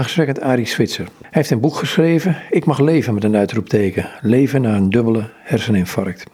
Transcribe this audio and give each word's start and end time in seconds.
gesprek 0.00 0.26
met 0.26 0.40
Arie 0.40 0.66
Switzer. 0.66 1.04
Hij 1.20 1.28
heeft 1.30 1.50
een 1.50 1.60
boek 1.60 1.76
geschreven, 1.76 2.36
Ik 2.50 2.64
mag 2.64 2.78
leven 2.78 3.14
met 3.14 3.24
een 3.24 3.36
uitroepteken. 3.36 4.10
Leven 4.20 4.62
na 4.62 4.76
een 4.76 4.90
dubbele 4.90 5.28
herseninfarct. 5.42 6.24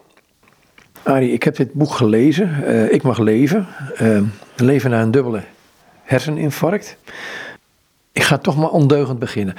Arie, 1.03 1.33
ik 1.33 1.43
heb 1.43 1.57
dit 1.57 1.73
boek 1.73 1.91
gelezen, 1.91 2.65
eh, 2.65 2.93
Ik 2.93 3.03
mag 3.03 3.19
leven. 3.19 3.67
Uh, 4.03 4.23
leven 4.57 4.91
na 4.91 5.03
een 5.03 5.11
dubbele 5.11 5.43
herseninfarct. 6.03 6.97
Ik 8.13 8.23
ga 8.23 8.39
toch 8.39 8.57
maar 8.57 8.71
ondeugend 8.71 9.19
beginnen. 9.19 9.55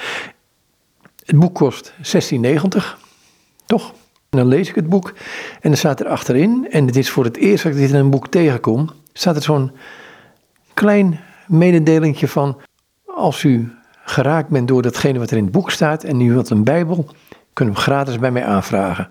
Het 1.26 1.40
boek 1.40 1.56
kost 1.56 1.94
16,90, 2.02 2.98
toch? 3.66 3.94
En 4.30 4.38
dan 4.38 4.48
lees 4.48 4.70
ik 4.70 4.76
het 4.76 4.90
boek 4.90 5.14
en 5.62 5.70
dan 5.70 5.78
staat 5.78 6.00
er 6.00 6.08
achterin, 6.08 6.68
en 6.72 6.86
het 6.86 6.96
is 6.96 7.10
voor 7.10 7.24
het 7.24 7.38
eerst 7.38 7.64
dat 7.64 7.72
ik 7.72 7.78
dit 7.78 7.90
in 7.90 7.96
een 7.96 8.10
boek 8.10 8.28
tegenkom, 8.28 8.90
staat 9.14 9.36
er 9.36 9.42
zo'n 9.42 9.72
klein 10.74 11.20
mededelingje 11.48 12.28
van, 12.28 12.58
als 13.06 13.44
u 13.44 13.72
geraakt 14.10 14.50
bent 14.50 14.68
door 14.68 14.82
datgene 14.82 15.20
wat 15.20 15.32
er 15.32 15.38
in 15.38 15.44
het 15.44 15.52
boek 15.52 15.72
staat 15.72 16.04
en 16.04 16.22
u 16.22 16.32
wilt 16.32 16.50
een 16.50 16.64
Bijbel, 16.64 17.06
kunnen 17.54 17.74
we 17.74 17.82
gratis 17.82 18.20
bij 18.20 18.32
mij 18.32 18.46
aanvragen. 18.46 19.10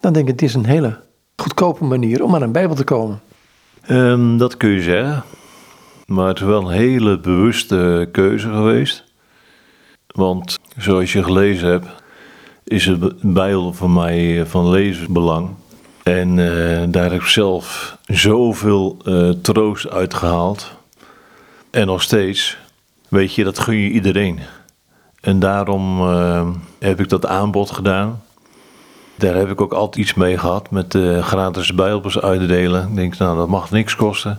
Dan 0.00 0.12
denk 0.12 0.26
ik, 0.28 0.32
het 0.32 0.42
is 0.42 0.54
een 0.54 0.66
hele 0.66 1.00
goedkope 1.36 1.84
manier 1.84 2.22
om 2.22 2.34
aan 2.34 2.42
een 2.42 2.52
Bijbel 2.52 2.76
te 2.76 2.84
komen. 2.84 3.20
Um, 3.90 4.38
dat 4.38 4.56
kun 4.56 4.70
je 4.70 4.82
zeggen. 4.82 5.24
Maar 6.06 6.28
het 6.28 6.40
is 6.40 6.46
wel 6.46 6.60
een 6.60 6.78
hele 6.78 7.18
bewuste 7.18 8.08
keuze 8.12 8.48
geweest. 8.48 9.04
Want 10.06 10.58
zoals 10.76 11.12
je 11.12 11.22
gelezen 11.22 11.68
hebt, 11.68 11.86
is 12.64 12.86
het 12.86 13.20
Bijbel 13.20 13.72
voor 13.72 13.90
mij 13.90 14.46
van 14.46 14.70
levensbelang. 14.70 15.48
En 16.02 16.36
uh, 16.38 16.82
daar 16.88 17.10
heb 17.10 17.20
ik 17.20 17.26
zelf 17.26 17.96
zoveel 18.04 18.96
uh, 19.04 19.30
troost 19.30 19.88
uit 19.88 20.14
gehaald. 20.14 20.72
En 21.70 21.86
nog 21.86 22.02
steeds, 22.02 22.58
weet 23.08 23.34
je, 23.34 23.44
dat 23.44 23.58
gun 23.58 23.76
je 23.76 23.90
iedereen. 23.90 24.40
En 25.20 25.38
daarom 25.38 26.00
uh, 26.00 26.48
heb 26.78 27.00
ik 27.00 27.08
dat 27.08 27.26
aanbod 27.26 27.70
gedaan. 27.70 28.22
Daar 29.14 29.34
heb 29.34 29.50
ik 29.50 29.60
ook 29.60 29.72
altijd 29.72 30.04
iets 30.04 30.14
mee 30.14 30.38
gehad 30.38 30.70
met 30.70 30.94
uh, 30.94 31.22
gratis 31.22 31.74
bijbels 31.74 32.20
uitdelen. 32.20 32.88
Ik 32.88 32.96
denk, 32.96 33.18
nou, 33.18 33.36
dat 33.36 33.48
mag 33.48 33.70
niks 33.70 33.96
kosten. 33.96 34.38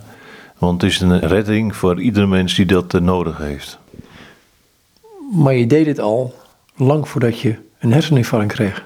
Want 0.58 0.82
het 0.82 0.90
is 0.90 1.00
een 1.00 1.20
redding 1.20 1.76
voor 1.76 2.00
iedere 2.00 2.26
mens 2.26 2.54
die 2.54 2.66
dat 2.66 2.94
uh, 2.94 3.00
nodig 3.00 3.38
heeft. 3.38 3.78
Maar 5.32 5.54
je 5.54 5.66
deed 5.66 5.86
het 5.86 6.00
al 6.00 6.34
lang 6.76 7.08
voordat 7.08 7.40
je 7.40 7.56
een 7.78 7.92
herseninfarct 7.92 8.52
kreeg. 8.52 8.84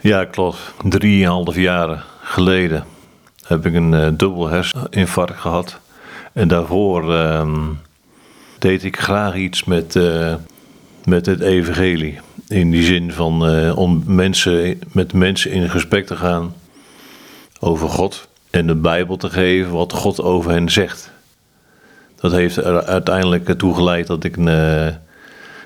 Ja, 0.00 0.24
klopt. 0.24 0.74
Drieënhalf 0.84 1.56
jaren 1.56 2.02
geleden 2.20 2.84
heb 3.46 3.66
ik 3.66 3.74
een 3.74 3.92
uh, 3.92 4.08
dubbel 4.12 4.48
herseninfarct 4.48 5.40
gehad. 5.40 5.78
En 6.32 6.48
daarvoor 6.48 7.12
uh, 7.12 7.56
deed 8.58 8.84
ik 8.84 9.00
graag 9.00 9.34
iets 9.34 9.64
met, 9.64 9.94
uh, 9.94 10.34
met 11.04 11.26
het 11.26 11.40
evangelie. 11.40 12.20
In 12.48 12.70
die 12.70 12.84
zin 12.84 13.12
van 13.12 13.54
uh, 13.54 13.78
om 13.78 14.02
mensen, 14.06 14.80
met 14.92 15.12
mensen 15.12 15.50
in 15.50 15.70
gesprek 15.70 16.06
te 16.06 16.16
gaan 16.16 16.54
over 17.60 17.88
God. 17.88 18.28
En 18.50 18.66
de 18.66 18.74
Bijbel 18.74 19.16
te 19.16 19.30
geven 19.30 19.72
wat 19.72 19.92
God 19.92 20.22
over 20.22 20.50
hen 20.50 20.70
zegt. 20.70 21.10
Dat 22.20 22.32
heeft 22.32 22.56
er 22.56 22.84
uiteindelijk 22.84 23.58
toe 23.58 23.74
geleid 23.74 24.06
dat 24.06 24.24
ik 24.24 24.36
een, 24.36 24.46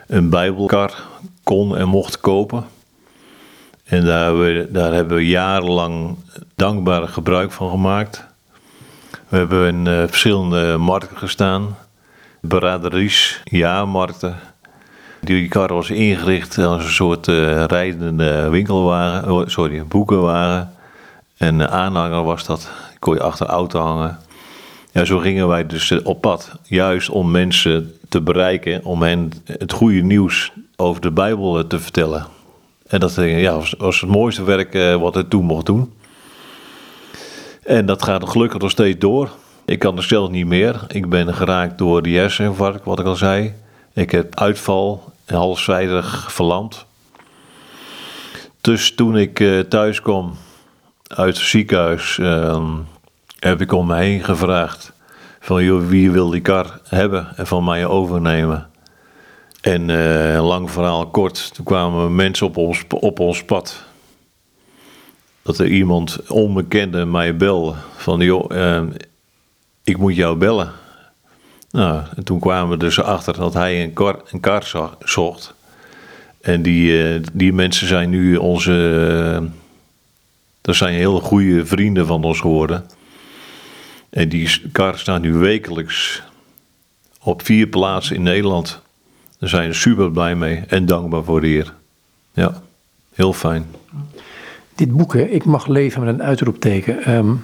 een 0.06 0.28
Bijbelkar 0.28 0.94
kon 1.42 1.76
en 1.76 1.88
mocht 1.88 2.20
kopen. 2.20 2.64
En 3.84 4.04
daar 4.04 4.24
hebben, 4.24 4.42
we, 4.42 4.68
daar 4.70 4.92
hebben 4.92 5.16
we 5.16 5.26
jarenlang 5.26 6.16
dankbaar 6.54 7.08
gebruik 7.08 7.52
van 7.52 7.70
gemaakt. 7.70 8.24
We 9.28 9.36
hebben 9.36 9.86
in 9.86 10.08
verschillende 10.08 10.76
markten 10.76 11.16
gestaan. 11.16 11.76
Braderies, 12.48 13.40
jaarmarkten. 13.44 14.36
Die 15.20 15.48
kar 15.48 15.72
was 15.72 15.90
ingericht 15.90 16.58
als 16.58 16.84
een 16.84 16.90
soort 16.90 17.26
uh, 17.26 17.64
rijdende 17.64 18.48
winkelwagen, 18.48 19.32
oh, 19.32 19.46
sorry, 19.46 19.84
boekenwagen. 19.84 20.72
En 21.36 21.60
uh, 21.60 21.66
aanhanger 21.66 22.24
was 22.24 22.46
dat. 22.46 22.70
Kon 22.98 23.14
je 23.14 23.22
achter 23.22 23.46
de 23.46 23.52
auto 23.52 23.80
hangen. 23.80 24.18
Ja, 24.92 25.04
zo 25.04 25.18
gingen 25.18 25.48
wij 25.48 25.66
dus 25.66 26.02
op 26.02 26.20
pad. 26.20 26.58
Juist 26.62 27.10
om 27.10 27.30
mensen 27.30 27.94
te 28.08 28.20
bereiken, 28.20 28.84
om 28.84 29.02
hen 29.02 29.32
het 29.44 29.72
goede 29.72 30.02
nieuws 30.02 30.52
over 30.76 31.00
de 31.00 31.10
Bijbel 31.10 31.66
te 31.66 31.78
vertellen. 31.78 32.26
En 32.86 33.00
dat 33.00 33.14
ja, 33.14 33.54
was, 33.54 33.74
was 33.78 34.00
het 34.00 34.10
mooiste 34.10 34.44
werk 34.44 34.98
wat 35.00 35.16
ik 35.16 35.28
toen 35.28 35.44
mocht 35.44 35.66
doen. 35.66 35.92
En 37.62 37.86
dat 37.86 38.02
gaat 38.02 38.28
gelukkig 38.28 38.60
nog 38.60 38.70
steeds 38.70 38.98
door. 38.98 39.30
Ik 39.64 39.78
kan 39.78 39.96
er 39.96 40.02
zelf 40.02 40.30
niet 40.30 40.46
meer. 40.46 40.84
Ik 40.88 41.08
ben 41.08 41.34
geraakt 41.34 41.78
door 41.78 42.02
die 42.02 42.18
herseninfarct, 42.18 42.84
wat 42.84 42.98
ik 42.98 43.06
al 43.06 43.16
zei. 43.16 43.54
Ik 43.92 44.10
heb 44.10 44.38
uitval 44.38 45.12
en 45.24 45.36
halfzijdig 45.36 46.32
verlamd. 46.32 46.86
Dus 48.60 48.94
toen 48.94 49.16
ik 49.16 49.40
uh, 49.40 49.60
thuis 49.60 50.02
kwam 50.02 50.34
uit 51.06 51.36
het 51.36 51.46
ziekenhuis, 51.46 52.18
uh, 52.18 52.68
heb 53.38 53.60
ik 53.60 53.72
om 53.72 53.86
me 53.86 53.96
heen 53.96 54.24
gevraagd: 54.24 54.92
van 55.40 55.64
joh, 55.64 55.88
wie 55.88 56.10
wil 56.10 56.30
die 56.30 56.40
kar 56.40 56.80
hebben 56.88 57.36
en 57.36 57.46
van 57.46 57.64
mij 57.64 57.86
overnemen? 57.86 58.70
En 59.60 59.88
uh, 59.88 60.46
lang 60.46 60.70
verhaal 60.70 61.06
kort, 61.06 61.54
toen 61.54 61.64
kwamen 61.64 62.14
mensen 62.14 62.46
op 62.46 62.56
ons, 62.56 62.84
op 62.88 63.18
ons 63.18 63.44
pad 63.44 63.84
dat 65.42 65.58
er 65.58 65.66
iemand 65.66 66.30
onbekende 66.30 67.04
mij 67.04 67.36
belde 67.36 67.74
van 67.96 68.20
joh, 68.20 68.56
uh, 68.56 68.82
ik 69.92 69.98
moet 69.98 70.16
jou 70.16 70.36
bellen. 70.36 70.72
Nou, 71.70 72.02
en 72.16 72.24
toen 72.24 72.40
kwamen 72.40 72.70
we 72.70 72.76
dus 72.76 73.00
achter 73.00 73.36
dat 73.36 73.54
hij 73.54 73.82
een 73.82 73.92
kar, 73.92 74.22
kar 74.40 74.96
zocht. 75.04 75.54
En 76.40 76.62
die, 76.62 77.14
uh, 77.14 77.22
die 77.32 77.52
mensen 77.52 77.86
zijn 77.86 78.10
nu 78.10 78.36
onze, 78.36 78.72
uh, 79.42 79.48
dat 80.60 80.74
zijn 80.74 80.94
hele 80.94 81.20
goede 81.20 81.66
vrienden 81.66 82.06
van 82.06 82.24
ons 82.24 82.40
geworden. 82.40 82.86
En 84.10 84.28
die 84.28 84.70
kar 84.72 84.98
staat 84.98 85.22
nu 85.22 85.32
wekelijks 85.32 86.22
op 87.22 87.42
vier 87.44 87.66
plaatsen 87.66 88.16
in 88.16 88.22
Nederland. 88.22 88.80
Daar 89.38 89.48
zijn 89.48 89.68
we 89.68 89.74
super 89.74 90.10
blij 90.10 90.34
mee 90.34 90.64
en 90.68 90.86
dankbaar 90.86 91.24
voor 91.24 91.40
de 91.40 91.46
Heer. 91.46 91.74
Ja, 92.32 92.62
heel 93.14 93.32
fijn 93.32 93.66
dit 94.74 94.96
boek, 94.96 95.14
Ik 95.14 95.44
mag 95.44 95.66
leven 95.66 96.04
met 96.04 96.14
een 96.14 96.22
uitroepteken. 96.22 97.10
Um, 97.14 97.42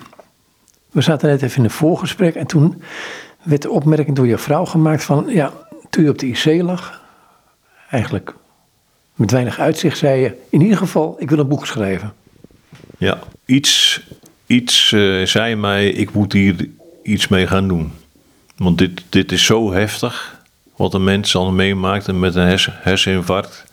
we 0.90 1.00
zaten 1.00 1.28
net 1.28 1.42
even 1.42 1.58
in 1.58 1.64
een 1.64 1.70
voorgesprek 1.70 2.34
en 2.34 2.46
toen 2.46 2.82
werd 3.42 3.62
de 3.62 3.70
opmerking 3.70 4.16
door 4.16 4.26
je 4.26 4.38
vrouw 4.38 4.64
gemaakt 4.64 5.04
van, 5.04 5.24
ja, 5.28 5.52
toen 5.90 6.04
je 6.04 6.10
op 6.10 6.18
de 6.18 6.26
IC 6.26 6.62
lag, 6.62 7.02
eigenlijk 7.90 8.34
met 9.14 9.30
weinig 9.30 9.58
uitzicht, 9.58 9.98
zei 9.98 10.20
je, 10.20 10.36
in 10.50 10.60
ieder 10.60 10.76
geval, 10.76 11.16
ik 11.18 11.30
wil 11.30 11.38
een 11.38 11.48
boek 11.48 11.66
schrijven. 11.66 12.12
Ja, 12.98 13.18
iets, 13.44 14.02
iets 14.46 14.90
uh, 14.90 15.26
zei 15.26 15.54
mij, 15.54 15.88
ik 15.88 16.12
moet 16.12 16.32
hier 16.32 16.68
iets 17.02 17.28
mee 17.28 17.46
gaan 17.46 17.68
doen. 17.68 17.92
Want 18.56 18.78
dit, 18.78 19.02
dit 19.08 19.32
is 19.32 19.44
zo 19.44 19.72
heftig, 19.72 20.42
wat 20.76 20.94
een 20.94 21.04
mens 21.04 21.36
al 21.36 21.52
meemaakt 21.52 22.12
met 22.12 22.34
een 22.34 22.46
hersen, 22.46 22.74
herseninfarct. 22.76 23.64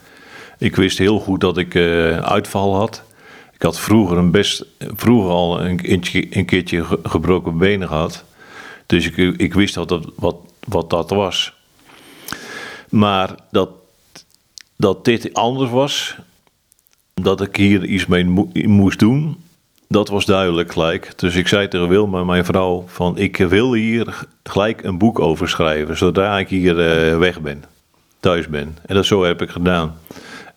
Ik 0.57 0.75
wist 0.75 0.97
heel 0.97 1.19
goed 1.19 1.41
dat 1.41 1.57
ik 1.57 1.73
uh, 1.73 2.17
uitval 2.17 2.75
had. 2.75 3.03
Ik 3.55 3.61
had 3.61 3.79
vroeger, 3.79 4.17
een 4.17 4.31
best, 4.31 4.65
vroeger 4.79 5.31
al 5.31 5.61
een, 5.61 6.01
een 6.29 6.45
keertje 6.45 6.85
gebroken 7.03 7.57
benen 7.57 7.87
gehad. 7.87 8.23
Dus 8.85 9.05
ik, 9.05 9.17
ik 9.37 9.53
wist 9.53 9.73
dat 9.73 9.89
dat, 9.89 10.11
wat, 10.15 10.35
wat 10.67 10.89
dat 10.89 11.09
was. 11.09 11.53
Maar 12.89 13.35
dat, 13.51 13.69
dat 14.75 15.05
dit 15.05 15.33
anders 15.33 15.69
was, 15.71 16.15
dat 17.13 17.41
ik 17.41 17.55
hier 17.55 17.85
iets 17.85 18.05
mee 18.05 18.25
moest 18.67 18.99
doen, 18.99 19.37
dat 19.87 20.09
was 20.09 20.25
duidelijk 20.25 20.71
gelijk. 20.71 21.13
Dus 21.15 21.35
ik 21.35 21.47
zei 21.47 21.67
tegen 21.67 21.87
Wilma, 21.87 22.23
mijn 22.23 22.45
vrouw, 22.45 22.83
van 22.87 23.17
ik 23.17 23.37
wil 23.37 23.73
hier 23.73 24.27
gelijk 24.43 24.83
een 24.83 24.97
boek 24.97 25.19
over 25.19 25.49
schrijven, 25.49 25.97
zodra 25.97 26.39
ik 26.39 26.47
hier 26.47 27.09
uh, 27.11 27.17
weg 27.17 27.41
ben, 27.41 27.63
thuis 28.19 28.47
ben. 28.47 28.77
En 28.85 28.95
dat 28.95 29.05
zo 29.05 29.23
heb 29.23 29.41
ik 29.41 29.49
gedaan. 29.49 29.97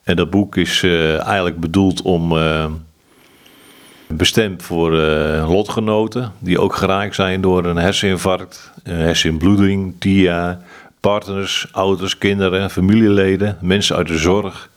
En 0.02 0.16
dat 0.16 0.30
boek 0.30 0.56
is 0.56 0.82
uh, 0.82 1.26
eigenlijk 1.26 1.60
bedoeld 1.60 2.02
om... 2.02 2.32
Uh, 2.32 2.66
bestemd 4.08 4.62
voor 4.62 4.92
uh, 4.94 5.50
lotgenoten 5.50 6.32
die 6.38 6.60
ook 6.60 6.74
geraakt 6.74 7.14
zijn 7.14 7.40
door 7.40 7.64
een 7.64 7.76
herseninfarct, 7.76 8.72
een 8.82 8.94
hersenbloeding, 8.94 9.94
TIA, 9.98 10.60
partners, 11.00 11.68
ouders, 11.72 12.18
kinderen, 12.18 12.70
familieleden, 12.70 13.58
mensen 13.60 13.96
uit 13.96 14.06
de 14.06 14.18
zorg. 14.18 14.70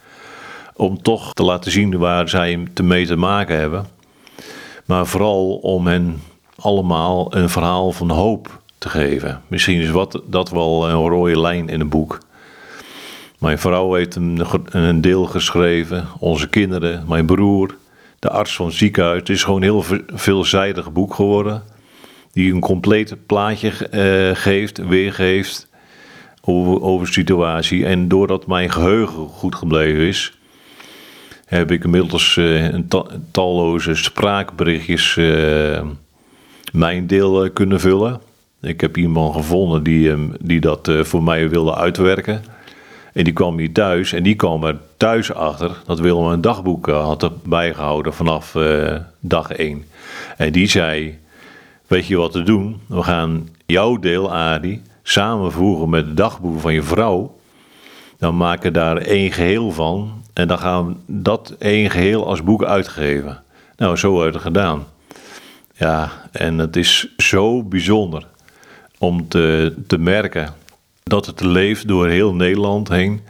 Om 0.75 1.01
toch 1.01 1.33
te 1.33 1.43
laten 1.43 1.71
zien 1.71 1.97
waar 1.97 2.29
zij 2.29 2.67
mee 2.83 3.05
te 3.05 3.15
maken 3.15 3.57
hebben. 3.57 3.85
Maar 4.85 5.05
vooral 5.05 5.53
om 5.55 5.87
hen 5.87 6.21
allemaal 6.55 7.35
een 7.35 7.49
verhaal 7.49 7.91
van 7.91 8.09
hoop 8.09 8.61
te 8.77 8.89
geven. 8.89 9.41
Misschien 9.47 9.79
is 9.79 9.89
wat, 9.89 10.21
dat 10.25 10.49
wel 10.49 10.89
een 10.89 11.09
rode 11.09 11.39
lijn 11.39 11.69
in 11.69 11.79
het 11.79 11.89
boek. 11.89 12.19
Mijn 13.39 13.59
vrouw 13.59 13.93
heeft 13.93 14.15
een, 14.15 14.45
een 14.71 15.01
deel 15.01 15.25
geschreven, 15.25 16.07
onze 16.19 16.49
kinderen, 16.49 17.03
mijn 17.07 17.25
broer 17.25 17.75
de 18.21 18.29
arts 18.29 18.55
van 18.55 18.65
het 18.65 18.75
ziekenhuis. 18.75 19.19
Het 19.19 19.29
is 19.29 19.43
gewoon 19.43 19.61
een 19.61 19.83
heel 19.83 19.85
veelzijdig 20.07 20.91
boek 20.91 21.13
geworden. 21.13 21.63
Die 22.31 22.53
een 22.53 22.59
compleet 22.59 23.15
plaatje 23.25 23.71
uh, 23.71 24.35
geeft, 24.35 24.77
weergeeft. 24.77 25.67
over, 26.41 26.81
over 26.81 27.05
de 27.05 27.13
situatie. 27.13 27.85
En 27.85 28.07
doordat 28.07 28.47
mijn 28.47 28.71
geheugen 28.71 29.27
goed 29.27 29.55
gebleven 29.55 30.01
is, 30.01 30.33
heb 31.45 31.71
ik 31.71 31.83
inmiddels 31.83 32.35
uh, 32.35 32.71
een 32.71 32.87
ta 32.87 33.05
talloze 33.31 33.95
spraakberichtjes 33.95 35.15
uh, 35.15 35.81
mijn 36.71 37.07
deel 37.07 37.51
kunnen 37.51 37.79
vullen. 37.79 38.21
Ik 38.61 38.81
heb 38.81 38.97
iemand 38.97 39.35
gevonden 39.35 39.83
die, 39.83 40.15
die 40.41 40.59
dat 40.59 40.91
voor 41.01 41.23
mij 41.23 41.49
wilde 41.49 41.75
uitwerken. 41.75 42.43
En 43.13 43.23
die 43.23 43.33
kwam 43.33 43.57
hier 43.57 43.71
thuis 43.71 44.13
en 44.13 44.23
die 44.23 44.35
kwam 44.35 44.63
er 44.63 44.77
thuis 44.97 45.33
achter 45.33 45.81
dat 45.85 45.99
Willem 45.99 46.25
een 46.25 46.41
dagboek 46.41 46.87
had 46.87 47.43
bijgehouden 47.43 48.13
vanaf 48.13 48.57
dag 49.19 49.51
1. 49.51 49.85
En 50.37 50.51
die 50.51 50.67
zei, 50.67 51.19
weet 51.87 52.07
je 52.07 52.17
wat 52.17 52.31
te 52.31 52.43
doen? 52.43 52.81
We 52.87 53.03
gaan 53.03 53.49
jouw 53.65 53.97
deel, 53.97 54.33
Adi, 54.33 54.81
samenvoegen 55.03 55.89
met 55.89 56.05
het 56.05 56.17
dagboek 56.17 56.59
van 56.59 56.73
je 56.73 56.83
vrouw. 56.83 57.39
Dan 58.17 58.37
maken 58.37 58.73
daar 58.73 58.97
één 58.97 59.31
geheel 59.31 59.71
van. 59.71 60.23
En 60.33 60.47
dan 60.47 60.59
gaan 60.59 60.87
we 60.87 60.95
dat 61.05 61.55
één 61.59 61.89
geheel 61.89 62.27
als 62.27 62.43
boek 62.43 62.63
uitgeven. 62.63 63.43
Nou, 63.77 63.95
zo 63.95 64.13
hebben 64.13 64.27
we 64.27 64.37
het 64.37 64.47
gedaan. 64.47 64.85
Ja, 65.75 66.11
en 66.31 66.57
het 66.57 66.75
is 66.75 67.15
zo 67.17 67.63
bijzonder 67.63 68.27
om 68.97 69.27
te, 69.27 69.75
te 69.87 69.97
merken 69.97 70.53
dat 71.03 71.25
het 71.25 71.41
leeft 71.41 71.87
door 71.87 72.07
heel 72.07 72.33
Nederland 72.33 72.89
heen. 72.89 73.21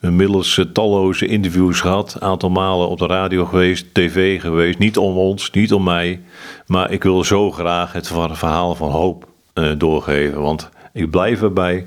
Inmiddels 0.00 0.66
talloze 0.72 1.26
interviews 1.26 1.80
gehad, 1.80 2.16
aantal 2.20 2.50
malen 2.50 2.88
op 2.88 2.98
de 2.98 3.06
radio 3.06 3.44
geweest, 3.44 3.94
tv 3.94 4.40
geweest. 4.40 4.78
Niet 4.78 4.96
om 4.96 5.16
ons, 5.16 5.50
niet 5.50 5.72
om 5.72 5.82
mij, 5.82 6.20
maar 6.66 6.90
ik 6.90 7.02
wil 7.02 7.24
zo 7.24 7.50
graag 7.50 7.92
het 7.92 8.06
verhaal 8.06 8.74
van 8.74 8.90
hoop 8.90 9.28
uh, 9.54 9.70
doorgeven. 9.78 10.40
Want 10.40 10.68
ik 10.92 11.10
blijf 11.10 11.42
erbij. 11.42 11.86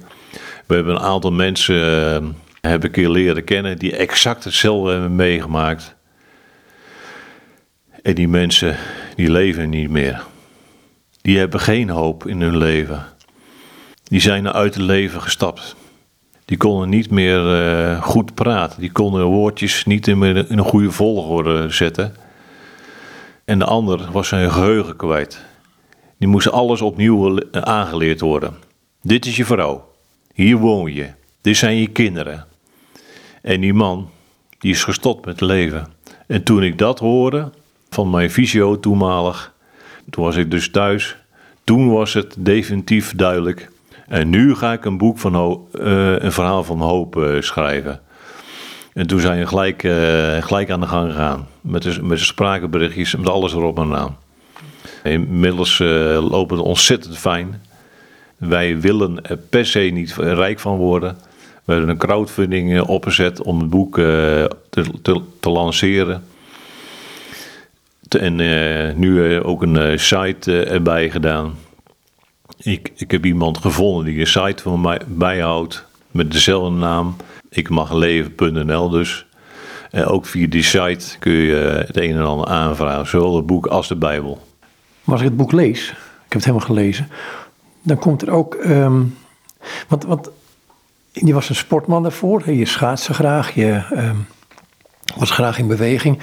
We 0.65 0.75
hebben 0.75 0.95
een 0.95 1.01
aantal 1.01 1.31
mensen 1.31 1.75
uh, 1.75 2.29
heb 2.61 2.83
ik 2.83 2.95
hier 2.95 3.09
leren 3.09 3.43
kennen 3.43 3.77
die 3.77 3.95
exact 3.95 4.43
hetzelfde 4.43 4.91
hebben 4.91 5.15
meegemaakt. 5.15 5.95
En 8.01 8.15
die 8.15 8.27
mensen 8.27 8.77
die 9.15 9.31
leven 9.31 9.69
niet 9.69 9.89
meer. 9.89 10.23
Die 11.21 11.37
hebben 11.37 11.59
geen 11.59 11.89
hoop 11.89 12.27
in 12.27 12.41
hun 12.41 12.57
leven. 12.57 13.05
Die 14.11 14.19
zijn 14.19 14.53
uit 14.53 14.73
het 14.73 14.83
leven 14.83 15.21
gestapt. 15.21 15.75
Die 16.45 16.57
konden 16.57 16.89
niet 16.89 17.09
meer 17.09 17.39
uh, 17.39 18.01
goed 18.01 18.33
praten. 18.33 18.79
Die 18.79 18.91
konden 18.91 19.25
woordjes 19.25 19.85
niet 19.85 20.07
in, 20.07 20.23
in 20.23 20.57
een 20.57 20.63
goede 20.63 20.91
volgorde 20.91 21.69
zetten. 21.69 22.15
En 23.45 23.59
de 23.59 23.65
ander 23.65 24.11
was 24.11 24.27
zijn 24.27 24.51
geheugen 24.51 24.95
kwijt. 24.95 25.45
Die 26.17 26.27
moest 26.27 26.51
alles 26.51 26.81
opnieuw 26.81 27.39
aangeleerd 27.51 28.19
worden. 28.19 28.53
Dit 29.01 29.25
is 29.25 29.37
je 29.37 29.45
vrouw. 29.45 29.91
Hier 30.33 30.57
woon 30.57 30.93
je. 30.93 31.09
Dit 31.41 31.57
zijn 31.57 31.77
je 31.77 31.87
kinderen. 31.87 32.45
En 33.41 33.61
die 33.61 33.73
man, 33.73 34.09
die 34.59 34.71
is 34.71 34.83
gestopt 34.83 35.25
met 35.25 35.41
leven. 35.41 35.87
En 36.27 36.43
toen 36.43 36.63
ik 36.63 36.77
dat 36.77 36.99
hoorde 36.99 37.51
van 37.89 38.09
mijn 38.09 38.31
visio 38.31 38.79
toenmalig, 38.79 39.53
toen 40.09 40.23
was 40.23 40.35
ik 40.35 40.51
dus 40.51 40.69
thuis. 40.69 41.17
Toen 41.63 41.89
was 41.89 42.13
het 42.13 42.35
definitief 42.37 43.15
duidelijk. 43.15 43.69
En 44.11 44.29
nu 44.29 44.55
ga 44.55 44.73
ik 44.73 44.85
een 44.85 44.97
boek 44.97 45.19
van 45.19 45.35
uh, 45.73 46.15
een 46.17 46.31
verhaal 46.31 46.63
van 46.63 46.79
hoop 46.79 47.15
uh, 47.15 47.41
schrijven. 47.41 48.01
En 48.93 49.07
toen 49.07 49.19
zijn 49.19 49.39
we 49.39 49.47
gelijk, 49.47 49.83
uh, 49.83 49.93
gelijk 50.41 50.69
aan 50.69 50.79
de 50.79 50.87
gang 50.87 51.11
gegaan. 51.11 51.47
Met 51.61 51.81
de, 51.81 52.03
met 52.03 52.17
de 52.17 53.17
met 53.17 53.29
alles 53.29 53.53
erop 53.53 53.77
en 53.77 53.95
aan. 53.95 54.17
Inmiddels 55.03 55.79
lopen 56.19 56.57
het 56.57 56.65
ontzettend 56.65 57.17
fijn. 57.17 57.61
Wij 58.37 58.79
willen 58.79 59.25
er 59.25 59.37
per 59.37 59.65
se 59.65 59.79
niet 59.79 60.15
rijk 60.15 60.59
van 60.59 60.77
worden. 60.77 61.17
We 61.63 61.71
hebben 61.73 61.89
een 61.89 61.97
crowdfunding 61.97 62.73
eh, 62.73 62.89
opgezet 62.89 63.41
om 63.41 63.59
het 63.59 63.69
boek 63.69 63.97
eh, 63.97 64.03
te, 64.69 64.85
te, 65.01 65.21
te 65.39 65.49
lanceren. 65.49 66.23
En 68.19 68.35
nu 68.99 69.41
ook 69.41 69.61
een 69.61 69.99
site 69.99 70.63
erbij 70.63 71.09
gedaan. 71.09 71.55
Ik, 72.57 72.91
ik 72.95 73.11
heb 73.11 73.25
iemand 73.25 73.57
gevonden 73.57 74.05
die 74.05 74.19
een 74.19 74.27
site 74.27 74.63
van 74.63 74.81
mij 74.81 75.01
bijhoudt 75.07 75.85
met 76.11 76.31
dezelfde 76.31 76.75
naam. 76.75 77.15
Ik 77.49 77.69
mag 77.69 77.93
leven.nl 77.93 78.89
dus. 78.89 79.25
En 79.91 80.05
ook 80.05 80.25
via 80.25 80.47
die 80.47 80.63
site 80.63 81.17
kun 81.19 81.31
je 81.31 81.83
het 81.87 81.97
een 81.97 82.15
en 82.15 82.25
ander 82.25 82.47
aanvragen, 82.47 83.07
zowel 83.07 83.35
het 83.35 83.45
boek 83.45 83.65
als 83.65 83.87
de 83.87 83.95
Bijbel. 83.95 84.47
Maar 85.03 85.13
als 85.13 85.21
ik 85.21 85.27
het 85.27 85.37
boek 85.37 85.51
lees, 85.51 85.89
ik 85.89 85.95
heb 86.17 86.31
het 86.31 86.45
helemaal 86.45 86.67
gelezen, 86.67 87.09
dan 87.81 87.97
komt 87.97 88.21
er 88.21 88.31
ook. 88.31 88.53
Um, 88.53 89.17
want, 89.87 90.03
want 90.03 90.29
je 91.11 91.33
was 91.33 91.49
een 91.49 91.55
sportman 91.55 92.03
daarvoor, 92.03 92.51
je 92.51 92.65
schaatste 92.65 93.13
graag, 93.13 93.55
je 93.55 93.83
um, 93.91 94.27
was 95.15 95.31
graag 95.31 95.57
in 95.57 95.67
beweging. 95.67 96.19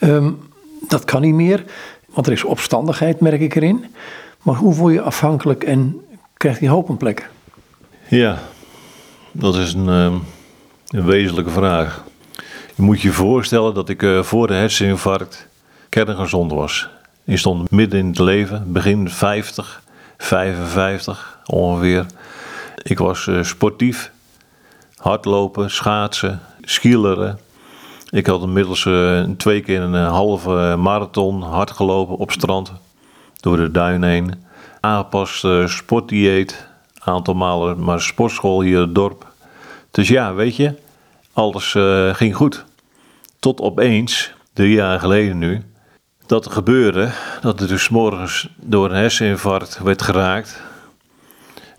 Um, 0.00 0.38
dat 0.88 1.04
kan 1.04 1.20
niet 1.20 1.34
meer, 1.34 1.64
want 2.10 2.26
er 2.26 2.32
is 2.32 2.44
opstandigheid, 2.44 3.20
merk 3.20 3.40
ik 3.40 3.54
erin. 3.54 3.84
Maar 4.42 4.54
hoe 4.54 4.74
word 4.74 4.94
je 4.94 5.02
afhankelijk 5.02 5.64
en 5.64 6.00
krijgt 6.36 6.60
die 6.60 6.68
hoop 6.68 6.88
een 6.88 6.96
plek? 6.96 7.30
Ja, 8.08 8.38
dat 9.32 9.56
is 9.56 9.72
een, 9.72 9.88
um, 9.88 10.22
een 10.88 11.04
wezenlijke 11.04 11.50
vraag. 11.50 12.04
Je 12.74 12.82
moet 12.82 13.00
je 13.00 13.12
voorstellen 13.12 13.74
dat 13.74 13.88
ik 13.88 14.02
uh, 14.02 14.22
voor 14.22 14.46
de 14.46 14.54
herseninfarct 14.54 15.48
kerngezond 15.88 16.52
was. 16.52 16.88
Ik 17.24 17.38
stond 17.38 17.70
midden 17.70 17.98
in 17.98 18.06
het 18.06 18.18
leven, 18.18 18.72
begin 18.72 19.10
50, 19.10 19.82
55 20.18 21.38
ongeveer. 21.46 22.06
Ik 22.82 22.98
was 22.98 23.26
uh, 23.26 23.42
sportief, 23.42 24.12
hardlopen, 24.96 25.70
schaatsen, 25.70 26.40
skileren. 26.60 27.38
Ik 28.10 28.26
had 28.26 28.42
inmiddels 28.42 28.84
uh, 28.84 29.22
twee 29.36 29.60
keer 29.60 29.80
een 29.80 29.94
eh, 29.94 30.08
halve 30.08 30.76
marathon 30.78 31.42
hard 31.42 31.70
gelopen 31.70 32.16
op 32.16 32.30
strand 32.30 32.72
door 33.42 33.56
de 33.56 33.70
duin 33.70 34.02
heen. 34.02 34.44
Aangepast 34.80 35.44
uh, 35.44 35.66
sportdieet, 35.66 36.66
aantal 36.98 37.34
malen 37.34 37.84
maar 37.84 38.00
sportschool 38.00 38.60
hier 38.60 38.74
in 38.74 38.80
het 38.80 38.94
dorp. 38.94 39.32
Dus 39.90 40.08
ja, 40.08 40.34
weet 40.34 40.56
je, 40.56 40.74
alles 41.32 41.74
uh, 41.74 42.14
ging 42.14 42.36
goed. 42.36 42.64
Tot 43.38 43.60
opeens, 43.60 44.32
drie 44.52 44.72
jaar 44.72 45.00
geleden 45.00 45.38
nu, 45.38 45.62
dat 46.26 46.44
er 46.44 46.50
gebeurde 46.50 47.10
dat 47.40 47.60
ik 47.60 47.68
dus 47.68 47.88
morgens 47.88 48.48
door 48.56 48.90
een 48.90 48.96
herseninfarct 48.96 49.78
werd 49.78 50.02
geraakt. 50.02 50.62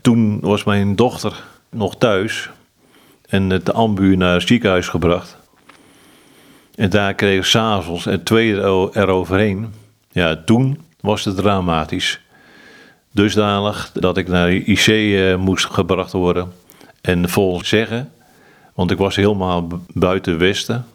Toen 0.02 0.40
was 0.40 0.64
mijn 0.64 0.96
dochter 0.96 1.44
nog 1.70 1.96
thuis 1.98 2.50
en 3.30 3.50
de 3.50 3.74
ambu 3.74 4.16
naar 4.16 4.34
het 4.34 4.48
ziekenhuis 4.48 4.88
gebracht. 4.88 5.38
En 6.76 6.90
daar 6.90 7.14
kreeg 7.14 7.38
ik 7.38 7.46
s'avonds 7.46 8.06
en 8.06 8.24
twee 8.24 8.56
eroverheen. 8.94 9.74
Ja, 10.12 10.44
toen 10.46 10.78
was 11.04 11.26
het 11.26 11.36
dramatisch. 11.36 12.22
Dusdanig 13.12 13.92
dat 13.94 14.18
ik 14.18 14.28
naar 14.28 14.48
de 14.48 14.64
IC 14.64 14.88
uh, 14.88 15.36
moest 15.36 15.66
gebracht 15.66 16.12
worden. 16.12 16.54
En 17.02 17.30
volgens 17.30 17.70
zeggen, 17.70 18.12
want 18.74 18.92
ik 18.92 18.98
was 18.98 19.16
helemaal 19.16 19.68
buiten 19.88 20.38
Westen. 20.38 20.86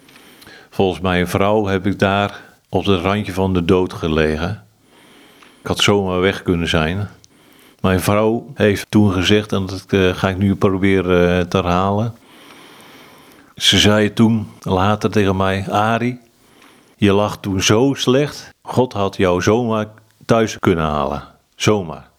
Volgens 0.71 1.01
mijn 1.01 1.29
vrouw 1.29 1.67
heb 1.67 1.87
ik 1.87 1.99
daar 1.99 2.41
op 2.69 2.85
het 2.85 3.01
randje 3.01 3.33
van 3.33 3.55
de 3.55 3.65
dood 3.65 3.93
gelegen. 3.93 4.65
Ik 5.61 5.67
had 5.67 5.79
zomaar 5.79 6.21
weg 6.21 6.43
kunnen 6.43 6.69
zijn. 6.69 7.09
Mijn 7.81 8.01
vrouw 8.01 8.51
heeft 8.55 8.87
toen 8.89 9.13
gezegd, 9.13 9.53
en 9.53 9.67
dat 9.67 9.85
uh, 9.89 10.15
ga 10.15 10.29
ik 10.29 10.39
nu 10.39 10.55
proberen 10.55 11.39
uh, 11.39 11.45
te 11.45 11.57
herhalen. 11.57 12.15
Ze 13.57 13.79
zei 13.79 14.13
toen 14.13 14.49
later 14.63 15.11
tegen 15.11 15.37
mij: 15.37 15.71
Ari, 15.71 16.19
je 16.97 17.13
lag 17.13 17.39
toen 17.41 17.63
zo 17.63 17.95
slecht. 17.95 18.51
God 18.63 18.93
had 18.93 19.17
jou 19.17 19.43
zomaar 19.43 19.87
thuis 20.29 20.59
kunnen 20.59 20.85
halen. 20.85 21.23
Zomaar. 21.57 22.11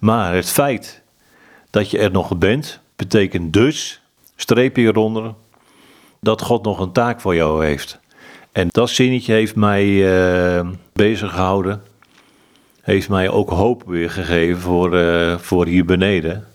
Maar 0.00 0.34
het 0.34 0.50
feit 0.50 1.02
dat 1.70 1.90
je 1.90 1.98
er 1.98 2.10
nog 2.10 2.38
bent, 2.38 2.80
betekent 2.96 3.52
dus, 3.52 4.00
streep 4.36 4.76
hieronder, 4.76 5.34
dat 6.20 6.42
God 6.42 6.64
nog 6.64 6.80
een 6.80 6.92
taak 6.92 7.20
voor 7.20 7.34
jou 7.34 7.64
heeft. 7.64 8.00
En 8.52 8.68
dat 8.70 8.90
zinnetje 8.90 9.32
heeft 9.32 9.56
mij 9.56 9.86
uh, 9.86 10.68
bezig 10.92 11.30
gehouden. 11.30 11.82
Heeft 12.82 13.08
mij 13.08 13.28
ook 13.28 13.50
hoop 13.50 13.82
weer 13.86 14.10
gegeven 14.10 14.60
voor, 14.60 14.94
uh, 14.94 15.38
voor 15.38 15.66
hier 15.66 15.84
beneden. 15.84 16.46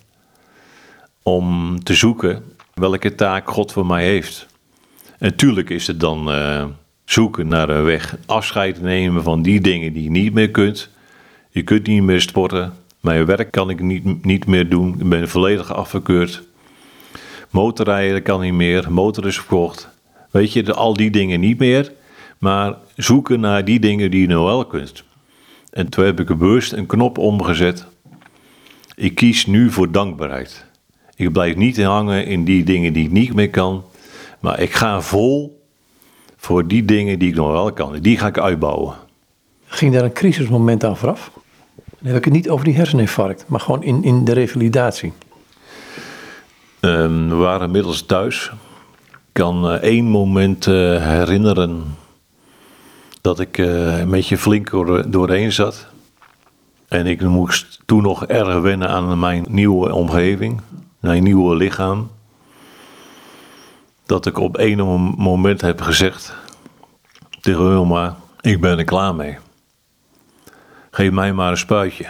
Om 1.24 1.76
te 1.84 1.94
zoeken 1.94 2.44
welke 2.74 3.16
taak 3.16 3.50
God 3.50 3.72
voor 3.72 3.86
mij 3.86 4.06
heeft. 4.06 4.48
En 5.18 5.36
tuurlijk 5.36 5.70
is 5.70 5.88
het 5.88 6.00
dan 6.00 6.36
uh, 6.36 6.66
zoeken 7.12 7.48
naar 7.48 7.70
een 7.70 7.84
weg, 7.84 8.18
afscheid 8.26 8.82
nemen 8.82 9.24
van 9.24 9.42
die 9.42 9.62
dingen 9.62 9.94
die 9.94 10.04
je 10.04 10.10
niet 10.10 10.34
meer 10.34 10.50
kunt. 10.50 10.90
Je 11.50 11.64
kunt 11.64 11.88
niet 11.88 12.04
meer 12.04 12.22
sporten. 12.22 12.74
Mijn 13.00 13.26
werk 13.26 13.52
kan 13.52 13.70
ik 13.70 13.82
niet, 13.82 14.24
niet 14.24 14.46
meer 14.46 14.70
doen. 14.70 14.96
Ik 15.00 15.10
ben 15.10 15.30
volledig 15.30 15.74
afgekeurd. 15.74 16.44
Motorrijden 17.50 18.22
kan 18.22 18.42
niet 18.42 18.54
meer. 18.54 18.92
Motor 18.92 19.28
is 19.28 19.36
verkocht. 19.36 19.90
Weet 20.32 20.54
je, 20.54 20.74
al 20.74 20.94
die 20.94 21.10
dingen 21.10 21.40
niet 21.40 21.60
meer. 21.60 21.92
Maar 22.38 22.76
zoeken 22.96 23.40
naar 23.40 23.66
die 23.66 23.80
dingen 23.80 24.12
die 24.12 24.22
je 24.22 24.28
nou 24.28 24.46
wel 24.46 24.66
kunt. 24.66 25.04
En 25.70 25.90
toen 25.90 26.06
heb 26.06 26.20
ik 26.20 26.28
bewust 26.28 26.72
een 26.72 26.86
knop 26.86 27.18
omgezet. 27.18 27.86
Ik 28.96 29.16
kies 29.16 29.46
nu 29.46 29.72
voor 29.72 29.92
dankbaarheid. 29.92 30.66
Ik 31.16 31.32
blijf 31.32 31.56
niet 31.56 31.84
hangen 31.84 32.26
in 32.26 32.44
die 32.44 32.64
dingen 32.64 32.94
die 32.94 33.06
ik 33.06 33.12
niet 33.12 33.34
meer 33.34 33.50
kan. 33.50 33.84
Maar 34.40 34.60
ik 34.60 34.74
ga 34.74 35.02
vol 35.02 35.61
voor 36.42 36.68
die 36.68 36.86
dingen 36.86 37.20
die 37.20 37.30
ik 37.30 37.36
nog 37.36 37.52
wel 37.52 37.74
kan. 37.74 38.00
Die 38.00 38.18
ga 38.18 38.28
ik 38.28 38.38
uitbouwen. 38.38 38.96
Ging 39.66 39.94
daar 39.94 40.04
een 40.04 40.14
crisismoment 40.14 40.84
aan 40.84 40.98
vooraf? 40.98 41.32
Dan 41.76 42.08
heb 42.08 42.16
ik 42.16 42.24
het 42.24 42.34
niet 42.34 42.50
over 42.50 42.66
die 42.66 42.76
herseninfarct, 42.76 43.46
maar 43.48 43.60
gewoon 43.60 43.84
in, 43.84 44.04
in 44.04 44.26
de 44.26 44.34
revalidatie. 44.34 45.14
Ehm, 46.80 47.28
we 47.28 47.36
waren 47.36 47.66
inmiddels 47.66 48.02
thuis. 48.06 48.52
Ik 49.12 49.18
kan 49.32 49.72
uh, 49.72 49.74
één 49.74 50.06
moment 50.06 50.66
uh, 50.66 50.74
herinneren 51.06 51.84
dat 53.22 53.40
ik 53.40 53.58
uh, 53.58 54.00
een 54.00 54.10
beetje 54.10 54.38
flink 54.38 54.70
door, 54.70 55.12
doorheen 55.12 55.52
zat. 55.52 55.88
En 56.88 57.08
ik 57.08 57.22
moest 57.22 57.80
toen 57.86 58.02
nog 58.02 58.26
erg 58.26 58.60
wennen 58.60 58.90
aan 58.90 59.20
mijn 59.20 59.46
nieuwe 59.50 59.94
omgeving, 59.94 60.62
mijn 61.00 61.24
nieuwe 61.24 61.56
lichaam. 61.56 62.10
Dat 64.12 64.26
ik 64.26 64.38
op 64.38 64.58
één 64.58 64.78
moment 65.18 65.62
heb 65.62 65.82
gezegd 65.82 66.34
tegen 67.42 67.70
Wilma, 67.70 68.18
ik 68.42 68.62
ben 68.62 68.78
er 68.78 68.84
klaar 68.84 69.16
mee. 69.16 69.38
Geef 70.92 71.12
mij 71.12 71.34
maar 71.34 71.52
een 71.52 71.58
spuitje. 71.58 72.06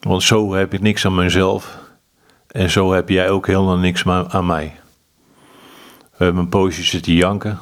Want 0.00 0.22
zo 0.22 0.54
heb 0.54 0.74
ik 0.74 0.80
niks 0.80 1.06
aan 1.06 1.14
mezelf. 1.14 1.78
En 2.46 2.70
zo 2.70 2.92
heb 2.92 3.08
jij 3.08 3.30
ook 3.30 3.46
helemaal 3.46 3.76
niks 3.76 4.06
aan 4.06 4.46
mij. 4.46 4.80
We 6.16 6.24
hebben 6.24 6.42
een 6.42 6.48
poosje 6.48 6.82
zitten 6.82 7.12
janken. 7.12 7.58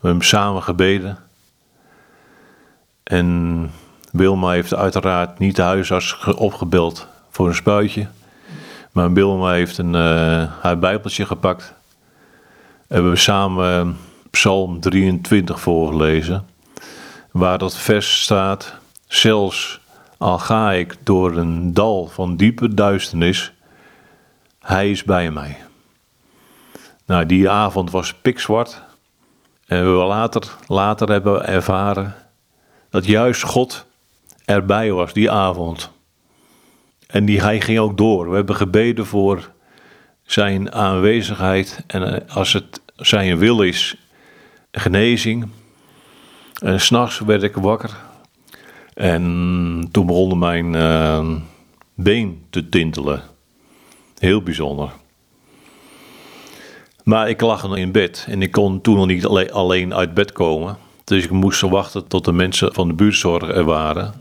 We 0.00 0.06
hebben 0.08 0.26
samen 0.26 0.62
gebeden. 0.62 1.18
En 3.02 3.70
Wilma 4.12 4.50
heeft 4.50 4.74
uiteraard 4.74 5.38
niet 5.38 5.56
de 5.56 5.62
huisarts 5.62 6.24
opgebeld 6.24 7.06
voor 7.30 7.48
een 7.48 7.54
spuitje. 7.54 8.08
Maar 8.92 9.12
Wilma 9.12 9.52
heeft 9.52 9.78
een, 9.78 9.94
uh, 9.94 10.52
haar 10.60 10.78
bijbeltje 10.78 11.26
gepakt. 11.26 11.76
En 12.88 12.96
we 12.96 13.02
hebben 13.02 13.18
samen 13.18 13.96
Psalm 14.30 14.80
23 14.80 15.60
voorgelezen. 15.60 16.46
Waar 17.30 17.58
dat 17.58 17.76
vers 17.76 18.22
staat. 18.22 18.74
Zelfs 19.06 19.80
al 20.18 20.38
ga 20.38 20.72
ik 20.72 20.96
door 21.02 21.36
een 21.36 21.74
dal 21.74 22.06
van 22.06 22.36
diepe 22.36 22.74
duisternis. 22.74 23.52
Hij 24.60 24.90
is 24.90 25.04
bij 25.04 25.30
mij. 25.30 25.56
Nou, 27.06 27.26
die 27.26 27.50
avond 27.50 27.90
was 27.90 28.14
pikzwart. 28.14 28.82
En 29.66 29.84
we 29.84 30.04
later, 30.04 30.42
later 30.66 31.08
hebben 31.08 31.46
ervaren 31.46 32.14
dat 32.90 33.06
juist 33.06 33.42
God 33.42 33.86
erbij 34.44 34.92
was 34.92 35.12
die 35.12 35.30
avond. 35.30 35.90
En 37.06 37.24
die, 37.24 37.40
hij 37.40 37.60
ging 37.60 37.78
ook 37.78 37.96
door. 37.96 38.28
We 38.28 38.36
hebben 38.36 38.56
gebeden 38.56 39.06
voor 39.06 39.50
zijn 40.30 40.72
aanwezigheid. 40.72 41.84
En 41.86 42.14
eh, 42.14 42.36
als 42.36 42.52
het 42.52 42.80
zijn 42.96 43.38
wil 43.38 43.62
is, 43.62 43.96
genezing. 44.72 45.48
En 46.62 46.80
s'nachts 46.80 47.18
werd 47.18 47.42
ik 47.42 47.54
wakker. 47.54 47.96
En 48.94 49.88
toen 49.90 50.06
begon 50.06 50.38
mijn 50.38 50.74
uh, 50.74 51.26
been 51.94 52.46
te 52.50 52.68
tintelen. 52.68 53.22
Heel 54.18 54.42
bijzonder. 54.42 54.90
Maar 57.04 57.28
ik 57.28 57.40
lag 57.40 57.62
nog 57.62 57.76
in 57.76 57.92
bed 57.92 58.26
en 58.28 58.42
ik 58.42 58.50
kon 58.52 58.80
toen 58.80 58.96
nog 58.96 59.06
niet 59.06 59.26
alleen 59.50 59.94
uit 59.94 60.14
bed 60.14 60.32
komen. 60.32 60.76
Dus 61.04 61.24
ik 61.24 61.30
moest 61.30 61.60
wachten 61.60 62.06
tot 62.06 62.24
de 62.24 62.32
mensen 62.32 62.74
van 62.74 62.88
de 62.88 62.94
buurtzorg 62.94 63.48
er 63.48 63.64
waren. 63.64 64.14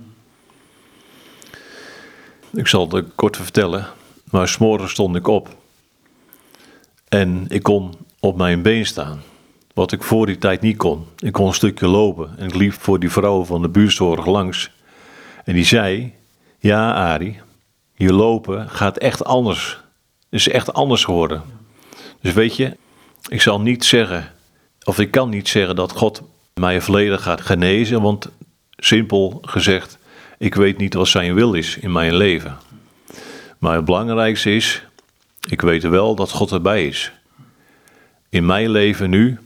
Ik 2.53 2.67
zal 2.67 2.89
het 2.89 3.05
kort 3.15 3.37
vertellen. 3.37 3.87
Maar 4.31 4.47
s'morgens 4.47 4.91
stond 4.91 5.15
ik 5.15 5.27
op. 5.27 5.55
En 7.07 7.45
ik 7.47 7.63
kon 7.63 7.93
op 8.19 8.37
mijn 8.37 8.61
been 8.61 8.85
staan. 8.85 9.21
Wat 9.73 9.91
ik 9.91 10.03
voor 10.03 10.25
die 10.25 10.37
tijd 10.37 10.61
niet 10.61 10.77
kon. 10.77 11.05
Ik 11.17 11.31
kon 11.31 11.47
een 11.47 11.53
stukje 11.53 11.87
lopen. 11.87 12.37
En 12.37 12.47
ik 12.47 12.55
liep 12.55 12.73
voor 12.73 12.99
die 12.99 13.11
vrouw 13.11 13.45
van 13.45 13.61
de 13.61 13.69
buurtzorg 13.69 14.25
langs. 14.25 14.71
En 15.43 15.53
die 15.53 15.65
zei: 15.65 16.13
Ja, 16.59 16.93
Ari, 16.93 17.39
je 17.95 18.13
lopen 18.13 18.69
gaat 18.69 18.97
echt 18.97 19.23
anders. 19.23 19.79
Het 20.29 20.39
is 20.39 20.49
echt 20.49 20.73
anders 20.73 21.03
geworden. 21.03 21.41
Dus 22.21 22.33
weet 22.33 22.55
je, 22.55 22.77
ik 23.29 23.41
zal 23.41 23.61
niet 23.61 23.85
zeggen, 23.85 24.31
of 24.83 24.99
ik 24.99 25.11
kan 25.11 25.29
niet 25.29 25.47
zeggen 25.47 25.75
dat 25.75 25.91
God 25.91 26.21
mij 26.53 26.81
volledig 26.81 27.23
gaat 27.23 27.41
genezen, 27.41 28.01
want 28.01 28.29
simpel 28.77 29.37
gezegd, 29.41 29.97
ik 30.37 30.55
weet 30.55 30.77
niet 30.77 30.93
wat 30.93 31.07
zijn 31.07 31.33
wil 31.33 31.53
is 31.53 31.77
in 31.77 31.91
mijn 31.91 32.15
leven. 32.15 32.57
Maar 33.57 33.75
het 33.75 33.85
belangrijkste 33.85 34.55
is, 34.55 34.83
ik 35.47 35.61
weet 35.61 35.83
wel 35.83 36.15
dat 36.15 36.31
God 36.31 36.51
erbij 36.51 36.87
is. 36.87 37.11
In 38.29 38.45
mijn 38.45 38.69
leven 38.69 39.09
nu, 39.09 39.37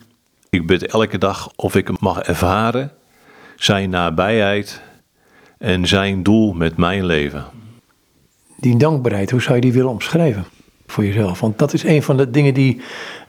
ik 0.50 0.68
bid 0.68 0.86
elke 0.86 1.18
dag 1.18 1.52
of 1.56 1.76
ik 1.76 2.00
mag 2.00 2.22
ervaren 2.22 2.92
zijn 3.56 3.90
nabijheid 3.90 4.82
en 5.58 5.88
zijn 5.88 6.24
doel 6.24 6.54
met 6.54 6.78
mijn 6.78 7.06
leven. 7.06 7.46
Die 8.58 8.78
dankbaarheid, 8.78 9.32
hoe 9.32 9.42
zou 9.42 9.56
je 9.56 9.62
die 9.62 9.74
willen 9.74 9.90
omschrijven 9.90 10.46
voor 10.88 11.06
jezelf? 11.06 11.40
Want 11.40 11.60
dat 11.60 11.74
is 11.74 11.84
een 11.84 12.04
van 12.04 12.18
de 12.18 12.30
dingen 12.30 12.54
die 12.54 12.82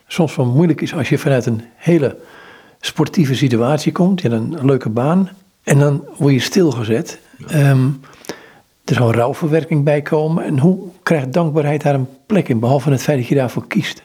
soms 0.07 0.37
wel 0.37 0.47
moeilijk 0.47 0.81
is 0.81 0.95
als 0.95 1.09
je 1.09 1.19
vanuit 1.19 1.47
een 1.47 1.63
hele 1.77 2.17
sportieve 2.81 3.35
situatie 3.35 3.93
komt. 3.93 4.23
Hebt 4.23 4.35
een 4.35 4.65
leuke 4.65 4.89
baan 4.89 5.31
en 5.63 5.79
dan 5.79 6.05
word 6.17 6.33
je 6.33 6.41
stilgezet. 6.41 7.21
Um, 7.55 8.01
er 8.85 8.95
zal 8.95 9.13
rouwverwerking 9.13 9.85
bij 9.85 10.03
komen. 10.03 10.45
En 10.45 10.59
hoe 10.59 10.79
krijgt 11.03 11.33
dankbaarheid 11.33 11.83
daar 11.83 11.95
een 11.95 12.09
plek 12.27 12.49
in, 12.49 12.59
behalve 12.59 12.91
het 12.91 13.03
feit 13.03 13.19
dat 13.19 13.29
je 13.29 13.35
daarvoor 13.35 13.67
kiest? 13.67 14.03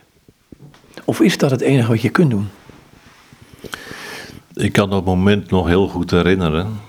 Of 1.04 1.22
is 1.22 1.38
dat 1.38 1.52
het 1.52 1.62
enige 1.62 1.88
wat 1.88 2.02
je 2.02 2.10
kunt 2.10 2.30
doen? 2.30 2.50
Ik 4.54 4.72
kan 4.72 4.90
dat 4.90 5.06
moment 5.06 5.50
nog 5.50 5.68
heel 5.68 5.88
goed 5.88 6.12
herinneren. 6.12 6.80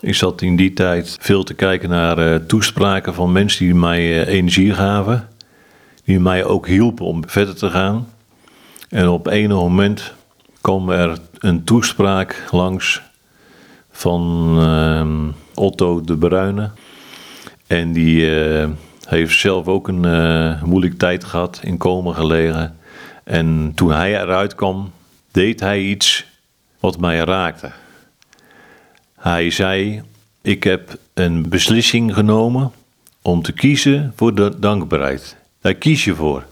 Ik 0.00 0.14
zat 0.14 0.42
in 0.42 0.56
die 0.56 0.72
tijd 0.72 1.16
veel 1.20 1.44
te 1.44 1.54
kijken 1.54 1.88
naar 1.88 2.18
uh, 2.18 2.34
toespraken 2.34 3.14
van 3.14 3.32
mensen 3.32 3.64
die 3.64 3.74
mij 3.74 4.00
uh, 4.00 4.34
energie 4.34 4.74
gaven. 4.74 5.28
Die 6.04 6.20
mij 6.20 6.44
ook 6.44 6.66
hielpen 6.66 7.06
om 7.06 7.28
verder 7.28 7.54
te 7.54 7.70
gaan. 7.70 8.08
En 8.88 9.08
op 9.08 9.26
een 9.26 9.50
moment 9.50 10.12
kwam 10.60 10.90
er 10.90 11.18
een 11.38 11.64
toespraak 11.64 12.44
langs 12.50 13.02
van 13.90 14.54
uh, 14.58 15.28
Otto 15.54 16.00
de 16.00 16.16
Bruyne. 16.16 16.70
En 17.66 17.92
die 17.92 18.30
heeft 19.08 19.38
zelf 19.38 19.66
ook 19.66 19.88
een 19.88 20.58
moeilijke 20.64 20.96
tijd 20.96 21.24
gehad, 21.24 21.60
in 21.62 21.76
komen 21.76 22.14
gelegen. 22.14 22.76
En 23.24 23.72
toen 23.74 23.92
hij 23.92 24.20
eruit 24.20 24.54
kwam, 24.54 24.92
deed 25.30 25.60
hij 25.60 25.80
iets 25.80 26.26
wat 26.80 27.00
mij 27.00 27.18
raakte. 27.18 27.70
Hij 29.14 29.50
zei: 29.50 30.02
Ik 30.42 30.64
heb 30.64 30.98
een 31.14 31.48
beslissing 31.48 32.14
genomen 32.14 32.72
om 33.22 33.42
te 33.42 33.52
kiezen 33.52 34.12
voor 34.16 34.34
de 34.34 34.58
dankbaarheid. 34.58 35.36
Daar 35.60 35.74
kies 35.74 36.04
je 36.04 36.14
voor. 36.14 36.44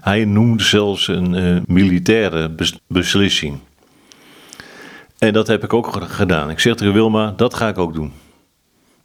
Hij 0.00 0.24
noemde 0.24 0.62
zelfs 0.62 1.08
een 1.08 1.34
uh, 1.34 1.60
militaire 1.66 2.54
beslissing. 2.86 3.58
En 5.18 5.32
dat 5.32 5.46
heb 5.46 5.64
ik 5.64 5.72
ook 5.72 5.96
gedaan. 6.00 6.50
Ik 6.50 6.60
zeg 6.60 6.74
tegen 6.74 6.94
Wilma: 6.94 7.32
Dat 7.36 7.54
ga 7.54 7.68
ik 7.68 7.78
ook 7.78 7.94
doen. 7.94 8.12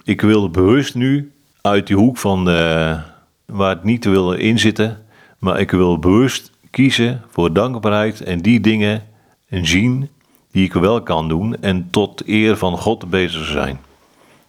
Ik 0.09 0.21
wil 0.21 0.49
bewust 0.49 0.95
nu 0.95 1.31
uit 1.61 1.87
die 1.87 1.95
hoek 1.95 2.17
van 2.17 2.45
de, 2.45 2.97
waar 3.45 3.69
het 3.69 3.83
niet 3.83 4.01
te 4.01 4.09
willen 4.09 4.39
inzitten, 4.39 5.05
maar 5.37 5.59
ik 5.59 5.71
wil 5.71 5.99
bewust 5.99 6.51
kiezen 6.69 7.21
voor 7.29 7.53
dankbaarheid 7.53 8.21
en 8.21 8.39
die 8.39 8.59
dingen 8.59 9.03
en 9.49 9.67
zien 9.67 10.09
die 10.51 10.65
ik 10.65 10.73
wel 10.73 11.03
kan 11.03 11.27
doen 11.27 11.61
en 11.61 11.87
tot 11.91 12.23
eer 12.25 12.57
van 12.57 12.77
God 12.77 13.09
bezig 13.09 13.45
zijn. 13.45 13.79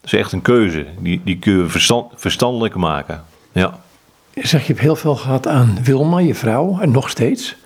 Dat 0.00 0.12
is 0.12 0.18
echt 0.18 0.32
een 0.32 0.42
keuze, 0.42 0.86
die, 0.98 1.20
die 1.24 1.38
kun 1.38 1.56
je 1.56 1.66
verstand, 1.66 2.12
verstandelijk 2.14 2.74
maken. 2.74 3.24
Ja. 3.52 3.80
Je 4.34 4.46
zegt, 4.46 4.66
je 4.66 4.72
hebt 4.72 4.84
heel 4.84 4.96
veel 4.96 5.16
gehad 5.16 5.46
aan 5.46 5.78
Wilma, 5.82 6.18
je 6.18 6.34
vrouw, 6.34 6.78
en 6.80 6.90
nog 6.90 7.10
steeds. 7.10 7.56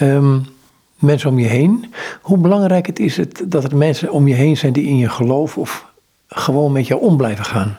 Um, 0.00 0.46
mensen 0.98 1.30
om 1.30 1.38
je 1.38 1.48
heen. 1.48 1.92
Hoe 2.20 2.38
belangrijk 2.38 2.86
het 2.86 2.98
is 2.98 3.16
het 3.16 3.44
dat 3.46 3.64
er 3.64 3.76
mensen 3.76 4.12
om 4.12 4.28
je 4.28 4.34
heen 4.34 4.56
zijn 4.56 4.72
die 4.72 4.86
in 4.86 4.96
je 4.96 5.08
geloven 5.08 5.60
of 5.60 5.90
gewoon 6.34 6.72
met 6.72 6.86
jou 6.86 7.00
om 7.00 7.16
blijven 7.16 7.44
gaan? 7.44 7.76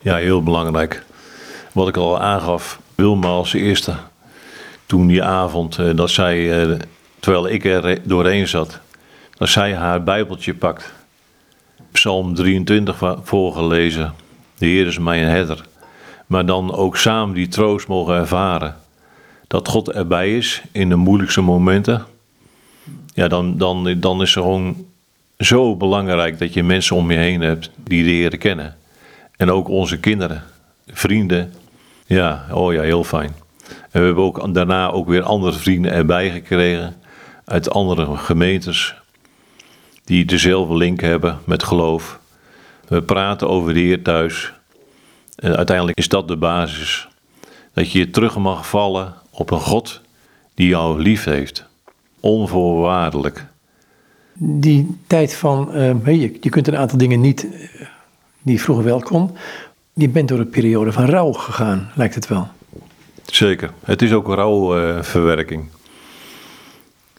Ja, 0.00 0.16
heel 0.16 0.42
belangrijk. 0.42 1.04
Wat 1.72 1.88
ik 1.88 1.96
al 1.96 2.20
aangaf, 2.20 2.80
Wilma 2.94 3.28
als 3.28 3.52
eerste, 3.52 3.94
toen 4.86 5.06
die 5.06 5.22
avond, 5.22 5.78
eh, 5.78 5.96
dat 5.96 6.10
zij, 6.10 6.62
eh, 6.62 6.78
terwijl 7.20 7.48
ik 7.48 7.64
er 7.64 8.08
doorheen 8.08 8.48
zat, 8.48 8.80
als 9.38 9.52
zij 9.52 9.74
haar 9.74 10.02
Bijbeltje 10.02 10.54
pakt, 10.54 10.92
Psalm 11.92 12.34
23 12.34 13.02
voorgelezen, 13.22 14.14
de 14.58 14.66
Heer 14.66 14.86
is 14.86 14.98
mijn 14.98 15.24
herder, 15.24 15.64
maar 16.26 16.46
dan 16.46 16.74
ook 16.74 16.96
samen 16.96 17.34
die 17.34 17.48
troost 17.48 17.88
mogen 17.88 18.14
ervaren, 18.14 18.76
dat 19.46 19.68
God 19.68 19.90
erbij 19.90 20.36
is 20.36 20.62
in 20.72 20.88
de 20.88 20.96
moeilijkste 20.96 21.40
momenten, 21.40 22.04
ja, 23.14 23.28
dan, 23.28 23.58
dan, 23.58 24.00
dan 24.00 24.22
is 24.22 24.34
het 24.34 24.44
gewoon 24.44 24.86
zo 25.38 25.76
belangrijk 25.76 26.38
dat 26.38 26.52
je 26.52 26.62
mensen 26.62 26.96
om 26.96 27.10
je 27.10 27.18
heen 27.18 27.40
hebt 27.40 27.70
die 27.76 28.04
de 28.04 28.10
Heer 28.10 28.38
kennen. 28.38 28.76
En 29.36 29.50
ook 29.50 29.68
onze 29.68 29.98
kinderen, 29.98 30.42
vrienden, 30.86 31.52
Ja, 32.06 32.46
oh 32.52 32.72
ja, 32.72 32.82
heel 32.82 33.04
fijn. 33.04 33.34
En 33.68 34.00
we 34.00 34.06
hebben 34.06 34.24
ook 34.24 34.54
daarna 34.54 34.90
ook 34.90 35.08
weer 35.08 35.22
andere 35.22 35.58
vrienden 35.58 35.92
erbij 35.92 36.30
gekregen 36.30 36.96
uit 37.44 37.70
andere 37.70 38.16
gemeentes 38.16 38.94
die 40.04 40.24
dezelfde 40.24 40.76
link 40.76 41.00
hebben 41.00 41.38
met 41.44 41.62
geloof. 41.62 42.18
We 42.88 43.02
praten 43.02 43.48
over 43.48 43.74
de 43.74 43.80
Heer 43.80 44.02
thuis. 44.02 44.52
En 45.36 45.56
uiteindelijk 45.56 45.98
is 45.98 46.08
dat 46.08 46.28
de 46.28 46.36
basis. 46.36 47.08
Dat 47.72 47.92
je 47.92 48.10
terug 48.10 48.36
mag 48.36 48.68
vallen 48.68 49.14
op 49.30 49.50
een 49.50 49.60
God 49.60 50.00
die 50.54 50.68
jou 50.68 51.02
lief 51.02 51.24
heeft. 51.24 51.64
Onvoorwaardelijk. 52.20 53.46
Die 54.40 54.96
tijd 55.06 55.34
van, 55.34 55.70
uh, 55.74 56.06
je, 56.06 56.36
je 56.40 56.48
kunt 56.50 56.68
een 56.68 56.76
aantal 56.76 56.98
dingen 56.98 57.20
niet, 57.20 57.44
uh, 57.44 57.86
die 58.42 58.60
vroeger 58.60 58.84
wel 58.84 59.00
kon. 59.00 59.30
Je 59.92 60.08
bent 60.08 60.28
door 60.28 60.38
een 60.38 60.50
periode 60.50 60.92
van 60.92 61.04
rouw 61.04 61.32
gegaan, 61.32 61.90
lijkt 61.94 62.14
het 62.14 62.28
wel. 62.28 62.48
Zeker. 63.24 63.70
Het 63.84 64.02
is 64.02 64.12
ook 64.12 64.26
rouwverwerking. 64.26 65.62
Uh, 65.62 65.72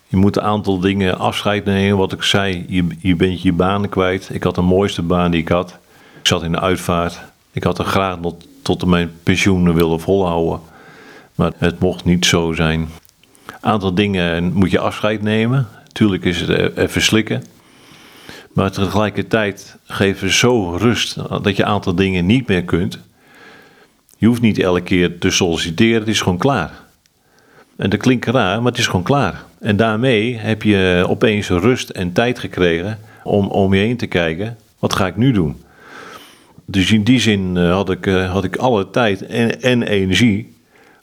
je 0.09 0.17
moet 0.17 0.37
een 0.37 0.43
aantal 0.43 0.79
dingen 0.79 1.17
afscheid 1.17 1.65
nemen. 1.65 1.97
Wat 1.97 2.11
ik 2.11 2.23
zei, 2.23 2.65
je, 2.67 2.87
je 2.99 3.15
bent 3.15 3.41
je 3.41 3.53
baan 3.53 3.89
kwijt. 3.89 4.29
Ik 4.31 4.43
had 4.43 4.55
de 4.55 4.61
mooiste 4.61 5.01
baan 5.01 5.31
die 5.31 5.41
ik 5.41 5.49
had. 5.49 5.77
Ik 6.19 6.27
zat 6.27 6.43
in 6.43 6.51
de 6.51 6.59
uitvaart. 6.59 7.21
Ik 7.51 7.63
had 7.63 7.79
er 7.79 7.85
graag 7.85 8.19
nog 8.19 8.35
tot 8.61 8.85
mijn 8.85 9.11
pensioen 9.23 9.73
willen 9.73 9.99
volhouden. 9.99 10.59
Maar 11.35 11.51
het 11.57 11.79
mocht 11.79 12.05
niet 12.05 12.25
zo 12.25 12.53
zijn. 12.53 12.79
Een 12.79 13.55
aantal 13.61 13.93
dingen 13.93 14.53
moet 14.53 14.71
je 14.71 14.79
afscheid 14.79 15.21
nemen. 15.21 15.67
Tuurlijk 15.99 16.25
is 16.25 16.41
het 16.41 16.49
e-, 16.49 16.71
even 16.75 17.01
slikken. 17.01 17.43
Maar 18.53 18.71
tegelijkertijd 18.71 19.75
geeft 19.83 20.21
het 20.21 20.31
zo 20.31 20.71
rust 20.71 21.15
dat 21.15 21.55
je 21.55 21.63
een 21.63 21.69
aantal 21.69 21.95
dingen 21.95 22.25
niet 22.25 22.47
meer 22.47 22.63
kunt. 22.63 22.99
Je 24.17 24.27
hoeft 24.27 24.41
niet 24.41 24.59
elke 24.59 24.81
keer 24.81 25.17
te 25.17 25.29
solliciteren, 25.29 25.99
het 25.99 26.07
is 26.07 26.21
gewoon 26.21 26.37
klaar. 26.37 26.71
En 27.75 27.89
dat 27.89 27.99
klinkt 27.99 28.25
raar, 28.25 28.61
maar 28.61 28.71
het 28.71 28.79
is 28.79 28.87
gewoon 28.87 29.03
klaar. 29.03 29.43
En 29.59 29.75
daarmee 29.75 30.37
heb 30.37 30.63
je 30.63 31.05
opeens 31.07 31.49
rust 31.49 31.89
en 31.89 32.13
tijd 32.13 32.39
gekregen 32.39 32.99
om 33.23 33.47
om 33.47 33.73
je 33.73 33.79
heen 33.79 33.97
te 33.97 34.07
kijken. 34.07 34.57
Wat 34.79 34.93
ga 34.93 35.07
ik 35.07 35.15
nu 35.15 35.31
doen? 35.31 35.61
Dus 36.65 36.91
in 36.91 37.03
die 37.03 37.19
zin 37.19 37.57
eh, 37.57 37.71
had 37.71 37.89
ik, 37.89 38.07
eh, 38.07 38.31
had 38.31 38.43
ik 38.43 38.55
alle 38.55 38.89
tijd 38.89 39.25
en, 39.25 39.61
en 39.61 39.83
energie 39.83 40.53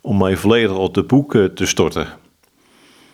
om 0.00 0.18
mij 0.18 0.36
volledig 0.36 0.76
op 0.76 0.94
het 0.94 1.06
boek 1.06 1.34
eh, 1.34 1.44
te 1.44 1.66
storten. 1.66 2.06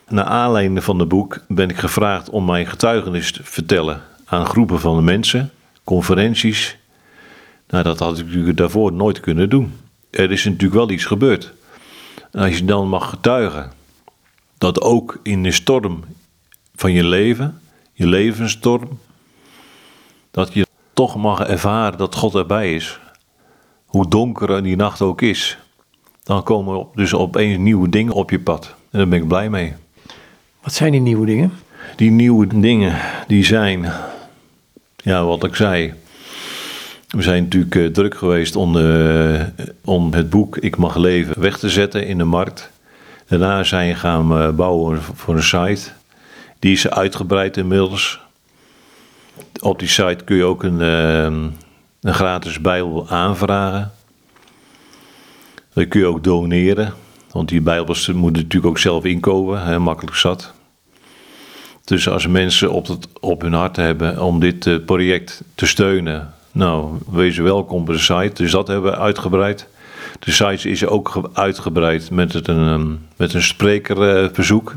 Na 0.09 0.25
aanleiding 0.25 0.85
van 0.85 0.99
het 0.99 1.09
boek 1.09 1.38
ben 1.49 1.68
ik 1.68 1.78
gevraagd 1.78 2.30
om 2.30 2.44
mijn 2.44 2.66
getuigenis 2.66 3.32
te 3.32 3.44
vertellen 3.44 4.02
aan 4.25 4.47
groepen 4.47 4.80
van 4.80 5.04
mensen, 5.04 5.50
conferenties. 5.85 6.76
Nou, 7.68 7.85
dat 7.85 7.99
had 7.99 8.18
ik 8.18 8.26
natuurlijk 8.26 8.56
daarvoor 8.56 8.92
nooit 8.92 9.21
kunnen 9.21 9.50
doen. 9.50 9.73
Er 10.11 10.30
is 10.30 10.44
natuurlijk 10.44 10.75
wel 10.75 10.90
iets 10.90 11.04
gebeurd. 11.04 11.52
En 12.30 12.40
als 12.40 12.59
je 12.59 12.64
dan 12.64 12.88
mag 12.88 13.11
getuigen 13.11 13.73
dat 14.59 14.80
ook 14.80 15.21
in 15.23 15.42
de 15.42 15.52
storm 15.52 16.04
van 16.75 16.92
je 16.92 17.04
leven, 17.04 17.61
je 17.92 18.06
levensstorm, 18.06 18.99
dat 20.30 20.52
je 20.52 20.66
toch 20.92 21.16
mag 21.16 21.40
ervaren 21.40 21.99
dat 21.99 22.14
God 22.14 22.35
erbij 22.35 22.75
is. 22.75 23.00
Hoe 23.87 24.09
donker 24.09 24.62
die 24.62 24.76
nacht 24.76 25.00
ook 25.00 25.21
is. 25.21 25.59
Dan 26.23 26.42
komen 26.42 26.87
dus 26.94 27.14
opeens 27.14 27.59
nieuwe 27.59 27.88
dingen 27.88 28.12
op 28.12 28.30
je 28.30 28.40
pad. 28.40 28.75
En 28.90 28.99
daar 28.99 29.09
ben 29.09 29.23
ik 29.23 29.28
blij 29.28 29.50
mee. 29.50 29.75
Wat 30.62 30.73
zijn 30.73 30.92
die 30.92 31.00
nieuwe 31.00 31.26
dingen? 31.26 31.52
Die 31.97 32.11
nieuwe 32.11 32.47
dingen, 32.61 32.99
die 33.26 33.45
zijn, 33.45 33.92
ja, 34.97 35.25
wat 35.25 35.45
ik 35.45 35.54
zei. 35.54 35.95
We 37.09 37.23
zijn 37.23 37.42
natuurlijk 37.42 37.75
uh, 37.75 37.87
druk 37.87 38.14
geweest 38.14 38.57
om, 38.57 38.76
uh, 38.76 39.42
om 39.85 40.12
het 40.12 40.31
boek 40.31 40.57
Ik 40.57 40.76
Mag 40.76 40.97
Leven 40.97 41.40
weg 41.40 41.59
te 41.59 41.71
zetten 41.71 42.07
in 42.07 42.19
de 42.19 42.25
markt. 42.25 42.71
Daarna 43.28 43.64
zijn 43.64 43.88
we 43.88 43.95
gaan 43.95 44.33
uh, 44.33 44.50
bouwen 44.50 45.02
voor 45.02 45.37
een 45.37 45.42
site. 45.42 45.90
Die 46.58 46.73
is 46.73 46.89
uitgebreid 46.89 47.56
inmiddels. 47.56 48.21
Op 49.60 49.78
die 49.78 49.89
site 49.89 50.25
kun 50.25 50.36
je 50.36 50.45
ook 50.45 50.63
een, 50.63 50.80
een 50.80 51.54
gratis 52.15 52.60
Bijbel 52.60 53.08
aanvragen. 53.08 53.93
Dat 55.73 55.89
kun 55.89 56.00
je 56.00 56.06
ook 56.06 56.25
doneren. 56.25 56.95
Want 57.32 57.49
die 57.49 57.60
Bijbels 57.60 58.06
moeten 58.06 58.43
natuurlijk 58.43 58.73
ook 58.73 58.78
zelf 58.78 59.04
inkopen, 59.04 59.63
hè, 59.63 59.78
makkelijk 59.78 60.17
zat. 60.17 60.52
Dus 61.84 62.08
als 62.08 62.26
mensen 62.26 62.71
op, 62.71 62.86
het, 62.86 63.08
op 63.21 63.42
hun 63.42 63.52
hart 63.52 63.76
hebben 63.76 64.23
om 64.23 64.40
dit 64.40 64.66
uh, 64.66 64.84
project 64.84 65.42
te 65.54 65.66
steunen, 65.66 66.34
nou, 66.52 66.99
wees 67.10 67.38
welkom 67.38 67.80
op 67.80 67.86
de 67.86 67.99
site. 67.99 68.32
Dus 68.34 68.50
dat 68.50 68.68
hebben 68.68 68.90
we 68.90 68.99
uitgebreid. 68.99 69.66
De 70.18 70.30
site 70.30 70.71
is 70.71 70.86
ook 70.86 71.30
uitgebreid 71.32 72.10
met, 72.10 72.32
het 72.32 72.49
een, 72.49 73.06
met 73.16 73.34
een 73.34 73.42
sprekerverzoek. 73.42 74.75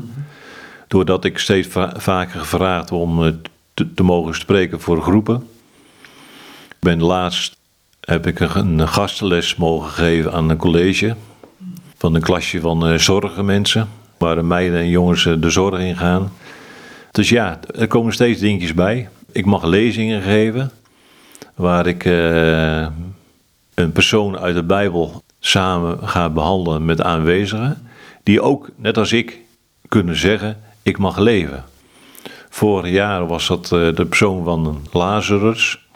Doordat 0.88 1.24
ik 1.24 1.38
steeds 1.38 1.68
va 1.68 1.92
vaker 1.96 2.40
gevraagd 2.40 2.92
om 2.92 3.22
uh, 3.24 3.32
te, 3.74 4.02
mogen 4.02 4.34
spreken 4.34 4.80
voor 4.80 5.02
groepen. 5.02 5.48
Ben 6.78 7.02
laatst 7.02 7.56
heb 8.00 8.26
ik 8.26 8.40
een, 8.40 8.88
gastenles 8.88 9.56
mogen 9.56 9.90
geven 9.90 10.32
aan 10.32 10.50
een 10.50 10.56
college 10.56 11.16
van 11.96 12.14
een 12.14 12.22
klasje 12.22 12.60
van 12.60 13.00
zorgenmensen, 13.00 13.88
waar 14.18 14.34
de 14.34 14.42
meiden 14.42 14.78
en 14.78 14.88
jongens 14.88 15.22
de 15.22 15.50
zorg 15.50 15.80
in 15.80 15.96
gaan. 15.96 16.32
Dus 17.16 17.28
ja, 17.28 17.60
er 17.78 17.86
komen 17.86 18.12
steeds 18.12 18.40
dingetjes 18.40 18.74
bij. 18.74 19.08
Ik 19.32 19.44
mag 19.44 19.64
lezingen 19.64 20.22
geven, 20.22 20.70
waar 21.54 21.86
ik 21.86 22.04
uh, 22.04 22.86
een 23.74 23.92
persoon 23.92 24.38
uit 24.38 24.54
de 24.54 24.62
Bijbel 24.62 25.22
samen 25.40 26.08
ga 26.08 26.30
behandelen 26.30 26.84
met 26.84 27.00
aanwezigen, 27.02 27.88
die 28.22 28.40
ook, 28.40 28.70
net 28.76 28.98
als 28.98 29.12
ik, 29.12 29.40
kunnen 29.88 30.16
zeggen: 30.16 30.62
Ik 30.82 30.98
mag 30.98 31.18
leven. 31.18 31.64
Vorig 32.48 32.92
jaar 32.92 33.26
was 33.26 33.46
dat 33.46 33.66
de 33.66 34.06
persoon 34.08 34.44
van 34.44 34.86
Lazarus. 34.92 35.86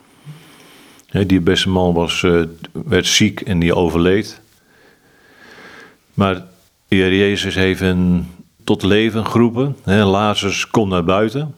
Die 1.11 1.41
beste 1.41 1.69
man 1.69 1.95
was, 1.95 2.27
werd 2.73 3.07
ziek 3.07 3.41
en 3.41 3.59
die 3.59 3.75
overleed. 3.75 4.41
Maar 6.15 6.45
Jezus 6.89 7.55
heeft 7.55 7.81
hen 7.81 8.29
tot 8.65 8.83
leven 8.83 9.27
geroepen. 9.27 9.77
Lazarus 9.85 10.67
komt 10.67 10.91
naar 10.91 11.05
buiten. 11.05 11.55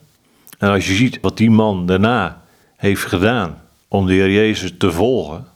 En 0.58 0.70
als 0.70 0.86
je 0.86 0.94
ziet 0.94 1.18
wat 1.20 1.36
die 1.36 1.50
man 1.50 1.86
daarna 1.86 2.42
heeft 2.76 3.04
gedaan 3.04 3.62
om 3.88 4.06
de 4.06 4.12
Heer 4.12 4.30
Jezus 4.30 4.74
te 4.78 4.92
volgen, 4.92 5.46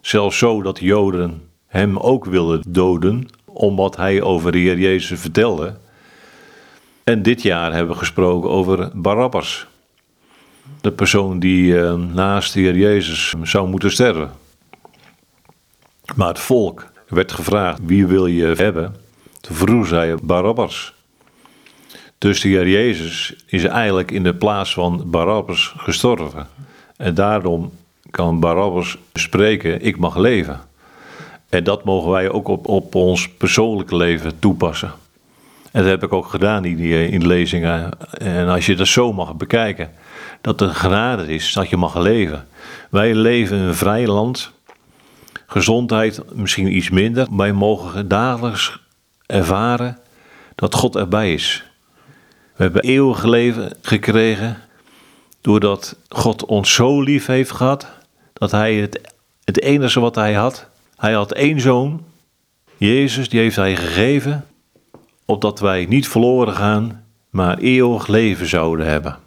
zelfs 0.00 0.38
zo 0.38 0.62
dat 0.62 0.76
de 0.76 0.84
Joden 0.84 1.42
hem 1.66 1.98
ook 1.98 2.24
wilden 2.24 2.62
doden, 2.68 3.28
omdat 3.44 3.96
hij 3.96 4.22
over 4.22 4.52
de 4.52 4.58
Heer 4.58 4.78
Jezus 4.78 5.20
vertelde. 5.20 5.76
En 7.04 7.22
dit 7.22 7.42
jaar 7.42 7.72
hebben 7.72 7.92
we 7.92 7.98
gesproken 7.98 8.50
over 8.50 8.90
Barabbas, 8.94 9.66
de 10.80 10.92
persoon 10.92 11.38
die 11.38 11.80
eh, 11.80 11.94
naast 11.94 12.52
de 12.52 12.60
Heer 12.60 12.76
Jezus 12.76 13.34
zou 13.42 13.68
moeten 13.68 13.90
sterven. 13.90 14.30
Maar 16.16 16.28
het 16.28 16.38
volk 16.38 16.86
werd 17.08 17.32
gevraagd: 17.32 17.80
wie 17.82 18.06
wil 18.06 18.26
je 18.26 18.46
hebben? 18.46 18.94
Zij 19.82 20.14
Barabbas. 20.22 20.92
Dus 22.18 22.40
de 22.40 22.48
Heer 22.48 22.68
Jezus 22.68 23.34
is 23.46 23.64
eigenlijk 23.64 24.10
in 24.10 24.22
de 24.22 24.34
plaats 24.34 24.72
van 24.72 25.02
Barabbas 25.06 25.74
gestorven. 25.76 26.46
En 26.96 27.14
daarom 27.14 27.72
kan 28.10 28.40
Barabbas 28.40 28.96
spreken: 29.12 29.82
Ik 29.82 29.98
mag 29.98 30.16
leven. 30.16 30.60
En 31.48 31.64
dat 31.64 31.84
mogen 31.84 32.10
wij 32.10 32.30
ook 32.30 32.48
op, 32.48 32.66
op 32.66 32.94
ons 32.94 33.28
persoonlijke 33.28 33.96
leven 33.96 34.38
toepassen. 34.38 34.92
En 35.72 35.82
dat 35.82 35.90
heb 35.90 36.02
ik 36.02 36.12
ook 36.12 36.26
gedaan 36.26 36.64
in, 36.64 36.76
die, 36.76 37.08
in 37.08 37.20
de 37.20 37.26
lezingen. 37.26 37.90
En 38.18 38.48
als 38.48 38.66
je 38.66 38.76
dat 38.76 38.86
zo 38.86 39.12
mag 39.12 39.36
bekijken, 39.36 39.90
dat 40.40 40.60
er 40.60 40.74
genade 40.74 41.26
is 41.26 41.52
dat 41.52 41.68
je 41.68 41.76
mag 41.76 41.98
leven. 41.98 42.46
Wij 42.90 43.14
leven 43.14 43.56
in 43.56 43.62
een 43.62 43.74
vrij 43.74 44.06
land 44.06 44.52
gezondheid 45.46 46.22
misschien 46.32 46.76
iets 46.76 46.90
minder. 46.90 47.26
Wij 47.30 47.52
mogen 47.52 48.08
dagelijks 48.08 48.78
ervaren 49.28 49.98
dat 50.54 50.74
God 50.74 50.96
erbij 50.96 51.34
is. 51.34 51.64
We 52.56 52.62
hebben 52.62 52.82
eeuwig 52.82 53.24
leven 53.24 53.72
gekregen 53.82 54.56
doordat 55.40 55.96
God 56.08 56.44
ons 56.44 56.74
zo 56.74 57.00
lief 57.00 57.26
heeft 57.26 57.50
gehad 57.50 57.86
dat 58.32 58.50
hij 58.50 58.74
het, 58.74 59.14
het 59.44 59.60
enige 59.60 60.00
wat 60.00 60.14
hij 60.14 60.34
had, 60.34 60.68
hij 60.96 61.12
had 61.12 61.32
één 61.32 61.60
zoon, 61.60 62.04
Jezus, 62.76 63.28
die 63.28 63.40
heeft 63.40 63.56
hij 63.56 63.76
gegeven 63.76 64.46
opdat 65.24 65.60
wij 65.60 65.86
niet 65.88 66.08
verloren 66.08 66.54
gaan, 66.54 67.04
maar 67.30 67.58
eeuwig 67.58 68.06
leven 68.06 68.46
zouden 68.46 68.86
hebben. 68.86 69.18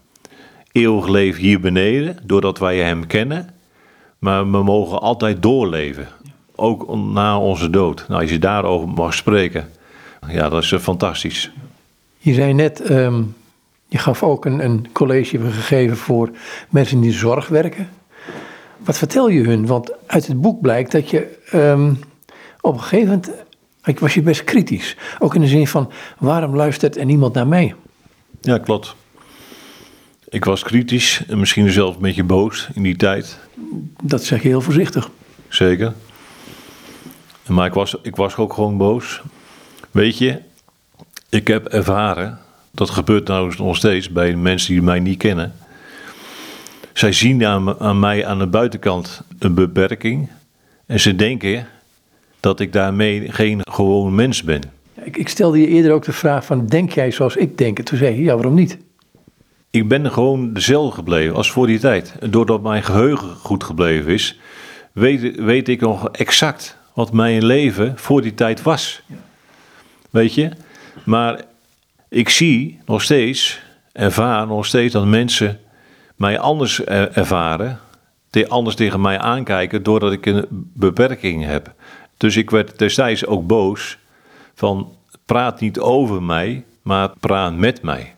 Eeuwig 0.71 1.07
leven 1.07 1.41
hier 1.41 1.59
beneden, 1.59 2.17
doordat 2.23 2.59
wij 2.59 2.77
hem 2.77 3.07
kennen 3.07 3.49
maar 4.21 4.51
we 4.51 4.63
mogen 4.63 5.01
altijd 5.01 5.41
doorleven. 5.41 6.07
Ook 6.55 6.95
na 6.95 7.39
onze 7.39 7.69
dood. 7.69 8.05
Nou, 8.07 8.21
als 8.21 8.31
je 8.31 8.39
daarover 8.39 8.87
mag 8.87 9.13
spreken, 9.13 9.69
ja, 10.27 10.49
dat 10.49 10.63
is 10.63 10.71
eh, 10.71 10.79
fantastisch. 10.79 11.51
Je 12.17 12.34
zei 12.34 12.53
net, 12.53 12.81
ehm, 12.81 13.23
je 13.88 13.97
gaf 13.97 14.23
ook 14.23 14.45
een, 14.45 14.63
een 14.63 14.91
college 14.91 15.39
gegeven 15.39 15.97
voor 15.97 16.31
mensen 16.69 17.01
die 17.01 17.12
zorg 17.12 17.47
werken. 17.47 17.89
Wat 18.77 18.97
vertel 18.97 19.29
je 19.29 19.43
hun? 19.43 19.65
Want 19.65 19.91
uit 20.05 20.27
het 20.27 20.41
boek 20.41 20.62
blijkt 20.62 20.91
dat 20.91 21.10
je 21.10 21.38
um, 21.53 21.99
op 22.62 22.73
een 22.73 22.81
gegeven 22.81 23.07
moment 23.07 23.31
ik 23.84 23.99
was 23.99 24.13
je 24.13 24.21
best 24.21 24.43
kritisch. 24.43 24.95
Ook 25.19 25.36
in 25.36 25.41
de 25.41 25.47
zin 25.47 25.67
van, 25.67 25.91
waarom 26.17 26.55
luistert 26.55 26.97
er 26.97 27.05
niemand 27.05 27.34
naar 27.34 27.47
mij? 27.47 27.75
Ja, 28.41 28.57
klopt. 28.57 28.95
Ik 30.29 30.45
was 30.45 30.63
kritisch 30.63 31.23
en 31.27 31.39
misschien 31.39 31.71
zelfs 31.71 31.95
een 31.95 32.01
beetje 32.01 32.23
boos 32.23 32.69
in 32.73 32.84
die 32.84 32.95
tijd. 32.95 33.39
Dat 34.03 34.23
zeg 34.23 34.41
je 34.41 34.47
heel 34.47 34.62
voorzichtig. 34.62 35.10
Zeker. 35.47 35.93
Maar 37.47 37.65
ik 37.65 37.73
was, 37.73 37.95
ik 38.01 38.15
was 38.15 38.36
ook 38.36 38.53
gewoon 38.53 38.77
boos. 38.77 39.21
Weet 39.91 40.17
je, 40.17 40.39
ik 41.30 41.47
heb 41.47 41.65
ervaren, 41.65 42.39
dat 42.71 42.89
gebeurt 42.89 43.27
nou 43.27 43.54
nog 43.58 43.75
steeds 43.75 44.10
bij 44.10 44.36
mensen 44.36 44.73
die 44.73 44.82
mij 44.82 44.99
niet 44.99 45.17
kennen. 45.17 45.54
Zij 46.93 47.12
zien 47.12 47.45
aan, 47.45 47.80
aan 47.80 47.99
mij 47.99 48.25
aan 48.25 48.39
de 48.39 48.47
buitenkant 48.47 49.21
een 49.39 49.54
beperking. 49.54 50.30
En 50.86 50.99
ze 50.99 51.15
denken 51.15 51.67
dat 52.39 52.60
ik 52.60 52.73
daarmee 52.73 53.32
geen 53.32 53.62
gewoon 53.71 54.15
mens 54.15 54.43
ben. 54.43 54.62
Ik, 55.04 55.17
ik 55.17 55.30
stelde 55.30 55.60
je 55.60 55.67
eerder 55.67 55.91
ook 55.91 56.06
de 56.06 56.13
vraag 56.13 56.45
van, 56.45 56.67
denk 56.67 56.91
jij 56.91 57.12
zoals 57.12 57.36
ik 57.36 57.58
denk? 57.58 57.77
En 57.80 57.86
toen 57.86 57.97
zei 57.97 58.15
je, 58.15 58.21
ja, 58.21 58.34
waarom 58.34 58.54
niet? 58.54 58.77
Ik 59.69 59.88
ben 59.88 60.12
gewoon 60.12 60.54
dezelfde 60.54 60.95
gebleven 60.95 61.36
als 61.36 61.51
voor 61.51 61.67
die 61.67 61.80
tijd. 61.80 62.15
Doordat 62.30 62.62
mijn 62.62 62.84
geheugen 62.84 63.36
goed 63.36 63.63
gebleven 63.63 64.12
is, 64.12 64.39
weet, 64.91 65.36
weet 65.36 65.67
ik 65.67 65.82
nog 65.82 66.10
exact 66.10 66.77
wat 66.93 67.13
mijn 67.13 67.45
leven 67.45 67.93
voor 67.95 68.21
die 68.21 68.34
tijd 68.34 68.62
was. 68.62 69.01
Weet 70.12 70.34
je? 70.34 70.50
Maar 71.04 71.41
ik 72.10 72.30
zie 72.30 72.80
nog 72.86 73.02
steeds, 73.02 73.62
ervaar 73.91 74.47
nog 74.47 74.65
steeds 74.65 74.93
dat 74.93 75.06
mensen 75.06 75.60
mij 76.15 76.39
anders 76.39 76.84
ervaren, 76.84 77.80
anders 78.47 78.76
tegen 78.76 79.02
mij 79.02 79.19
aankijken 79.19 79.84
doordat 79.84 80.12
ik 80.12 80.26
een 80.26 80.45
beperking 80.74 81.45
heb. 81.45 81.74
Dus 82.17 82.38
ik 82.38 82.50
werd 82.50 82.80
destijds 82.80 83.26
ook 83.26 83.47
boos 83.47 83.97
van 84.56 84.95
praat 85.26 85.60
niet 85.60 85.80
over 85.80 86.24
mij, 86.24 86.65
maar 86.82 87.10
praat 87.19 87.54
met 87.54 87.82
mij. 87.82 88.15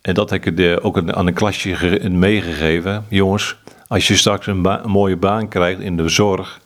En 0.00 0.14
dat 0.14 0.30
heb 0.30 0.46
ik 0.46 0.84
ook 0.84 0.96
aan 1.10 1.26
een 1.26 1.34
klasje 1.34 2.08
meegegeven. 2.10 3.06
Jongens, 3.08 3.56
als 3.88 4.08
je 4.08 4.16
straks 4.16 4.46
een, 4.46 4.80
mooie 4.84 5.16
baan 5.16 5.48
krijgt 5.48 5.80
in 5.80 5.96
de 5.96 6.08
zorg, 6.08 6.60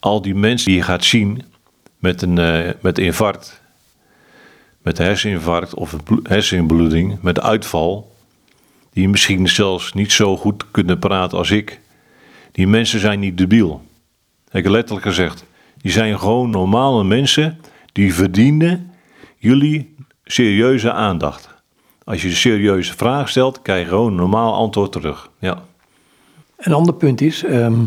al 0.00 0.22
die 0.22 0.34
mensen 0.34 0.68
die 0.68 0.76
je 0.76 0.82
gaat 0.82 1.04
zien 1.04 1.44
met 1.98 2.22
een 2.22 2.38
uh, 2.38 2.70
met 2.80 2.98
infarct, 2.98 3.60
met 4.82 4.98
herseninfarct 4.98 5.74
of 5.74 5.92
een 5.92 6.20
hersenbloeding, 6.22 7.22
met 7.22 7.40
uitval, 7.40 8.16
die 8.92 9.08
misschien 9.08 9.48
zelfs 9.48 9.92
niet 9.92 10.12
zo 10.12 10.36
goed 10.36 10.64
kunnen 10.70 10.98
praten 10.98 11.38
als 11.38 11.50
ik, 11.50 11.80
die 12.52 12.66
mensen 12.66 13.00
zijn 13.00 13.20
niet 13.20 13.38
debiel. 13.38 13.82
Heb 14.48 14.64
ik 14.64 14.70
letterlijk 14.70 15.06
gezegd. 15.06 15.44
Die 15.76 15.92
zijn 15.92 16.18
gewoon 16.18 16.50
normale 16.50 17.04
mensen 17.04 17.60
die 17.92 18.14
verdienen 18.14 18.92
jullie 19.36 19.94
serieuze 20.24 20.92
aandacht. 20.92 21.48
Als 22.04 22.22
je 22.22 22.28
een 22.28 22.34
serieuze 22.34 22.96
vraag 22.96 23.28
stelt, 23.28 23.62
krijg 23.62 23.82
je 23.82 23.88
gewoon 23.88 24.10
een 24.10 24.14
normaal 24.14 24.54
antwoord 24.54 24.92
terug. 24.92 25.30
Ja. 25.38 25.62
Een 26.56 26.72
ander 26.72 26.94
punt 26.94 27.20
is, 27.20 27.44
ehm, 27.44 27.80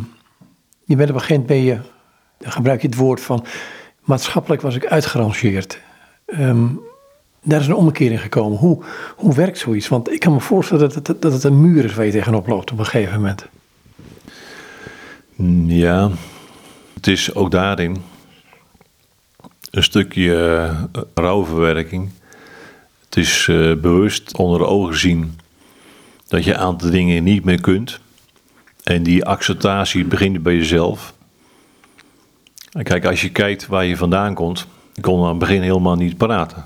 je 0.85 0.95
bent 0.95 1.09
op 1.09 1.15
een 1.15 1.21
gegeven 1.21 1.41
moment 1.41 1.65
je, 1.65 1.79
dan 2.37 2.51
gebruik 2.51 2.81
je 2.81 2.87
het 2.87 2.97
woord 2.97 3.21
van, 3.21 3.45
maatschappelijk 4.01 4.61
was 4.61 4.75
ik 4.75 4.85
uitgerangeerd. 4.85 5.79
Um, 6.39 6.79
daar 7.43 7.59
is 7.59 7.67
een 7.67 7.73
omkering 7.73 8.21
gekomen. 8.21 8.57
Hoe, 8.57 8.83
hoe 9.15 9.35
werkt 9.35 9.57
zoiets? 9.57 9.87
Want 9.87 10.11
ik 10.11 10.19
kan 10.19 10.33
me 10.33 10.39
voorstellen 10.39 10.89
dat 10.89 11.07
het, 11.07 11.21
dat 11.21 11.33
het 11.33 11.43
een 11.43 11.61
muur 11.61 11.85
is 11.85 11.93
waar 11.93 12.05
je 12.05 12.11
tegenop 12.11 12.47
loopt 12.47 12.71
op 12.71 12.79
een 12.79 12.85
gegeven 12.85 13.15
moment. 13.15 13.45
Ja, 15.67 16.11
het 16.93 17.07
is 17.07 17.33
ook 17.33 17.51
daarin 17.51 17.97
een 19.71 19.83
stukje 19.83 20.31
uh, 20.93 21.01
rouwverwerking. 21.13 22.09
Het 23.05 23.17
is 23.17 23.47
uh, 23.47 23.75
bewust 23.75 24.37
onder 24.37 24.59
de 24.59 24.65
ogen 24.65 24.97
zien 24.97 25.39
dat 26.27 26.43
je 26.43 26.53
een 26.53 26.59
aantal 26.59 26.89
dingen 26.89 27.23
niet 27.23 27.43
meer 27.43 27.61
kunt. 27.61 27.99
En 28.83 29.03
die 29.03 29.25
acceptatie 29.25 30.05
begint 30.05 30.43
bij 30.43 30.55
jezelf. 30.55 31.13
Kijk, 32.71 33.05
als 33.05 33.21
je 33.21 33.31
kijkt 33.31 33.67
waar 33.67 33.85
je 33.85 33.97
vandaan 33.97 34.33
komt, 34.33 34.67
ik 34.95 35.01
kon 35.01 35.23
aan 35.23 35.29
het 35.29 35.39
begin 35.39 35.61
helemaal 35.61 35.95
niet 35.95 36.17
praten. 36.17 36.65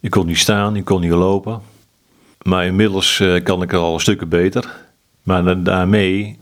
Ik 0.00 0.10
kon 0.10 0.26
niet 0.26 0.38
staan, 0.38 0.76
ik 0.76 0.84
kon 0.84 1.00
niet 1.00 1.10
lopen. 1.10 1.62
Maar 2.42 2.66
inmiddels 2.66 3.18
uh, 3.18 3.42
kan 3.42 3.62
ik 3.62 3.72
al 3.72 3.98
stukken 3.98 4.28
beter. 4.28 4.82
Maar 5.22 5.62
daarmee 5.62 6.36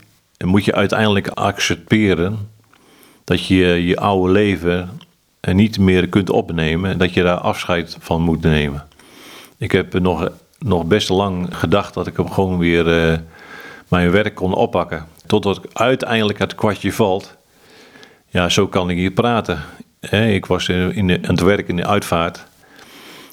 moet 0.45 0.65
je 0.65 0.73
uiteindelijk 0.73 1.27
accepteren 1.27 2.51
dat 3.23 3.45
je 3.45 3.85
je 3.85 3.97
oude 3.97 4.31
leven 4.31 4.89
niet 5.51 5.79
meer 5.79 6.09
kunt 6.09 6.29
opnemen 6.29 6.91
en 6.91 6.97
dat 6.97 7.13
je 7.13 7.23
daar 7.23 7.37
afscheid 7.37 7.97
van 7.99 8.21
moet 8.21 8.41
nemen. 8.41 8.87
Ik 9.57 9.71
heb 9.71 9.99
nog, 9.99 10.29
nog 10.59 10.85
best 10.85 11.09
lang 11.09 11.57
gedacht 11.57 11.93
dat 11.93 12.07
ik 12.07 12.17
hem 12.17 12.31
gewoon 12.31 12.57
weer 12.57 13.11
uh, 13.11 13.17
mijn 13.87 14.11
werk 14.11 14.35
kon 14.35 14.53
oppakken. 14.53 15.07
Totdat 15.25 15.61
uiteindelijk 15.73 16.39
het 16.39 16.55
kwartje 16.55 16.93
valt. 16.93 17.35
Ja, 18.33 18.49
zo 18.49 18.67
kan 18.67 18.89
ik 18.89 18.97
hier 18.97 19.11
praten. 19.11 19.59
ik 20.09 20.45
was 20.45 20.69
in, 20.69 20.91
in 20.95 21.11
aan 21.11 21.35
het 21.35 21.41
werk 21.41 21.67
in 21.67 21.75
de 21.75 21.87
uitvaart. 21.87 22.45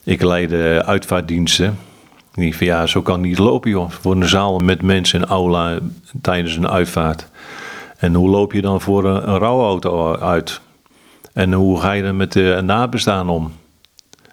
Ik 0.05 0.23
leidde 0.23 0.83
uitvaartdiensten. 0.85 1.79
Ik 2.35 2.55
van 2.55 2.67
ja, 2.67 2.87
zo 2.87 3.03
kan 3.03 3.15
het 3.15 3.23
niet 3.23 3.39
lopen 3.39 3.71
joh. 3.71 3.91
Voor 3.91 4.13
een 4.13 4.29
zaal 4.29 4.59
met 4.59 4.83
mensen 4.83 5.21
in 5.21 5.27
aula 5.27 5.79
tijdens 6.23 6.57
een 6.57 6.69
uitvaart. 6.69 7.29
En 7.97 8.15
hoe 8.15 8.29
loop 8.29 8.53
je 8.53 8.61
dan 8.61 8.81
voor 8.81 9.05
een, 9.05 9.39
rouwauto 9.39 10.17
uit? 10.17 10.61
En 11.33 11.53
hoe 11.53 11.81
ga 11.81 11.93
je 11.93 12.03
dan 12.03 12.17
met 12.17 12.33
de 12.33 12.61
nabestaan 12.65 13.29
om? 13.29 13.53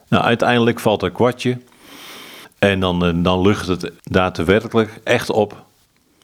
Nou, 0.08 0.24
uiteindelijk 0.24 0.80
valt 0.80 1.02
er 1.02 1.12
kwartje. 1.12 1.58
En 2.60 2.80
dan, 2.80 3.06
eh, 3.06 3.14
dan 3.16 3.42
lucht 3.42 3.68
het 3.68 3.92
daadwerkelijk 4.04 5.00
echt 5.04 5.30
op. 5.30 5.66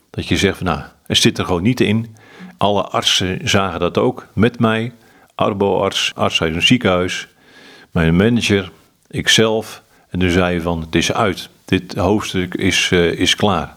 Dat 0.10 0.28
je 0.28 0.38
zegt 0.38 0.58
van 0.58 0.66
nou, 0.66 0.80
er 1.06 1.16
zit 1.16 1.38
er 1.38 1.46
gewoon 1.46 1.64
niet 1.64 1.82
in. 1.82 2.16
Alle 2.64 2.84
artsen 2.84 3.40
zagen 3.44 3.80
dat 3.80 3.98
ook 3.98 4.28
met 4.34 4.60
mij. 4.60 4.92
Arboarts, 5.36 6.12
arts 6.16 6.42
uit 6.42 6.56
een 6.56 6.62
ziekenhuis. 6.62 7.28
Mijn 7.92 8.16
manager, 8.16 8.72
ikzelf. 9.10 9.82
En 10.10 10.20
toen 10.20 10.30
zei 10.30 10.62
van 10.62 10.82
het 10.82 10.96
is 10.96 11.14
uit. 11.14 11.50
Dit 11.66 11.96
hoofdstuk 11.96 12.54
is, 12.54 12.90
uh, 12.92 13.12
is 13.12 13.36
klaar. 13.36 13.76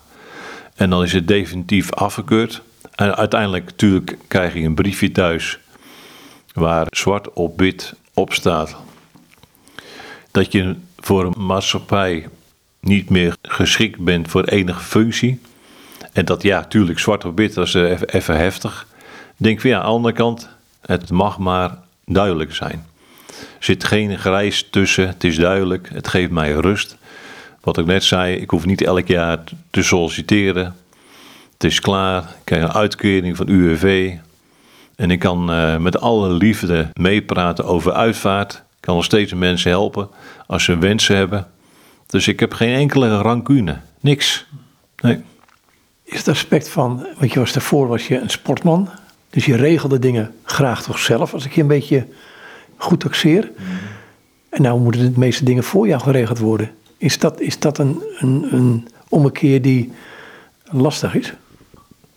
En 0.74 0.90
dan 0.90 1.02
is 1.02 1.12
het 1.12 1.28
definitief 1.28 1.92
afgekeurd. 1.92 2.62
En 2.94 3.16
uiteindelijk 3.16 3.64
natuurlijk 3.64 4.16
krijg 4.28 4.54
je 4.54 4.60
een 4.60 4.74
briefje 4.74 5.12
thuis 5.12 5.58
waar 6.52 6.86
zwart 6.90 7.32
op 7.32 7.60
wit 7.60 7.94
op 8.14 8.32
staat 8.32 8.76
dat 10.30 10.52
je 10.52 10.76
voor 10.96 11.24
een 11.24 11.46
maatschappij 11.46 12.28
niet 12.80 13.10
meer 13.10 13.36
geschikt 13.42 13.98
bent 13.98 14.28
voor 14.28 14.44
enige 14.44 14.82
functie. 14.82 15.40
En 16.16 16.24
dat 16.24 16.42
ja, 16.42 16.64
tuurlijk, 16.64 16.98
zwart 16.98 17.24
op 17.24 17.38
wit, 17.38 17.54
dat 17.54 17.66
is 17.66 17.74
eh, 17.74 18.00
even, 18.06 18.36
heftig. 18.36 18.86
Denk 19.36 19.60
van 19.60 19.70
ja, 19.70 19.76
aan 19.76 19.82
de 19.82 19.90
andere 19.90 20.14
kant, 20.14 20.48
het 20.80 21.10
mag 21.10 21.38
maar 21.38 21.78
duidelijk 22.04 22.54
zijn. 22.54 22.86
Er 23.28 23.64
zit 23.64 23.84
geen 23.84 24.18
grijs 24.18 24.68
tussen, 24.70 25.08
het 25.08 25.24
is 25.24 25.36
duidelijk, 25.36 25.88
het 25.92 26.08
geeft 26.08 26.30
mij 26.30 26.52
rust. 26.52 26.96
Wat 27.60 27.78
ik 27.78 27.86
net 27.86 28.04
zei, 28.04 28.36
ik 28.36 28.50
hoef 28.50 28.66
niet 28.66 28.82
elk 28.82 29.06
jaar 29.06 29.38
te 29.70 29.82
solliciteren. 29.82 30.76
Het 31.52 31.64
is 31.64 31.80
klaar. 31.80 32.22
Ik 32.22 32.44
krijg 32.44 32.62
een 32.62 32.72
uitkering 32.72 33.36
van 33.36 33.48
UWV. 33.48 34.14
En 34.94 35.10
ik 35.10 35.18
kan 35.18 35.50
uh, 35.50 35.76
met 35.76 36.00
alle 36.00 36.32
liefde 36.32 36.88
meepraten 36.92 37.64
over 37.64 37.92
uitvaart. 37.92 38.52
Ik 38.54 38.80
kan 38.80 38.94
nog 38.94 39.04
steeds 39.04 39.34
mensen 39.34 39.70
helpen 39.70 40.08
als 40.46 40.64
ze 40.64 40.78
wensen 40.78 41.16
hebben. 41.16 41.46
Dus 42.06 42.28
ik 42.28 42.40
heb 42.40 42.54
geen 42.54 42.74
enkele 42.74 43.16
rancune. 43.16 43.80
Niks. 44.00 44.46
Nee. 45.02 45.22
Is 46.06 46.18
het 46.18 46.28
aspect 46.28 46.68
van, 46.68 47.06
want 47.18 47.32
je 47.32 47.38
was 47.38 47.52
daarvoor 47.52 47.86
was 47.86 48.08
je 48.08 48.18
een 48.18 48.30
sportman. 48.30 48.88
Dus 49.30 49.44
je 49.44 49.56
regelde 49.56 49.98
dingen 49.98 50.34
graag 50.42 50.82
toch 50.82 50.98
zelf, 50.98 51.32
als 51.32 51.44
ik 51.44 51.52
je 51.52 51.60
een 51.60 51.66
beetje 51.66 52.06
goed 52.76 53.00
taxeer. 53.00 53.50
En 54.48 54.62
nou 54.62 54.80
moeten 54.80 55.12
de 55.12 55.18
meeste 55.18 55.44
dingen 55.44 55.64
voor 55.64 55.86
jou 55.86 56.02
geregeld 56.02 56.38
worden. 56.38 56.70
Is 56.96 57.18
dat, 57.18 57.40
is 57.40 57.58
dat 57.58 57.78
een, 57.78 58.02
een, 58.18 58.46
een 58.50 58.88
ommekeer 59.08 59.62
die 59.62 59.92
lastig 60.64 61.14
is? 61.14 61.32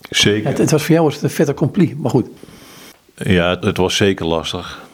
Zeker. 0.10 0.50
Het, 0.50 0.58
het, 0.58 0.72
was 0.72 0.84
voor 0.84 0.94
jou 0.94 1.06
was 1.06 1.14
het 1.14 1.24
een 1.24 1.30
vet 1.30 1.50
accompli, 1.50 1.96
maar 1.98 2.12
goed. 2.12 2.28
Ja, 3.16 3.58
het 3.60 3.78
was 3.78 3.96
zeker 3.96 4.26
lastig. 4.26 4.88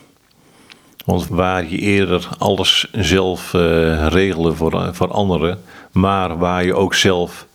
Want 1.06 1.28
waar 1.28 1.70
je 1.70 1.78
eerder 1.78 2.28
alles 2.38 2.88
zelf 2.92 3.54
uh, 3.54 4.08
regelde 4.08 4.54
voor, 4.54 4.96
voor 4.96 5.12
anderen, 5.12 5.62
maar 5.92 6.38
waar 6.38 6.66
je 6.66 6.74
ook 6.74 6.94
zelf 6.94 7.48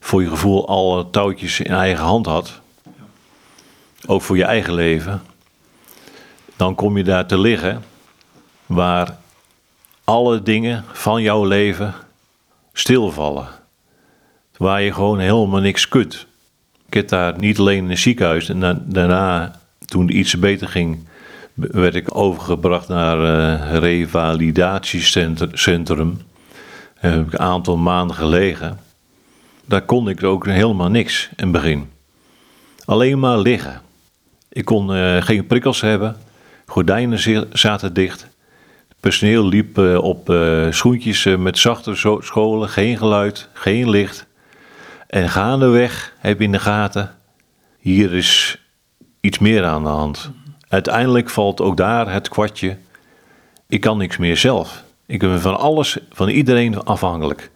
voor 0.00 0.22
je 0.22 0.28
gevoel 0.28 0.68
alle 0.68 1.10
touwtjes 1.10 1.60
in 1.60 1.72
eigen 1.72 2.04
hand 2.04 2.26
had, 2.26 2.60
ook 4.06 4.22
voor 4.22 4.36
je 4.36 4.44
eigen 4.44 4.74
leven, 4.74 5.22
dan 6.56 6.74
kom 6.74 6.96
je 6.96 7.04
daar 7.04 7.26
te 7.26 7.38
liggen 7.38 7.84
waar 8.66 9.16
alle 10.04 10.42
dingen 10.42 10.84
van 10.92 11.22
jouw 11.22 11.44
leven 11.44 11.94
stilvallen. 12.72 13.48
Waar 14.56 14.82
je 14.82 14.92
gewoon 14.92 15.18
helemaal 15.18 15.60
niks 15.60 15.88
kunt. 15.88 16.26
Ik 16.86 16.94
heb 16.94 17.08
daar 17.08 17.38
niet 17.38 17.58
alleen 17.58 17.84
in 17.84 17.90
het 17.90 17.98
ziekenhuis 17.98 18.48
en 18.48 18.84
daarna 18.84 19.60
toen 19.84 20.06
het 20.06 20.14
iets 20.14 20.38
beter 20.38 20.68
ging, 20.68 21.06
werd 21.54 21.94
ik 21.94 22.16
overgebracht 22.16 22.88
naar 22.88 23.18
een 23.18 23.80
revalidatiecentrum. 23.80 26.20
Daar 27.00 27.12
heb 27.12 27.26
ik 27.26 27.32
een 27.32 27.38
aantal 27.38 27.76
maanden 27.76 28.16
gelegen. 28.16 28.78
Daar 29.68 29.82
kon 29.82 30.08
ik 30.08 30.22
ook 30.22 30.46
helemaal 30.46 30.88
niks 30.88 31.28
in 31.36 31.44
het 31.44 31.52
begin. 31.52 31.90
Alleen 32.84 33.18
maar 33.18 33.38
liggen. 33.38 33.80
Ik 34.48 34.64
kon 34.64 34.96
uh, 34.96 35.22
geen 35.22 35.46
prikkels 35.46 35.80
hebben. 35.80 36.16
Gordijnen 36.66 37.48
zaten 37.52 37.94
dicht. 37.94 38.20
Het 38.88 38.96
personeel 39.00 39.46
liep 39.46 39.78
uh, 39.78 40.02
op 40.02 40.30
uh, 40.30 40.66
schoentjes 40.70 41.24
met 41.38 41.58
zachte 41.58 42.18
scholen. 42.20 42.68
Geen 42.68 42.96
geluid, 42.96 43.48
geen 43.52 43.90
licht. 43.90 44.26
En 45.06 45.28
gaandeweg 45.28 46.14
heb 46.18 46.40
in 46.40 46.52
de 46.52 46.58
gaten. 46.58 47.14
Hier 47.78 48.14
is 48.14 48.58
iets 49.20 49.38
meer 49.38 49.64
aan 49.64 49.82
de 49.82 49.88
hand. 49.88 50.30
Uiteindelijk 50.68 51.30
valt 51.30 51.60
ook 51.60 51.76
daar 51.76 52.12
het 52.12 52.28
kwartje. 52.28 52.76
Ik 53.66 53.80
kan 53.80 53.98
niks 53.98 54.16
meer 54.16 54.36
zelf. 54.36 54.84
Ik 55.06 55.18
ben 55.18 55.40
van 55.40 55.58
alles, 55.58 55.98
van 56.12 56.28
iedereen 56.28 56.84
afhankelijk. 56.84 57.50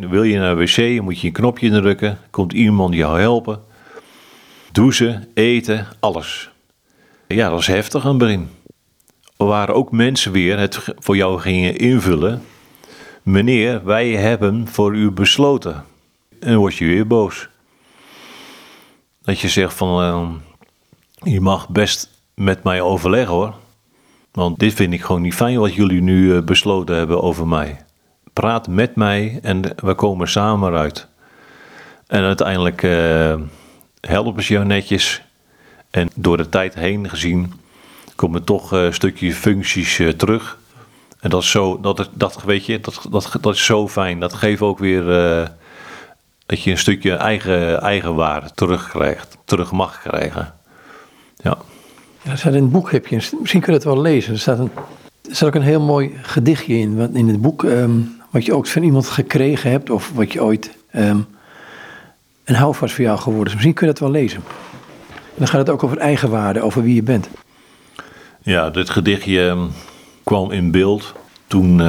Wil 0.00 0.22
je 0.22 0.38
naar 0.38 0.56
de 0.56 0.64
wc, 0.64 1.02
moet 1.02 1.20
je 1.20 1.26
een 1.26 1.32
knopje 1.32 1.70
drukken. 1.70 2.18
Komt 2.30 2.52
iemand 2.52 2.94
jou 2.94 3.20
helpen. 3.20 3.62
Douchen, 4.72 5.28
eten, 5.34 5.86
alles. 6.00 6.50
Ja, 7.26 7.50
dat 7.50 7.60
is 7.60 7.66
heftig 7.66 8.02
aan 8.02 8.08
het 8.08 8.18
begin. 8.18 8.48
Er 9.36 9.46
waren 9.46 9.74
ook 9.74 9.92
mensen 9.92 10.32
weer 10.32 10.58
het 10.58 10.84
voor 10.98 11.16
jou 11.16 11.40
gingen 11.40 11.76
invullen. 11.76 12.42
Meneer, 13.22 13.84
wij 13.84 14.10
hebben 14.10 14.68
voor 14.68 14.94
u 14.96 15.10
besloten. 15.10 15.84
En 16.40 16.48
dan 16.50 16.56
word 16.56 16.76
je 16.76 16.84
weer 16.84 17.06
boos. 17.06 17.48
Dat 19.22 19.40
je 19.40 19.48
zegt 19.48 19.74
van, 19.74 20.02
uh, 20.02 20.30
je 21.32 21.40
mag 21.40 21.68
best 21.68 22.10
met 22.34 22.62
mij 22.62 22.80
overleggen 22.80 23.34
hoor. 23.34 23.54
Want 24.32 24.58
dit 24.58 24.74
vind 24.74 24.92
ik 24.92 25.02
gewoon 25.02 25.22
niet 25.22 25.34
fijn 25.34 25.58
wat 25.58 25.74
jullie 25.74 26.02
nu 26.02 26.34
uh, 26.34 26.42
besloten 26.42 26.96
hebben 26.96 27.22
over 27.22 27.48
mij. 27.48 27.86
Praat 28.38 28.68
met 28.68 28.94
mij 28.94 29.38
en 29.42 29.62
we 29.76 29.94
komen 29.94 30.28
samen 30.28 30.72
eruit. 30.72 31.06
En 32.06 32.22
uiteindelijk 32.22 32.82
uh, 32.82 33.34
helpen 34.00 34.42
ze 34.42 34.52
jou 34.52 34.64
netjes. 34.64 35.22
En 35.90 36.08
door 36.14 36.36
de 36.36 36.48
tijd 36.48 36.74
heen 36.74 37.08
gezien 37.08 37.52
komen 38.14 38.44
toch 38.44 38.70
een 38.70 38.94
stukje 38.94 39.34
functies 39.34 40.00
terug. 40.16 40.58
En 41.20 41.30
dat 41.30 41.42
is 41.42 41.50
zo, 41.50 41.80
dat, 41.80 42.08
dat 42.12 42.42
weet 42.42 42.66
je, 42.66 42.80
dat, 42.80 43.06
dat, 43.10 43.36
dat 43.40 43.54
is 43.54 43.64
zo 43.64 43.88
fijn. 43.88 44.20
Dat 44.20 44.34
geeft 44.34 44.60
ook 44.60 44.78
weer 44.78 45.04
dat 46.46 46.62
je 46.62 46.70
een 46.70 46.78
stukje 46.78 47.14
eigen, 47.14 48.14
waarde 48.14 48.50
terugkrijgt, 48.54 49.38
terug 49.44 49.72
mag 49.72 50.00
krijgen. 50.00 50.54
Ja. 51.36 51.58
ja 52.22 52.36
staat 52.36 52.54
in 52.54 52.62
het 52.62 52.72
boek, 52.72 52.90
heb 52.90 53.06
je, 53.06 53.16
misschien 53.16 53.60
kun 53.60 53.72
je 53.72 53.78
het 53.78 53.84
wel 53.84 54.00
lezen. 54.00 54.32
Er 54.32 54.38
staat, 54.38 54.58
een, 54.58 54.70
er 55.28 55.34
staat 55.34 55.48
ook 55.48 55.54
een 55.54 55.62
heel 55.62 55.80
mooi 55.80 56.12
gedichtje 56.22 56.74
in. 56.74 56.96
Wat 56.96 57.10
in 57.12 57.28
het 57.28 57.40
boek, 57.40 57.64
ehm, 57.64 58.00
wat 58.30 58.44
je 58.44 58.54
ook 58.54 58.66
van 58.66 58.82
iemand 58.82 59.06
gekregen 59.06 59.70
hebt, 59.70 59.90
of 59.90 60.12
wat 60.14 60.32
je 60.32 60.42
ooit 60.42 60.76
um, 60.94 61.26
een 62.44 62.54
houvast 62.54 62.94
voor 62.94 63.04
jou 63.04 63.18
geworden 63.18 63.46
is. 63.46 63.52
Misschien 63.52 63.74
kun 63.74 63.86
je 63.86 63.92
dat 63.92 64.02
wel 64.02 64.10
lezen. 64.10 64.42
En 65.08 65.44
dan 65.44 65.48
gaat 65.48 65.60
het 65.60 65.70
ook 65.70 65.82
over 65.82 65.98
eigenwaarde, 65.98 66.60
over 66.60 66.82
wie 66.82 66.94
je 66.94 67.02
bent. 67.02 67.28
Ja, 68.42 68.70
dit 68.70 68.90
gedichtje 68.90 69.48
ehm, 69.48 69.66
kwam 70.24 70.50
in 70.50 70.70
beeld 70.70 71.14
toen 71.46 71.80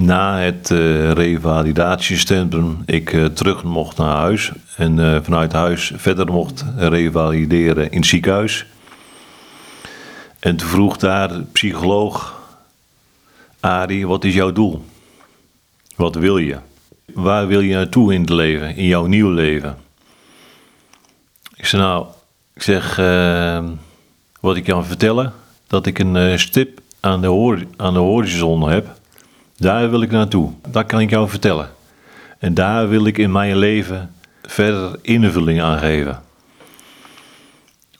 na 0.00 0.38
het 0.38 0.70
uh, 0.70 1.10
revalidatiecentrum 1.12 2.82
ik 2.86 3.12
uh, 3.12 3.24
terug 3.24 3.64
mocht 3.64 3.96
naar 3.96 4.16
huis 4.16 4.52
en 4.76 4.98
uh, 4.98 5.18
vanuit 5.22 5.52
huis 5.52 5.92
verder 5.96 6.26
mocht 6.26 6.64
revalideren 6.76 7.90
in 7.90 7.96
het 7.98 8.06
ziekenhuis. 8.06 8.66
En 10.38 10.56
toen 10.56 10.68
vroeg 10.68 10.96
daar 10.96 11.30
psycholoog, 11.52 12.40
Arie, 13.60 14.06
wat 14.06 14.24
is 14.24 14.34
jouw 14.34 14.52
doel? 14.52 14.84
Wat 16.00 16.14
wil 16.14 16.38
je? 16.38 16.56
Waar 17.14 17.46
wil 17.46 17.60
je 17.60 17.74
naartoe 17.74 18.14
in 18.14 18.20
het 18.20 18.30
leven, 18.30 18.76
in 18.76 18.86
jouw 18.86 19.06
nieuw 19.06 19.30
leven? 19.30 19.76
Ik 21.56 21.66
zei 21.66 21.82
nou, 21.82 22.06
ik 22.54 22.62
zeg, 22.62 22.96
wat 24.40 24.56
ik 24.56 24.64
kan 24.64 24.84
vertellen, 24.84 25.32
dat 25.66 25.86
ik 25.86 25.98
een 25.98 26.38
stip 26.38 26.80
aan 27.00 27.20
de, 27.20 27.66
aan 27.76 27.92
de 27.92 27.98
horizon 27.98 28.68
heb 28.68 28.98
daar 29.60 29.90
wil 29.90 30.02
ik 30.02 30.10
naartoe. 30.10 30.50
Dat 30.68 30.86
kan 30.86 31.00
ik 31.00 31.10
jou 31.10 31.28
vertellen. 31.28 31.68
En 32.38 32.54
daar 32.54 32.88
wil 32.88 33.06
ik 33.06 33.18
in 33.18 33.32
mijn 33.32 33.56
leven 33.56 34.14
verder 34.42 34.98
invulling 35.02 35.62
aan 35.62 35.78
geven. 35.78 36.22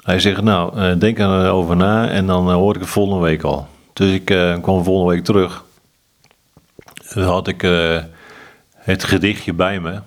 Hij 0.02 0.20
zegt, 0.20 0.42
nou, 0.42 0.78
eh, 0.78 0.98
denk 0.98 1.18
erover 1.18 1.76
na 1.76 2.08
en 2.08 2.26
dan 2.26 2.48
eh, 2.48 2.54
hoor 2.54 2.74
ik 2.74 2.80
het 2.80 2.90
volgende 2.90 3.22
week 3.22 3.42
al. 3.42 3.66
Dus 3.92 4.12
ik 4.12 4.30
uh, 4.30 4.56
kwam 4.62 4.84
volgende 4.84 5.12
week 5.12 5.24
terug. 5.24 5.64
Had 7.14 7.48
ik 7.48 7.60
het 8.74 9.04
gedichtje 9.04 9.52
bij 9.52 9.80
me. 9.80 10.00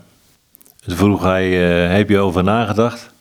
Toen 0.85 0.97
vroeg 0.97 1.23
hij, 1.23 1.51
heb 1.87 2.09
je 2.09 2.19
over 2.19 2.43
nagedacht? 2.43 3.11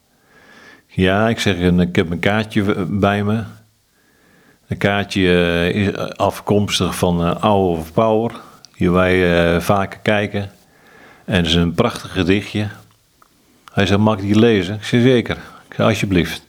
Ja, 0.87 1.29
ik 1.29 1.41
zeg, 1.41 1.57
ik 1.57 1.97
heb 1.97 2.11
een 2.11 2.19
kaartje 2.19 2.87
bij 2.87 3.25
me. 3.25 3.43
Een 4.69 4.77
kaartje 4.77 5.21
eh, 5.21 5.87
is 5.87 5.97
afkomstig 6.17 6.97
van 6.97 7.21
Hour 7.21 7.79
of 7.79 7.93
Power, 7.93 8.33
hier 8.75 8.93
wij 8.93 9.61
vaker 9.61 9.99
kijken. 9.99 10.51
En 11.25 11.37
het 11.37 11.47
is 11.47 11.55
een 11.55 11.75
prachtig 11.75 12.13
gedichtje. 12.13 12.69
Hij 13.73 13.87
zei, 13.87 13.99
mag 13.99 14.17
ik 14.17 14.23
die 14.23 14.39
lezen? 14.39 14.75
Ik 14.75 14.85
zei, 14.85 15.03
zeker. 15.03 15.37
Ik 15.69 15.75
zei, 15.75 15.89
alsjeblieft. 15.89 16.43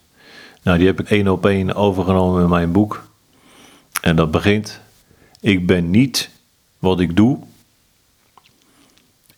Nou, 0.64 0.78
die 0.78 0.88
heb 0.88 1.00
ik 1.00 1.10
één 1.10 1.28
op 1.28 1.46
één 1.46 1.76
overgenomen 1.76 2.44
in 2.44 2.50
mijn 2.50 2.72
boek. 2.72 3.08
En 4.02 4.16
dat 4.16 4.32
begint, 4.32 4.82
ik 5.40 5.68
ben 5.68 5.90
niet 5.90 6.30
wat 6.84 7.00
ik 7.00 7.16
doe. 7.16 7.40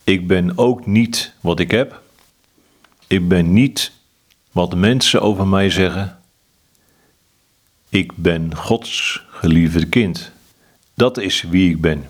Ik 0.04 0.26
ben 0.26 0.58
ook 0.58 0.86
niet 0.86 1.32
wat 1.40 1.60
ik 1.60 1.70
heb. 1.70 2.02
Ik 3.06 3.28
ben 3.28 3.52
niet 3.52 3.92
wat 4.52 4.74
mensen 4.74 5.20
over 5.22 5.46
mij 5.46 5.70
zeggen. 5.70 6.18
Ik 7.88 8.16
ben 8.16 8.56
Gods 8.56 9.24
geliefde 9.30 9.86
kind. 9.86 10.30
Dat 10.94 11.18
is 11.18 11.42
wie 11.42 11.70
ik 11.70 11.80
ben. 11.80 12.08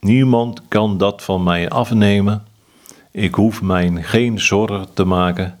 Niemand 0.00 0.60
kan 0.68 0.98
dat 0.98 1.22
van 1.22 1.42
mij 1.42 1.68
afnemen. 1.68 2.44
Ik 3.10 3.34
hoef 3.34 3.62
mij 3.62 4.02
geen 4.02 4.40
zorgen 4.40 4.94
te 4.94 5.04
maken. 5.04 5.58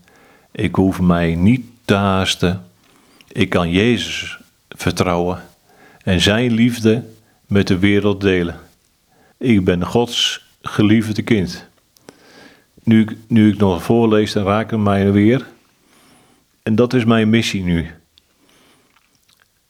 Ik 0.52 0.74
hoef 0.74 1.00
mij 1.00 1.34
niet 1.34 1.66
te 1.84 1.94
haasten. 1.94 2.64
Ik 3.28 3.48
kan 3.48 3.70
Jezus 3.70 4.38
vertrouwen 4.68 5.42
en 6.02 6.20
Zijn 6.20 6.52
liefde 6.52 7.04
met 7.46 7.66
de 7.66 7.78
wereld 7.78 8.20
delen. 8.20 8.63
Ik 9.44 9.64
ben 9.64 9.86
Gods 9.86 10.44
geliefde 10.62 11.22
kind. 11.22 11.68
Nu, 12.82 13.18
nu 13.26 13.52
ik 13.52 13.58
nog 13.58 13.82
voorlees, 13.82 14.32
dan 14.32 14.44
raken 14.44 14.82
mij 14.82 15.12
weer. 15.12 15.46
En 16.62 16.74
dat 16.74 16.94
is 16.94 17.04
mijn 17.04 17.30
missie 17.30 17.62
nu. 17.62 17.90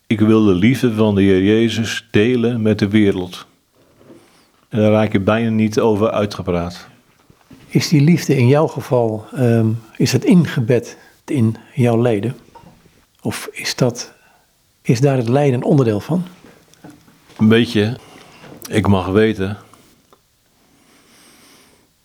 Ik 0.07 0.21
wil 0.21 0.45
de 0.45 0.55
liefde 0.55 0.95
van 0.95 1.15
de 1.15 1.23
Heer 1.23 1.43
Jezus 1.43 2.09
delen 2.11 2.63
met 2.63 2.79
de 2.79 2.89
wereld. 2.89 3.47
En 4.69 4.79
daar 4.79 4.91
raak 4.91 5.13
je 5.13 5.21
bijna 5.21 5.51
niet 5.51 5.81
over 5.81 6.11
uitgepraat. 6.11 6.89
Is 7.67 7.89
die 7.89 8.01
liefde 8.01 8.37
in 8.37 8.49
jouw 8.49 8.67
geval, 8.67 9.27
um, 9.39 9.81
is 9.97 10.13
het 10.13 10.25
ingebed 10.25 10.99
in 11.25 11.57
jouw 11.75 12.03
lijden? 12.03 12.37
Of 13.21 13.49
is, 13.53 13.75
dat, 13.75 14.13
is 14.83 15.01
daar 15.01 15.17
het 15.17 15.29
lijden 15.29 15.55
een 15.55 15.65
onderdeel 15.65 16.01
van? 16.01 16.25
Een 17.37 17.49
beetje. 17.49 17.99
Ik 18.69 18.87
mag 18.87 19.07
weten 19.07 19.59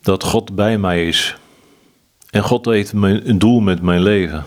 dat 0.01 0.23
God 0.23 0.55
bij 0.55 0.77
mij 0.77 1.07
is. 1.07 1.37
En 2.29 2.43
God 2.43 2.65
heeft 2.65 2.93
een 2.93 3.39
doel 3.39 3.59
met 3.59 3.81
mijn 3.81 4.01
leven. 4.01 4.43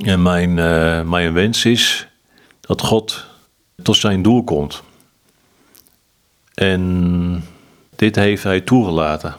En 0.00 0.22
mijn, 0.22 0.50
uh, 0.56 1.02
mijn 1.02 1.32
wens 1.32 1.64
is 1.64 2.08
dat 2.60 2.82
God 2.82 3.26
tot 3.82 3.96
zijn 3.96 4.22
doel 4.22 4.44
komt. 4.44 4.82
En 6.54 7.44
dit 7.96 8.16
heeft 8.16 8.42
hij 8.42 8.60
toegelaten. 8.60 9.36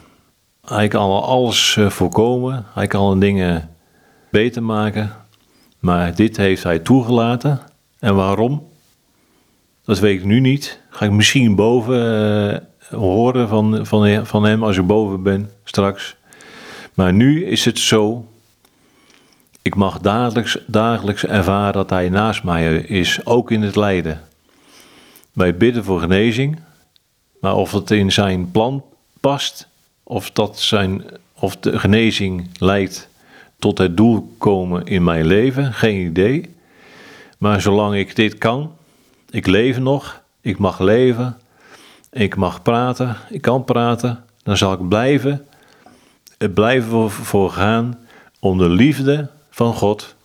Hij 0.65 0.88
kan 0.88 1.21
alles 1.21 1.75
eh, 1.78 1.89
voorkomen, 1.89 2.65
hij 2.73 2.88
kan 2.88 3.19
dingen 3.19 3.75
beter 4.32 4.63
maken, 4.63 5.15
maar 5.80 6.15
dit 6.15 6.38
heeft 6.38 6.63
hij 6.63 6.80
toegelaten. 6.80 7.60
En 7.99 8.15
waarom? 8.15 8.67
Dat 9.84 9.99
weet 9.99 10.19
ik 10.19 10.25
nu 10.25 10.39
niet. 10.39 10.80
Ga 10.89 11.06
ik 11.06 11.12
misschien 11.12 11.56
boven 11.56 12.52
uh, 12.54 12.58
horen 12.89 13.47
van, 13.47 13.86
van, 13.86 14.25
van 14.25 14.45
hem 14.45 14.63
als 14.63 14.78
ik 14.78 14.88
boven 14.88 15.23
ben 15.23 15.52
straks. 15.63 16.15
Maar 16.93 17.13
nu 17.13 17.45
is 17.45 17.65
het 17.65 17.80
zo 17.80 18.25
ik 19.62 19.75
mag 19.75 19.99
dagelijks, 19.99 20.58
dagelijks 20.67 21.25
ervaren 21.25 21.73
dat 21.73 21.89
Hij 21.89 22.10
naast 22.10 22.43
mij 22.43 22.75
is, 22.75 23.25
ook 23.25 23.52
in 23.52 23.62
het 23.62 23.75
lijden. 23.75 24.21
Wij 25.34 25.58
bidden 25.58 25.84
voor 25.84 25.99
genezing, 25.99 26.60
maar 27.39 27.56
of 27.56 27.71
het 27.71 27.91
in 27.91 28.12
Zijn 28.12 28.52
plan 28.52 28.84
past, 29.19 29.67
of, 30.04 30.32
dat 30.32 30.60
zijn, 30.60 31.04
of 31.34 31.58
de 31.58 31.80
genezing 31.80 32.49
lijkt 32.60 33.10
tot 33.60 33.78
het 33.78 33.97
doel 33.97 34.36
komen 34.38 34.86
in 34.86 35.04
mijn 35.04 35.25
leven? 35.25 35.73
Geen 35.73 36.06
idee. 36.06 36.56
Maar 37.38 37.62
zolang 37.62 37.95
ik 37.95 38.15
dit 38.15 38.38
kan, 38.38 38.75
ik 39.30 39.47
leef 39.47 39.80
nog, 39.80 40.21
ik 40.41 40.58
mag 40.58 40.80
leven, 40.80 41.38
ik 42.12 42.36
mag 42.36 42.62
praten, 42.62 43.17
ik 43.30 43.41
kan 43.41 43.63
praten, 43.63 44.24
dan 44.43 44.58
zal 44.58 44.74
ik 44.74 44.88
blijven, 44.88 45.45
blijven 46.54 47.12
voor, 47.12 47.52
gaan 47.52 48.00
om 48.39 48.58
de 48.58 48.69
liefde 48.69 49.30
van 49.50 49.74
God 49.74 50.15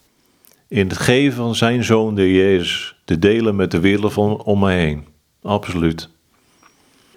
in 0.68 0.88
het 0.88 0.98
geven 0.98 1.36
van 1.36 1.54
zijn 1.54 1.84
zoon, 1.84 2.14
de 2.14 2.32
Jezus, 2.32 2.96
te 3.04 3.18
delen 3.18 3.56
met 3.56 3.70
de 3.70 3.80
wereld 3.80 4.12
van, 4.12 4.42
om 4.42 4.58
mij 4.58 4.78
heen. 4.78 5.04
Absoluut. 5.42 6.08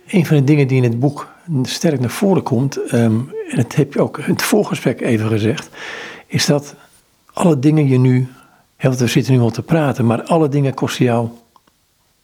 Een 0.08 0.26
van 0.26 0.38
de 0.38 0.44
dingen 0.44 0.68
die 0.68 0.78
in 0.78 0.90
het 0.90 1.00
boek 1.00 1.28
sterk 1.64 2.00
naar 2.00 2.10
voren 2.10 2.44
komt, 2.44 2.84
ehm, 2.84 3.20
en 3.50 3.56
dat 3.56 3.76
heb 3.76 3.94
je 3.94 4.02
ook 4.02 4.18
in 4.18 4.32
het 4.32 4.42
voorgesprek 4.42 5.02
even 5.02 5.28
gezegd, 5.28 5.70
is 6.28 6.46
dat 6.46 6.76
alle 7.34 7.60
dingen 7.60 7.88
je 7.88 7.98
nu, 7.98 8.28
we 8.78 9.08
zitten 9.08 9.34
nu 9.34 9.40
al 9.40 9.50
te 9.50 9.62
praten, 9.62 10.06
maar 10.06 10.24
alle 10.24 10.50
dingen 10.50 10.74
kosten 10.74 11.06
jou 11.06 11.30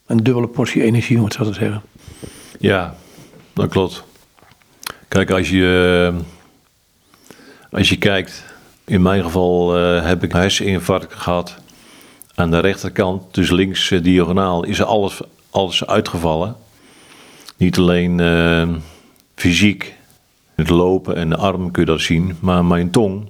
een 0.06 0.24
dubbele 0.24 0.48
portie 0.48 0.84
energie, 0.84 1.18
om 1.18 1.24
het 1.24 1.34
zo 1.34 1.44
te 1.44 1.54
zeggen. 1.54 1.82
Ja, 2.60 2.96
dat 3.54 3.70
klopt. 3.70 4.04
Kijk, 5.08 5.32
als 5.32 5.50
je, 5.50 6.12
eh, 6.14 6.22
als 7.72 7.90
je 7.90 7.98
kijkt, 7.98 8.44
in 8.86 9.02
mijn 9.02 9.24
geval 9.24 9.80
uh, 9.80 10.06
heb 10.06 10.24
ik 10.24 10.32
herseninfarct 10.32 11.14
gehad. 11.14 11.56
Aan 12.36 12.52
de 12.52 12.60
rechterkant, 12.60 13.34
dus 13.34 13.50
links 13.50 13.90
uh, 13.90 14.04
diagonaal, 14.04 14.64
is 14.64 14.84
alles, 14.84 15.22
alles 15.50 15.86
uitgevallen. 15.86 16.56
Niet 17.58 17.78
alleen 17.78 18.22
fysiek, 19.36 19.96
het 20.56 20.70
lopen 20.70 21.16
en 21.16 21.30
de 21.30 21.38
arm 21.38 21.72
kun 21.72 21.82
je 21.82 21.92
dat 21.92 22.02
zien, 22.02 22.38
maar 22.40 22.66
mijn 22.66 22.92
tong 22.92 23.30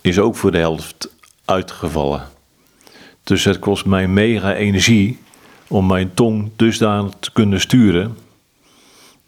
is 0.00 0.18
ook 0.18 0.36
voor 0.36 0.52
de 0.52 0.58
helft 0.58 1.08
uitgevallen. 1.44 2.22
Dus 3.22 3.44
het 3.44 3.58
kost 3.58 3.84
mij 3.84 4.08
mega 4.08 4.54
energie 4.54 5.18
om 5.68 5.86
mijn 5.86 6.14
tong 6.14 6.50
dusdanig 6.56 7.12
te 7.20 7.32
kunnen 7.32 7.60
sturen 7.60 8.16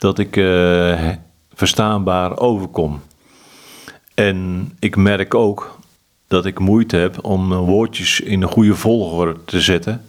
dat 0.01 0.19
ik 0.19 0.37
uh, 0.37 1.09
verstaanbaar 1.53 2.39
overkom. 2.39 3.03
En 4.15 4.71
ik 4.79 4.97
merk 4.97 5.35
ook 5.35 5.79
dat 6.27 6.47
ik 6.47 6.59
moeite 6.59 6.97
heb 6.97 7.25
om 7.25 7.55
woordjes 7.55 8.21
in 8.21 8.43
een 8.43 8.49
goede 8.49 8.75
volgorde 8.75 9.45
te 9.45 9.61
zetten, 9.61 10.05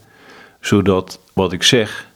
zodat 0.60 1.20
wat 1.34 1.52
ik 1.52 1.64
zeg 1.64 2.08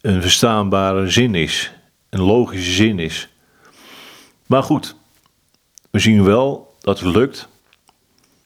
een 0.00 0.22
verstaanbare 0.22 1.08
zin 1.08 1.34
is, 1.34 1.72
een 2.08 2.20
logische 2.20 2.72
zin 2.72 2.98
is. 2.98 3.28
Maar 4.46 4.62
goed, 4.62 4.96
we 5.90 5.98
zien 5.98 6.24
wel 6.24 6.74
dat 6.80 7.00
het 7.00 7.14
lukt. 7.14 7.48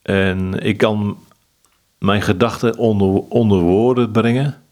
En 0.03 0.61
ik 0.63 0.77
kan 0.77 1.19
mijn 1.99 2.23
gedachten 2.23 2.79
onder, 2.79 3.09
onder 3.29 3.59
woorden 3.59 4.11
brengen. 4.11 4.63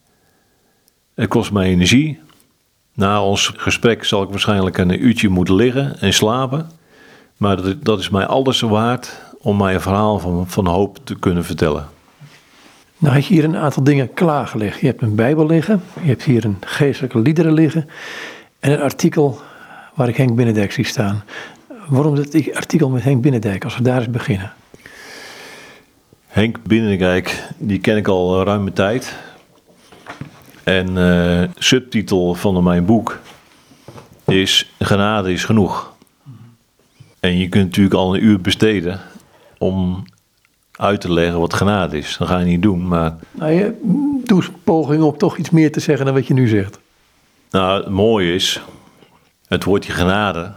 Het 1.15 1.29
kost 1.29 1.53
mij 1.53 1.69
energie. 1.69 2.21
Na 2.95 3.23
ons 3.25 3.53
gesprek 3.57 4.05
zal 4.05 4.23
ik 4.23 4.29
waarschijnlijk 4.29 4.79
een 4.79 5.05
uurtje 5.05 5.29
moeten 5.29 5.55
liggen 5.55 6.01
en 6.01 6.13
slapen. 6.13 6.71
Maar 7.37 7.63
dat, 7.63 7.85
dat 7.85 7.99
is 7.99 8.11
mij 8.11 8.27
alles 8.27 8.61
waard 8.61 9.21
om 9.39 9.57
mijn 9.57 9.81
verhaal 9.81 10.19
van, 10.19 10.49
van 10.49 10.67
hoop 10.67 10.99
te 11.05 11.19
kunnen 11.19 11.45
vertellen. 11.45 11.89
Nou 12.99 13.15
had 13.15 13.27
je 13.27 13.35
hier 13.35 13.45
een 13.45 13.57
aantal 13.57 13.83
dingen 13.85 14.15
klaargelegd. 14.15 14.81
Je 14.81 14.87
hebt 14.87 15.03
een 15.03 15.15
Bijbel 15.15 15.47
liggen, 15.47 15.83
je 16.03 16.09
hebt 16.09 16.23
hier 16.23 16.45
een 16.45 16.57
geestelijke 16.61 17.19
liederen 17.19 17.53
liggen 17.53 17.89
en 18.61 18.73
een 18.73 18.81
artikel 18.81 19.41
waar 19.95 20.09
ik 20.09 20.17
Henk 20.17 20.35
Binnendijk 20.35 20.73
zie 20.73 20.87
staan. 20.87 21.25
Waarom 21.89 22.15
dat 22.15 22.55
artikel 22.55 22.89
met 22.89 23.03
Henk 23.03 23.23
Binnendijk, 23.23 23.65
als 23.65 23.77
we 23.77 23.83
daar 23.83 23.99
eens 23.99 24.11
beginnen? 24.11 24.53
Henk 26.27 26.63
Binnendijk, 26.63 27.49
die 27.59 27.79
ken 27.79 27.97
ik 27.97 28.09
al 28.09 28.45
ruime 28.45 28.73
tijd. 28.73 29.17
En 30.65 30.97
uh, 30.97 31.43
subtitel 31.55 32.35
van 32.35 32.63
mijn 32.63 32.85
boek 32.85 33.19
is 34.25 34.73
Genade 34.79 35.33
is 35.33 35.45
genoeg. 35.45 35.93
En 37.21 37.39
je 37.39 37.49
kunt 37.49 37.65
natuurlijk 37.65 37.95
al 37.95 38.15
een 38.15 38.25
uur 38.25 38.41
besteden 38.41 39.01
om 39.59 40.05
uit 40.73 41.01
te 41.01 41.13
leggen 41.13 41.41
wat 41.41 41.55
genade 41.55 41.99
is. 41.99 42.17
Dat 42.19 42.29
ga 42.29 42.39
je 42.39 42.45
niet 42.45 42.63
doen, 42.63 42.89
maar... 42.89 43.17
Nou, 43.31 43.53
je 43.53 43.79
doe 44.25 44.39
eens 44.39 44.47
een 44.47 44.63
poging 44.65 45.03
om 45.03 45.17
toch 45.17 45.37
iets 45.37 45.51
meer 45.51 45.73
te 45.73 45.81
zeggen 45.81 46.05
dan 46.05 46.15
wat 46.15 46.27
je 46.27 46.35
nu 46.35 46.49
zegt. 46.49 46.79
Nou, 47.51 47.83
het 47.83 47.93
mooie 47.93 48.35
is, 48.35 48.61
het 49.47 49.65
woordje 49.65 49.93
genade 49.93 50.53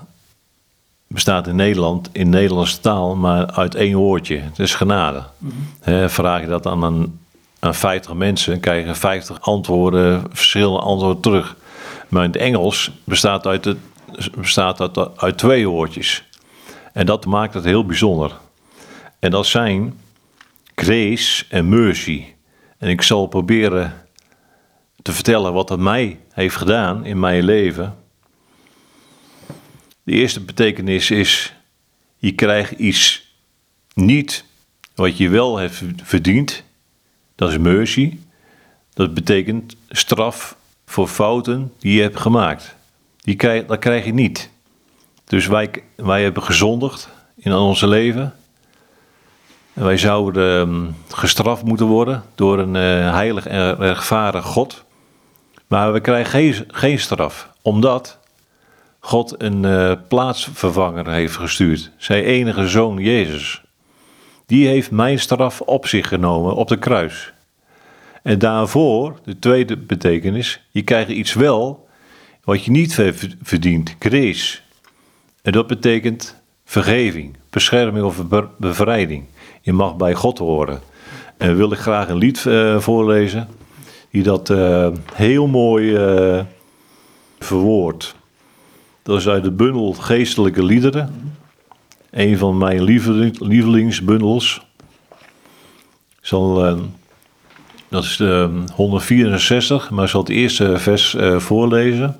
bestaat 1.07 1.47
in 1.47 1.55
Nederland, 1.55 2.09
in 2.11 2.29
Nederlandse 2.29 2.79
taal, 2.79 3.15
maar 3.15 3.51
uit 3.51 3.75
één 3.75 3.97
woordje. 3.97 4.37
Het 4.37 4.59
is 4.59 4.75
genade. 4.75 5.23
Mm 5.37 5.53
vraag 6.07 6.41
je 6.41 6.47
dat 6.47 6.65
aan, 6.65 6.83
een, 6.83 7.19
aan 7.65 7.75
50 7.75 8.13
mensen, 8.13 8.59
krijg 8.59 8.85
je 8.85 8.95
50 8.95 9.41
antwoorden, 9.41 10.23
verschillende 10.29 10.79
antwoorden 10.79 11.21
terug. 11.21 11.55
Maar 12.07 12.23
in 12.23 12.31
het 12.31 12.39
Engels 12.39 12.91
bestaat 13.03 13.45
uit, 13.45 13.65
het, 13.65 13.77
bestaat 14.35 14.79
uit, 14.79 15.17
uit 15.17 15.37
twee 15.37 15.67
woordjes. 15.67 16.23
En 16.93 17.05
dat 17.05 17.25
maakt 17.25 17.53
het 17.53 17.63
heel 17.63 17.85
bijzonder. 17.85 18.37
En 19.19 19.31
dat 19.31 19.45
zijn 19.45 19.99
grace 20.75 21.45
en 21.49 21.69
mercy. 21.69 22.25
En 22.77 22.89
ik 22.89 23.01
zal 23.01 23.27
proberen 23.27 24.07
te 25.01 25.11
vertellen 25.11 25.53
wat 25.53 25.69
het 25.69 25.79
mij 25.79 26.19
heeft 26.31 26.55
gedaan 26.55 27.05
in 27.05 27.19
mijn 27.19 27.43
leven. 27.43 27.95
De 30.03 30.11
eerste 30.11 30.39
betekenis 30.39 31.11
is: 31.11 31.53
je 32.17 32.31
krijgt 32.31 32.71
iets 32.71 33.33
niet 33.93 34.45
wat 34.95 35.17
je 35.17 35.29
wel 35.29 35.57
hebt 35.57 35.83
verdiend. 36.03 36.63
Dat 37.35 37.49
is 37.49 37.57
mercy. 37.57 38.17
Dat 38.93 39.13
betekent 39.13 39.75
straf 39.89 40.55
voor 40.85 41.07
fouten 41.07 41.73
die 41.79 41.95
je 41.95 42.01
hebt 42.01 42.19
gemaakt. 42.19 42.75
Die 43.17 43.35
krijg, 43.35 43.65
dat 43.65 43.79
krijg 43.79 44.05
je 44.05 44.13
niet. 44.13 44.49
Dus 45.25 45.47
wij, 45.47 45.69
wij 45.95 46.23
hebben 46.23 46.43
gezondigd 46.43 47.09
in 47.35 47.53
onze 47.53 47.87
leven. 47.87 48.33
En 49.73 49.83
wij 49.83 49.97
zouden 49.97 50.61
ehm, 50.61 51.15
gestraft 51.15 51.63
moeten 51.63 51.85
worden 51.85 52.23
door 52.35 52.59
een 52.59 52.75
uh, 52.75 53.13
heilig 53.13 53.47
en 53.47 53.75
rechtvaardig 53.75 54.45
God. 54.45 54.83
Maar 55.67 55.93
we 55.93 55.99
krijgen 55.99 56.31
geen, 56.31 56.65
geen 56.67 56.99
straf, 56.99 57.49
omdat 57.61 58.19
God 58.99 59.41
een 59.41 59.63
uh, 59.63 59.91
plaatsvervanger 60.07 61.09
heeft 61.09 61.35
gestuurd. 61.35 61.91
Zijn 61.97 62.23
enige 62.23 62.67
zoon 62.67 62.97
Jezus. 62.97 63.64
Die 64.45 64.67
heeft 64.67 64.91
mijn 64.91 65.19
straf 65.19 65.61
op 65.61 65.87
zich 65.87 66.07
genomen 66.07 66.55
op 66.55 66.67
de 66.67 66.77
kruis. 66.77 67.33
En 68.23 68.39
daarvoor, 68.39 69.19
de 69.23 69.39
tweede 69.39 69.77
betekenis, 69.77 70.61
je 70.69 70.81
krijgt 70.81 71.09
iets 71.09 71.33
wel 71.33 71.87
wat 72.43 72.65
je 72.65 72.71
niet 72.71 72.93
verdient, 73.41 73.95
grace. 73.99 74.59
En 75.41 75.51
dat 75.51 75.67
betekent 75.67 76.41
vergeving, 76.65 77.35
bescherming 77.49 78.05
of 78.05 78.21
bevrijding. 78.57 79.25
Je 79.61 79.73
mag 79.73 79.95
bij 79.95 80.13
God 80.13 80.37
horen. 80.37 80.81
En 81.37 81.55
wil 81.55 81.71
ik 81.71 81.77
graag 81.77 82.09
een 82.09 82.17
lied 82.17 82.45
uh, 82.45 82.79
voorlezen 82.79 83.47
die 84.11 84.23
dat 84.23 84.49
uh, 84.49 84.87
heel 85.13 85.47
mooi 85.47 85.91
uh, 85.91 86.43
verwoordt. 87.39 88.15
Dat 89.03 89.17
is 89.17 89.27
uit 89.27 89.43
de 89.43 89.51
bundel 89.51 89.93
Geestelijke 89.93 90.63
Liederen. 90.63 91.35
Een 92.15 92.37
van 92.37 92.57
mijn 92.57 92.83
lievelingsbundels. 93.39 94.65
Zal, 96.21 96.77
dat 97.87 98.03
is 98.03 98.17
de 98.17 98.63
164, 98.73 99.89
maar 99.89 100.03
ik 100.03 100.09
zal 100.09 100.19
het 100.19 100.29
eerste 100.29 100.77
vers 100.77 101.15
voorlezen. 101.37 102.19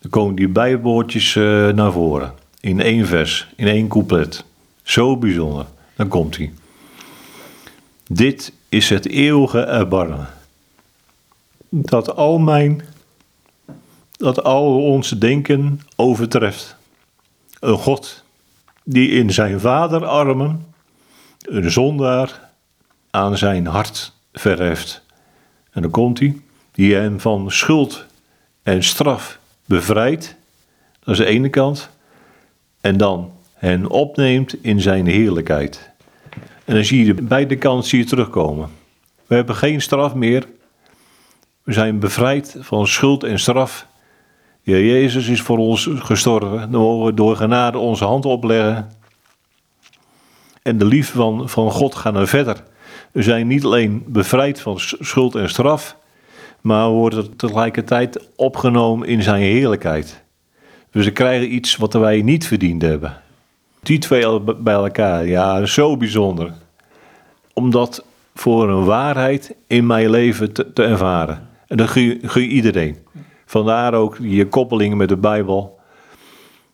Dan 0.00 0.10
komen 0.10 0.34
die 0.34 0.48
bijwoordjes 0.48 1.34
naar 1.74 1.92
voren 1.92 2.34
in 2.60 2.80
één 2.80 3.06
vers, 3.06 3.48
in 3.56 3.66
één 3.66 3.88
couplet. 3.88 4.44
Zo 4.82 5.16
bijzonder. 5.16 5.66
Dan 5.96 6.08
komt 6.08 6.36
hij. 6.36 6.52
Dit 8.06 8.52
is 8.68 8.88
het 8.88 9.06
eeuwige 9.08 9.60
erbarmen. 9.60 10.28
Dat 11.68 12.16
al 12.16 12.38
mijn, 12.38 12.84
dat 14.16 14.42
al 14.42 14.82
ons 14.82 15.08
denken 15.08 15.80
overtreft. 15.96 16.76
Een 17.60 17.78
God 17.78 18.23
die 18.84 19.08
in 19.08 19.32
zijn 19.32 19.60
vaderarmen 19.60 20.66
een 21.38 21.70
zondaar 21.70 22.50
aan 23.10 23.36
zijn 23.36 23.66
hart 23.66 24.12
verheft. 24.32 25.02
En 25.70 25.82
dan 25.82 25.90
komt 25.90 26.18
hij, 26.18 26.36
die 26.72 26.94
hem 26.94 27.20
van 27.20 27.50
schuld 27.50 28.06
en 28.62 28.82
straf 28.82 29.38
bevrijdt. 29.64 30.36
Dat 31.00 31.14
is 31.14 31.20
de 31.20 31.26
ene 31.26 31.48
kant 31.48 31.90
en 32.80 32.96
dan 32.96 33.32
hen 33.54 33.90
opneemt 33.90 34.62
in 34.62 34.80
zijn 34.80 35.06
heerlijkheid. 35.06 35.90
En 36.64 36.74
dan 36.74 36.84
zie 36.84 37.04
je 37.04 37.14
beide 37.14 37.56
kanten 37.56 37.88
zie 37.88 38.04
terugkomen. 38.04 38.68
We 39.26 39.34
hebben 39.34 39.54
geen 39.56 39.82
straf 39.82 40.14
meer. 40.14 40.46
We 41.62 41.72
zijn 41.72 41.98
bevrijd 41.98 42.56
van 42.60 42.86
schuld 42.86 43.24
en 43.24 43.38
straf. 43.38 43.86
Ja, 44.66 44.76
Jezus 44.76 45.28
is 45.28 45.40
voor 45.40 45.58
ons 45.58 45.88
gestorven. 45.92 46.70
Dan 46.70 46.80
mogen 46.80 47.06
we 47.06 47.14
door 47.14 47.36
genade 47.36 47.78
onze 47.78 48.04
hand 48.04 48.24
opleggen. 48.26 48.90
En 50.62 50.78
de 50.78 50.84
liefde 50.84 51.12
van, 51.12 51.48
van 51.48 51.70
God 51.70 51.94
gaat 51.94 52.12
naar 52.12 52.26
verder. 52.26 52.62
We 53.12 53.22
zijn 53.22 53.46
niet 53.46 53.64
alleen 53.64 54.04
bevrijd 54.06 54.60
van 54.60 54.76
schuld 54.78 55.34
en 55.34 55.48
straf, 55.48 55.96
maar 56.60 56.88
worden 56.88 57.36
tegelijkertijd 57.36 58.28
opgenomen 58.36 59.08
in 59.08 59.22
zijn 59.22 59.42
heerlijkheid. 59.42 60.22
Dus 60.90 61.04
we 61.04 61.12
krijgen 61.12 61.54
iets 61.54 61.76
wat 61.76 61.92
wij 61.92 62.22
niet 62.22 62.46
verdiend 62.46 62.82
hebben. 62.82 63.16
Die 63.82 63.98
twee 63.98 64.40
bij 64.40 64.74
elkaar, 64.74 65.26
ja, 65.26 65.66
zo 65.66 65.96
bijzonder. 65.96 66.52
Om 67.52 67.70
dat 67.70 68.04
voor 68.34 68.68
een 68.68 68.84
waarheid 68.84 69.54
in 69.66 69.86
mijn 69.86 70.10
leven 70.10 70.52
te, 70.52 70.72
te 70.72 70.82
ervaren. 70.82 71.48
En 71.66 71.76
dat 71.76 71.88
gun 71.88 72.42
je 72.42 72.48
iedereen. 72.48 72.96
Vandaar 73.44 73.94
ook 73.94 74.16
je 74.20 74.48
koppeling 74.48 74.94
met 74.94 75.08
de 75.08 75.16
Bijbel. 75.16 75.80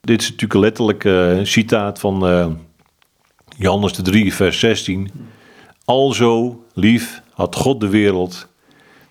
Dit 0.01 0.21
is 0.21 0.27
natuurlijk 0.27 0.55
een 0.55 0.61
letterlijk 0.61 1.05
uh, 1.05 1.45
citaat 1.45 1.99
van 1.99 2.31
uh, 2.31 2.47
Johannes 3.57 3.93
de 3.93 4.03
3, 4.03 4.35
vers 4.35 4.59
16. 4.59 5.11
Alzo 5.85 6.64
lief 6.75 7.23
had 7.33 7.57
God 7.57 7.81
de 7.81 7.89
wereld, 7.89 8.49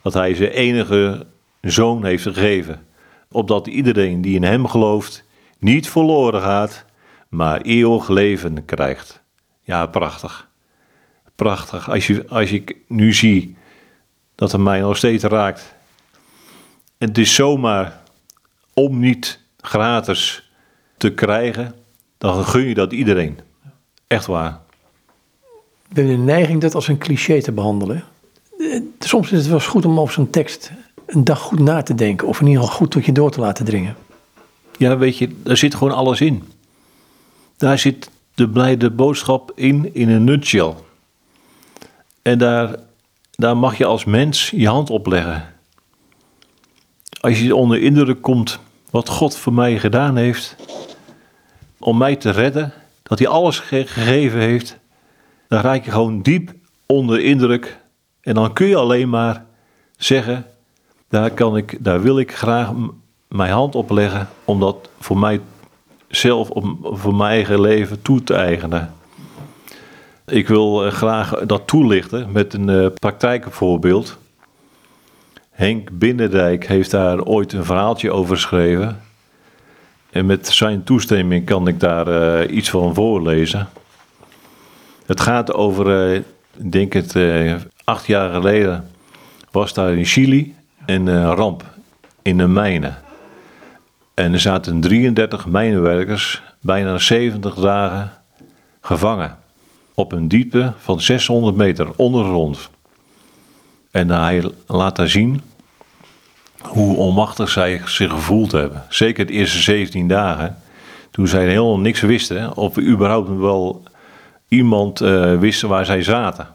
dat 0.02 0.14
hij 0.14 0.36
zijn 0.36 0.52
enige 0.52 1.26
zoon 1.62 2.06
heeft 2.06 2.24
gegeven. 2.24 2.88
Opdat 3.32 3.68
iedereen 3.68 4.22
die 4.22 4.36
in 4.36 4.44
hem 4.44 4.68
gelooft 4.68 5.24
niet 5.60 5.90
verloren 5.90 6.42
gaat, 6.42 6.86
maar 7.30 7.62
eeuwig 7.62 8.08
leven 8.10 8.66
krijgt. 8.66 9.22
Ja, 9.64 9.86
prachtig. 9.86 10.50
Prachtig. 11.36 11.90
Als, 11.90 12.08
je, 12.08 12.28
als 12.28 12.52
ik 12.52 12.76
nu 12.88 13.14
zie 13.14 13.58
dat 14.36 14.52
het 14.52 14.62
mij 14.62 14.80
nog 14.80 14.98
steeds 14.98 15.24
raakt. 15.24 15.76
Het 17.00 17.18
is 17.18 17.36
zomaar 17.36 18.02
om 18.74 19.00
niet 19.00 19.40
gratis 19.58 20.52
te 20.98 21.14
krijgen, 21.14 21.76
dan 22.18 22.46
gun 22.46 22.68
je 22.68 22.74
dat 22.74 22.92
iedereen. 22.92 23.40
Echt 24.08 24.26
waar. 24.26 24.60
We 25.88 26.02
hebben 26.02 26.16
de 26.18 26.24
neiging 26.24 26.62
dat 26.62 26.76
als 26.76 26.88
een 26.88 26.98
cliché 26.98 27.42
te 27.42 27.52
behandelen. 27.52 28.04
Eh, 28.58 28.82
soms 29.00 29.32
is 29.32 29.38
het 29.38 29.48
wel 29.48 29.56
eens 29.56 29.68
goed 29.68 29.86
om 29.86 30.00
over 30.00 30.14
zo'n 30.14 30.30
tekst 30.30 30.72
een 31.06 31.24
dag 31.24 31.40
goed 31.40 31.60
na 31.60 31.82
te 31.82 31.96
denken. 31.96 32.28
Of 32.28 32.42
in 32.42 32.48
ieder 32.48 32.62
geval 32.62 32.78
goed 32.78 32.92
tot 32.92 33.06
je 33.06 33.12
door 33.12 33.32
te 33.32 33.40
laten 33.40 33.66
dringen. 33.66 33.96
Ja, 34.78 34.98
weet 34.98 35.18
je, 35.18 35.42
daar 35.44 35.58
zit 35.58 35.76
gewoon 35.76 35.96
alles 35.96 36.22
in. 36.22 36.44
Daar 37.58 37.80
zit 37.80 38.10
de 38.34 38.50
blijde 38.50 38.92
boodschap 38.92 39.52
in, 39.56 39.94
in 39.94 40.10
een 40.10 40.24
nutshell. 40.24 40.74
En 42.22 42.38
daar, 42.38 42.76
daar 43.32 43.58
mag 43.58 43.78
je 43.78 43.86
als 43.86 44.06
mens 44.06 44.50
je 44.50 44.68
hand 44.68 44.90
op 44.90 45.08
leggen. 45.08 45.58
Als 47.20 47.40
je 47.40 47.56
onder 47.56 47.82
indruk 47.82 48.22
komt 48.22 48.60
wat 48.90 49.10
God 49.10 49.38
voor 49.38 49.54
mij 49.54 49.80
gedaan 49.80 50.16
heeft, 50.16 50.56
om 51.80 51.98
mij 51.98 52.16
te 52.16 52.30
redden, 52.30 52.74
dat 53.04 53.20
hij 53.20 53.28
alles 53.28 53.60
gegeven 53.60 54.40
heeft, 54.40 54.78
dan 55.48 55.62
raak 55.62 55.86
je 55.86 55.92
gewoon 55.92 56.22
diep 56.22 56.54
onder 56.86 57.20
indruk. 57.20 57.80
En 58.22 58.34
dan 58.34 58.54
kun 58.54 58.68
je 58.68 58.76
alleen 58.76 59.10
maar 59.10 59.46
zeggen, 59.98 60.46
daar, 61.10 61.32
kan 61.32 61.58
ik, 61.58 61.78
daar 61.80 62.02
wil 62.02 62.20
ik 62.20 62.36
graag 62.36 62.72
mijn 63.28 63.52
hand 63.52 63.76
op 63.76 63.90
leggen, 63.90 64.30
om 64.46 64.60
dat 64.60 64.90
voor 65.00 65.18
mij 65.18 65.42
zelf, 66.08 66.50
om, 66.50 66.80
voor 66.82 67.16
mijn 67.16 67.32
eigen 67.32 67.62
leven 67.62 68.02
toe 68.02 68.24
te 68.24 68.34
eigenen. 68.34 68.94
Ik 70.26 70.48
wil 70.48 70.86
eh, 70.86 70.92
graag 70.92 71.46
dat 71.46 71.68
toelichten 71.68 72.32
met 72.32 72.54
een 72.54 72.68
uh, 72.68 72.88
praktijkvoorbeeld. 72.94 74.18
Henk 75.60 75.90
Binnendijk 75.92 76.68
heeft 76.68 76.92
daar 76.92 77.24
ooit 77.24 77.54
een 77.54 77.66
verhaaltje 77.66 78.12
over 78.12 78.36
geschreven. 78.36 79.02
En 80.10 80.26
met 80.26 80.48
zijn 80.48 80.84
toestemming 80.84 81.46
kan 81.46 81.68
ik 81.68 81.80
daar 81.80 82.08
uh, 82.08 82.56
iets 82.56 82.70
van 82.70 82.94
voorlezen. 82.94 83.70
Het 85.06 85.20
gaat 85.20 85.54
over, 85.54 86.12
uh, 86.12 86.16
ik 86.58 86.72
denk 86.72 86.94
het, 86.94 87.16
uh, 87.16 87.56
acht 87.84 88.06
jaar 88.06 88.34
geleden 88.34 88.90
was 89.52 89.74
daar 89.74 89.94
in 89.94 90.06
Chili 90.06 90.56
een 90.86 91.26
ramp 91.26 91.64
in 92.22 92.40
een 92.40 92.54
mijnen. 92.54 92.98
En 94.14 94.34
er 94.34 94.40
zaten 94.40 94.82
33 94.82 95.46
mijnwerkers 95.46 96.42
bijna 96.62 96.98
70 96.98 97.56
dagen 97.56 98.12
gevangen 98.82 99.38
op 99.94 100.12
een 100.12 100.28
diepte 100.28 100.74
van 100.78 101.02
600 101.02 101.56
meter 101.56 101.88
ondergrond. 101.96 102.70
En 103.92 104.10
hij 104.10 104.52
laat 104.68 105.02
zien 105.04 105.42
hoe 106.62 106.98
onmachtig 106.98 107.50
zij 107.50 107.82
zich 107.86 108.12
gevoeld 108.12 108.52
hebben. 108.52 108.86
Zeker 108.90 109.26
de 109.26 109.34
eerste 109.34 109.60
17 109.60 110.08
dagen, 110.08 110.58
toen 111.12 111.28
zij 111.28 111.48
helemaal 111.48 111.80
niks 111.80 112.02
wisten, 112.02 112.58
of 112.58 112.78
überhaupt 112.78 113.38
wel 113.38 113.84
iemand 114.48 115.02
uh, 115.02 115.40
wisten 115.40 115.70
waar 115.70 115.86
zij 115.86 116.04
zaten. 116.04 116.48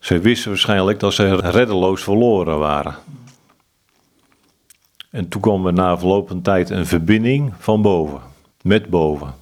Ze 0.00 0.18
wisten 0.18 0.50
waarschijnlijk 0.50 1.00
dat 1.00 1.12
ze 1.12 1.34
reddeloos 1.36 2.02
verloren 2.02 2.58
waren. 2.58 2.94
En 5.10 5.28
toen 5.28 5.40
kwam 5.40 5.66
er 5.66 5.72
na 5.72 5.98
verloop 5.98 6.28
van 6.28 6.42
tijd 6.42 6.70
een 6.70 6.86
verbinding 6.86 7.52
van 7.58 7.82
boven, 7.82 8.20
met 8.62 8.90
boven. 8.90 9.34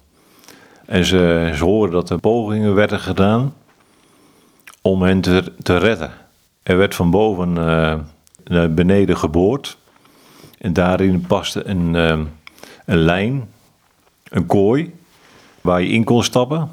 En 0.85 1.05
ze, 1.05 1.51
ze 1.55 1.63
hoorden 1.63 1.95
dat 1.95 2.09
er 2.09 2.19
pogingen 2.19 2.75
werden 2.75 2.99
gedaan 2.99 3.53
om 4.81 5.01
hen 5.01 5.21
te, 5.63 5.77
redden. 5.77 6.11
Er 6.63 6.77
werd 6.77 6.95
van 6.95 7.11
boven 7.11 7.49
uh, 7.49 7.95
naar 8.43 8.73
beneden 8.73 9.17
geboord. 9.17 9.77
En 10.57 10.73
daarin 10.73 11.21
paste 11.21 11.67
een, 11.67 11.93
uh, 11.93 12.19
een 12.85 12.97
lijn, 12.97 13.49
een 14.23 14.45
kooi, 14.45 14.93
waar 15.61 15.81
je 15.81 15.89
in 15.89 16.03
kon 16.03 16.23
stappen. 16.23 16.69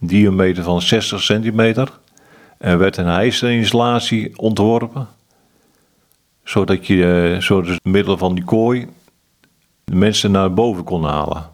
Diameter 0.00 0.62
van 0.62 0.82
60 0.82 1.22
centimeter. 1.22 1.98
Er 2.58 2.78
werd 2.78 2.96
een 2.96 3.06
hijsinstallatie 3.06 4.38
ontworpen. 4.38 5.08
Zodat 6.44 6.86
je, 6.86 7.36
zodat 7.38 7.66
door 7.66 7.78
middel 7.82 8.18
van 8.18 8.34
die 8.34 8.44
kooi, 8.44 8.88
de 9.84 9.94
mensen 9.94 10.30
naar 10.30 10.54
boven 10.54 10.84
kon 10.84 11.04
halen. 11.04 11.50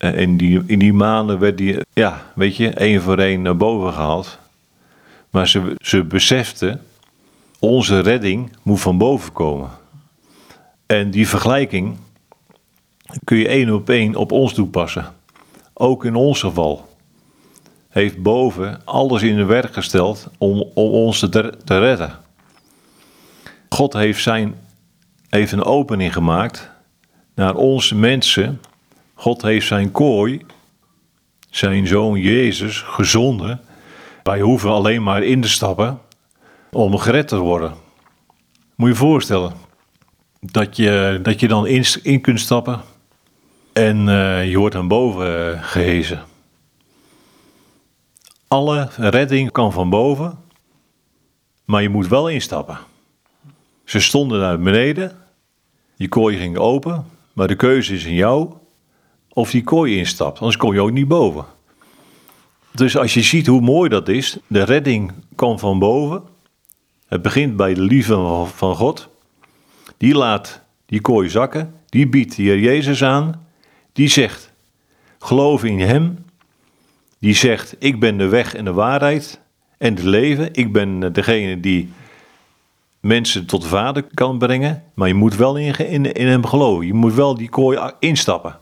In 0.00 0.36
die, 0.36 0.62
in 0.66 0.78
die 0.78 0.92
maanden 0.92 1.38
werd 1.38 1.58
die, 1.58 1.78
ja, 1.92 2.22
weet 2.34 2.56
je, 2.56 2.70
één 2.70 3.02
voor 3.02 3.18
één 3.18 3.42
naar 3.42 3.56
boven 3.56 3.92
gehaald. 3.92 4.38
Maar 5.30 5.48
ze, 5.48 5.74
ze 5.78 6.04
beseften, 6.04 6.82
onze 7.58 8.00
redding 8.00 8.56
moet 8.62 8.80
van 8.80 8.98
boven 8.98 9.32
komen. 9.32 9.70
En 10.86 11.10
die 11.10 11.28
vergelijking 11.28 11.96
kun 13.24 13.36
je 13.36 13.48
één 13.48 13.74
op 13.74 13.88
één 13.88 14.16
op 14.16 14.32
ons 14.32 14.52
toepassen. 14.52 15.14
Ook 15.72 16.04
in 16.04 16.14
ons 16.14 16.40
geval 16.40 16.88
heeft 17.88 18.22
boven 18.22 18.80
alles 18.84 19.22
in 19.22 19.46
werk 19.46 19.72
gesteld 19.72 20.30
om, 20.38 20.60
om 20.74 20.90
ons 20.90 21.18
te, 21.18 21.54
te 21.64 21.78
redden. 21.78 22.12
God 23.68 23.92
heeft, 23.92 24.22
zijn, 24.22 24.54
heeft 25.28 25.52
een 25.52 25.64
opening 25.64 26.12
gemaakt 26.12 26.70
naar 27.34 27.54
onze 27.54 27.94
mensen. 27.94 28.60
God 29.20 29.42
heeft 29.42 29.66
zijn 29.66 29.90
kooi, 29.90 30.46
zijn 31.50 31.86
zoon 31.86 32.20
Jezus, 32.20 32.80
gezonden 32.80 33.60
wij 34.22 34.40
hoeven 34.40 34.70
alleen 34.70 35.02
maar 35.02 35.22
in 35.22 35.40
te 35.40 35.48
stappen 35.48 36.00
om 36.70 36.98
gered 36.98 37.28
te 37.28 37.36
worden. 37.36 37.74
Moet 38.74 38.88
je 38.88 38.94
je 38.94 39.00
voorstellen 39.00 39.52
dat 40.40 40.76
je, 40.76 41.18
dat 41.22 41.40
je 41.40 41.48
dan 41.48 41.66
in, 41.66 41.84
in 42.02 42.20
kunt 42.20 42.40
stappen 42.40 42.80
en 43.72 44.08
uh, 44.08 44.50
je 44.50 44.58
wordt 44.58 44.74
aan 44.74 44.88
boven 44.88 45.52
uh, 45.54 45.62
gehezen. 45.62 46.24
Alle 48.48 48.88
redding 48.96 49.50
kan 49.52 49.72
van 49.72 49.90
boven, 49.90 50.38
maar 51.64 51.82
je 51.82 51.88
moet 51.88 52.08
wel 52.08 52.28
instappen. 52.28 52.78
Ze 53.84 54.00
stonden 54.00 54.40
naar 54.40 54.58
beneden, 54.58 55.16
die 55.96 56.08
kooi 56.08 56.36
ging 56.36 56.56
open, 56.56 57.06
maar 57.32 57.48
de 57.48 57.56
keuze 57.56 57.94
is 57.94 58.04
in 58.04 58.14
jou 58.14 58.58
of 59.32 59.50
die 59.50 59.62
kooi 59.62 59.96
instapt, 59.98 60.38
anders 60.38 60.56
kom 60.56 60.72
je 60.72 60.80
ook 60.80 60.92
niet 60.92 61.08
boven. 61.08 61.44
Dus 62.72 62.96
als 62.96 63.14
je 63.14 63.22
ziet 63.22 63.46
hoe 63.46 63.60
mooi 63.60 63.88
dat 63.88 64.08
is, 64.08 64.38
de 64.46 64.62
redding 64.62 65.12
komt 65.34 65.60
van 65.60 65.78
boven. 65.78 66.22
Het 67.08 67.22
begint 67.22 67.56
bij 67.56 67.74
de 67.74 67.80
liefde 67.80 68.44
van 68.54 68.76
God. 68.76 69.08
Die 69.96 70.14
laat 70.14 70.62
die 70.86 71.00
kooi 71.00 71.28
zakken. 71.28 71.74
Die 71.86 72.08
biedt 72.08 72.36
de 72.36 72.42
Heer 72.42 72.58
Jezus 72.58 73.04
aan. 73.04 73.46
Die 73.92 74.08
zegt, 74.08 74.52
geloof 75.18 75.64
in 75.64 75.80
Hem. 75.80 76.24
Die 77.18 77.34
zegt, 77.34 77.76
ik 77.78 78.00
ben 78.00 78.18
de 78.18 78.28
weg 78.28 78.54
en 78.54 78.64
de 78.64 78.72
waarheid 78.72 79.40
en 79.78 79.94
het 79.94 80.04
leven. 80.04 80.48
Ik 80.52 80.72
ben 80.72 81.12
degene 81.12 81.60
die 81.60 81.92
mensen 83.00 83.46
tot 83.46 83.62
de 83.62 83.68
Vader 83.68 84.04
kan 84.14 84.38
brengen. 84.38 84.84
Maar 84.94 85.08
je 85.08 85.14
moet 85.14 85.36
wel 85.36 85.56
in, 85.56 85.76
in, 85.78 86.12
in 86.12 86.26
Hem 86.26 86.46
geloven. 86.46 86.86
Je 86.86 86.94
moet 86.94 87.14
wel 87.14 87.34
die 87.34 87.48
kooi 87.48 87.92
instappen. 87.98 88.58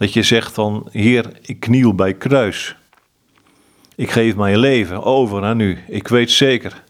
Dat 0.00 0.12
je 0.12 0.22
zegt 0.22 0.52
van, 0.52 0.88
Heer, 0.90 1.38
ik 1.42 1.60
kniel 1.60 1.94
bij 1.94 2.14
kruis. 2.14 2.76
Ik 3.94 4.10
geef 4.10 4.36
mijn 4.36 4.58
leven 4.58 5.02
over 5.02 5.44
aan 5.44 5.60
u. 5.60 5.78
Ik 5.88 6.08
weet 6.08 6.30
zeker 6.30 6.84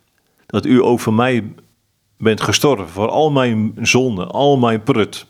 dat 0.46 0.66
u 0.66 0.82
ook 0.82 1.00
voor 1.00 1.14
mij 1.14 1.52
bent 2.16 2.40
gestorven. 2.40 2.88
Voor 2.88 3.08
al 3.08 3.30
mijn 3.30 3.72
zonden, 3.80 4.30
al 4.30 4.56
mijn 4.56 4.82
prut. 4.82 5.26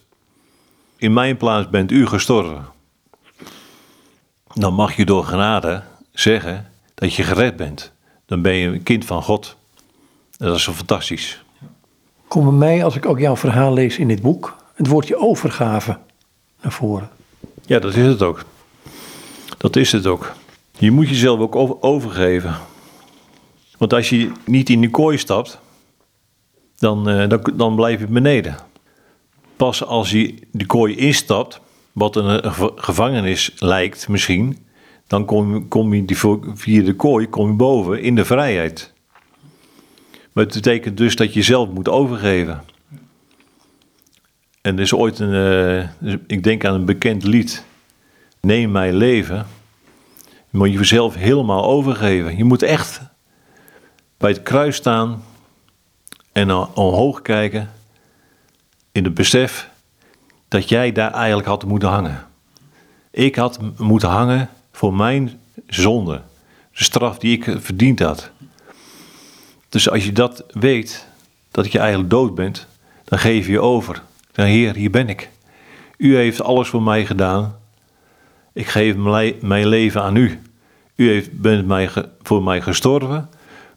In 0.96 1.12
mijn 1.12 1.36
plaats 1.36 1.70
bent 1.70 1.90
u 1.90 2.06
gestorven. 2.06 2.64
dan 4.54 4.74
mag 4.74 4.96
je 4.96 5.04
door 5.04 5.24
genade 5.24 5.82
zeggen 6.12 6.70
dat 6.94 7.14
je 7.14 7.22
gered 7.22 7.56
bent. 7.56 7.92
Dan 8.26 8.42
ben 8.42 8.54
je 8.54 8.68
een 8.68 8.82
kind 8.82 9.04
van 9.04 9.22
God. 9.22 9.56
Dat 10.36 10.56
is 10.56 10.62
zo 10.62 10.72
fantastisch. 10.72 11.44
Kom 12.28 12.44
bij 12.44 12.68
mij, 12.68 12.84
als 12.84 12.96
ik 12.96 13.06
ook 13.06 13.18
jouw 13.18 13.36
verhaal 13.36 13.72
lees 13.72 13.98
in 13.98 14.08
dit 14.08 14.22
boek, 14.22 14.56
het 14.74 14.86
woordje 14.86 15.16
overgave 15.16 15.98
naar 16.60 16.72
voren. 16.72 17.18
Ja, 17.70 17.78
dat 17.78 17.94
is 17.94 18.06
het 18.06 18.22
ook. 18.22 18.44
Dat 19.58 19.76
is 19.76 19.92
het 19.92 20.06
ook. 20.06 20.32
Je 20.78 20.90
moet 20.90 21.08
jezelf 21.08 21.40
ook 21.40 21.56
over- 21.56 21.76
overgeven. 21.82 22.56
Want 23.78 23.92
als 23.92 24.08
je 24.08 24.32
niet 24.44 24.70
in 24.70 24.80
de 24.80 24.90
kooi 24.90 25.18
stapt, 25.18 25.58
dan, 26.78 27.08
eh, 27.08 27.28
dan, 27.28 27.52
dan 27.54 27.74
blijf 27.74 28.00
je 28.00 28.06
beneden. 28.06 28.56
Pas 29.56 29.84
als 29.84 30.10
je 30.10 30.34
de 30.52 30.66
kooi 30.66 30.96
instapt, 30.96 31.60
wat 31.92 32.16
een, 32.16 32.52
ge- 32.52 32.72
gevangenis 32.76 33.52
lijkt 33.58 34.08
misschien, 34.08 34.58
dan 35.06 35.24
kom, 35.24 35.68
kom 35.68 35.94
je 35.94 36.04
die, 36.04 36.16
via 36.54 36.82
de 36.82 36.94
kooi 36.96 37.28
kom 37.28 37.48
je 37.48 37.54
boven 37.56 38.02
in 38.02 38.14
de 38.14 38.24
vrijheid. 38.24 38.92
Maar 40.32 40.44
het 40.44 40.54
betekent 40.54 40.96
dus 40.96 41.16
dat 41.16 41.34
je 41.34 41.42
zelf 41.42 41.68
moet 41.68 41.88
overgeven. 41.88 42.62
En 44.60 44.74
er 44.74 44.80
is 44.80 44.94
ooit 44.94 45.18
een, 45.18 45.34
eh, 46.00 46.14
ik 46.26 46.42
denk 46.42 46.64
aan 46.64 46.74
een 46.74 46.84
bekend 46.84 47.24
lied, 47.24 47.64
Neem 48.40 48.70
mijn 48.70 48.94
leven. 48.94 49.46
Je 50.24 50.58
moet 50.58 50.70
je 50.72 50.78
jezelf 50.78 51.14
helemaal 51.14 51.64
overgeven. 51.64 52.36
Je 52.36 52.44
moet 52.44 52.62
echt 52.62 53.00
bij 54.16 54.30
het 54.30 54.42
kruis 54.42 54.76
staan 54.76 55.24
en 56.32 56.52
omhoog 56.54 57.22
kijken 57.22 57.70
in 58.92 59.04
het 59.04 59.14
besef 59.14 59.68
dat 60.48 60.68
jij 60.68 60.92
daar 60.92 61.12
eigenlijk 61.12 61.48
had 61.48 61.64
moeten 61.64 61.88
hangen. 61.88 62.26
Ik 63.10 63.36
had 63.36 63.58
moeten 63.78 64.08
hangen 64.08 64.48
voor 64.72 64.94
mijn 64.94 65.40
zonde, 65.66 66.22
de 66.72 66.84
straf 66.84 67.18
die 67.18 67.36
ik 67.36 67.56
verdiend 67.60 67.98
had. 67.98 68.30
Dus 69.68 69.90
als 69.90 70.04
je 70.04 70.12
dat 70.12 70.44
weet, 70.48 71.06
dat 71.50 71.72
je 71.72 71.78
eigenlijk 71.78 72.10
dood 72.10 72.34
bent, 72.34 72.66
dan 73.04 73.18
geef 73.18 73.46
je 73.46 73.52
je 73.52 73.60
over. 73.60 74.02
Dan 74.32 74.46
Heer, 74.46 74.74
hier 74.74 74.90
ben 74.90 75.08
ik. 75.08 75.28
U 75.96 76.16
heeft 76.16 76.42
alles 76.42 76.68
voor 76.68 76.82
mij 76.82 77.06
gedaan. 77.06 77.56
Ik 78.52 78.66
geef 78.66 78.96
mijn 78.96 79.14
le- 79.14 79.46
mijn 79.46 79.66
leven 79.66 80.02
aan 80.02 80.16
u. 80.16 80.38
U 80.96 81.08
heeft, 81.08 81.40
bent 81.40 81.66
mij 81.66 81.90
voor 82.22 82.42
mij 82.42 82.60
gestorven, 82.60 83.28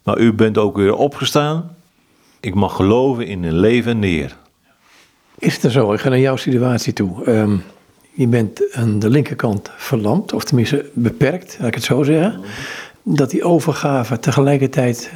maar 0.04 0.18
u 0.20 0.34
bent 0.34 0.58
ook 0.58 0.76
weer 0.76 0.96
opgestaan. 0.96 1.76
Ik 2.40 2.54
mag 2.56 2.76
geloven 2.76 3.28
in 3.28 3.44
een 3.44 3.60
levende 3.60 4.08
Heer. 4.08 4.38
Is 5.38 5.54
het 5.54 5.64
er 5.64 5.72
zo, 5.72 5.94
ik 5.94 6.00
ga 6.00 6.10
naar 6.10 6.20
jouw 6.20 6.36
situatie 6.36 6.94
toe. 6.94 7.24
Ehm, 7.26 7.58
je 8.14 8.28
bent 8.28 8.74
aan 8.74 9.00
de 9.00 9.10
linkerkant 9.10 9.72
verlamd, 9.78 10.34
of 10.34 10.44
tenminste 10.44 10.90
beperkt, 10.94 11.56
laat 11.60 11.68
ik 11.68 11.74
het 11.76 11.84
zo 11.84 12.04
zeggen. 12.04 12.42
Dat 13.04 13.30
die 13.30 13.44
overgave 13.44 14.20
tegelijkertijd, 14.20 15.12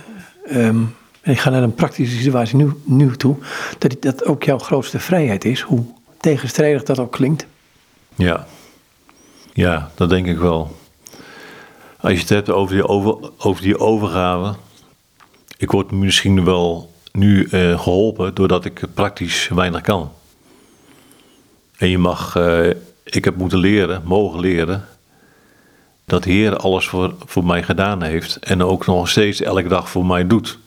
ehm, 0.46 0.80
en 1.28 1.34
ik 1.34 1.40
ga 1.40 1.50
naar 1.50 1.64
een 1.64 1.74
praktische 1.74 2.18
situatie 2.18 2.58
nu, 2.58 2.72
nu 2.84 3.16
toe, 3.18 3.36
dat 3.78 3.96
dat 4.00 4.26
ook 4.26 4.44
jouw 4.44 4.58
grootste 4.58 5.00
vrijheid 5.00 5.46
is, 5.46 5.62
hoe 5.62 5.84
tegenstrijdig 6.20 6.84
dat 6.84 7.00
ook 7.00 7.12
klinkt. 7.12 7.46
Ja. 8.16 8.48
Ja, 9.54 9.92
dat 9.96 10.10
denk 10.10 10.28
ik 10.28 10.38
wel. 10.38 10.76
Als 12.00 12.14
je 12.14 12.20
het 12.20 12.30
hebt 12.30 12.50
over 12.50 12.76
die, 12.76 12.88
over, 12.88 13.32
over 13.38 13.62
die 13.62 13.80
overgave. 13.80 14.56
Ik 15.58 15.72
word 15.72 15.92
misschien 15.92 16.46
wel 16.46 16.94
nu 17.12 17.44
eh, 17.46 17.80
geholpen 17.80 18.36
doordat 18.36 18.66
ik 18.66 18.82
praktisch 18.94 19.48
weinig 19.48 19.82
kan. 19.82 20.12
En 21.78 21.90
je 21.90 21.98
mag, 21.98 22.36
eh, 22.36 22.70
ik 23.04 23.26
heb 23.26 23.36
moeten 23.36 23.60
leren, 23.60 24.02
mogen 24.06 24.40
leren, 24.40 24.86
dat 26.06 26.24
Heer 26.24 26.58
alles 26.58 26.88
voor, 26.88 27.14
voor 27.26 27.46
mij 27.46 27.64
gedaan 27.64 28.02
heeft. 28.02 28.36
En 28.36 28.64
ook 28.64 28.86
nog 28.86 29.10
steeds 29.10 29.42
elke 29.42 29.68
dag 29.68 29.90
voor 29.90 30.06
mij 30.06 30.28
doet. 30.28 30.60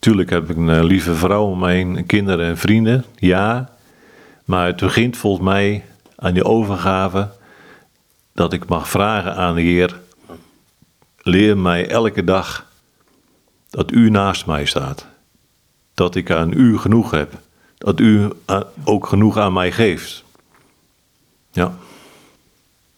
Tuurlijk 0.00 0.30
heb 0.30 0.50
ik 0.50 0.56
een 0.56 0.68
eh, 0.68 0.82
lieve 0.82 1.14
vrouw, 1.14 1.54
mijn 1.54 2.06
kinderen 2.06 2.46
en 2.46 2.58
vrienden, 2.58 3.04
ja. 3.16 3.70
Maar 4.44 4.66
het 4.66 4.76
begint 4.76 5.16
volgens 5.16 5.44
mij 5.44 5.84
aan 6.16 6.32
die 6.34 6.44
overgave 6.44 7.28
dat 8.32 8.52
ik 8.52 8.66
mag 8.66 8.88
vragen 8.88 9.36
aan 9.36 9.54
de 9.54 9.60
Heer: 9.60 10.00
leer 11.18 11.58
mij 11.58 11.88
elke 11.88 12.24
dag 12.24 12.66
dat 13.70 13.92
U 13.92 14.10
naast 14.10 14.46
mij 14.46 14.64
staat. 14.64 15.06
Dat 15.94 16.14
ik 16.14 16.30
aan 16.30 16.52
U 16.52 16.78
genoeg 16.78 17.10
heb. 17.10 17.32
Dat 17.78 18.00
U 18.00 18.30
aan- 18.44 18.64
ook 18.84 19.06
genoeg 19.06 19.36
aan 19.36 19.52
mij 19.52 19.72
geeft. 19.72 20.24
Ja, 21.52 21.72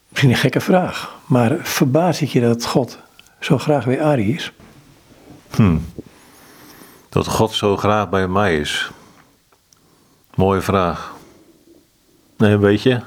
Misschien 0.09 0.31
een 0.31 0.37
gekke 0.37 0.61
vraag, 0.61 1.15
maar 1.27 1.57
verbaast 1.63 2.21
het 2.21 2.31
je 2.33 2.41
dat 2.41 2.67
God 2.67 2.99
zo 3.41 3.59
graag 3.59 3.85
weer 3.85 4.03
Ari 4.03 4.35
is? 4.35 4.53
Dat 7.13 7.27
God 7.27 7.53
zo 7.53 7.77
graag 7.77 8.09
bij 8.09 8.29
mij 8.29 8.57
is. 8.57 8.91
Mooie 10.35 10.61
vraag. 10.61 11.15
Nee, 12.37 12.57
weet 12.57 12.83
je. 12.83 13.01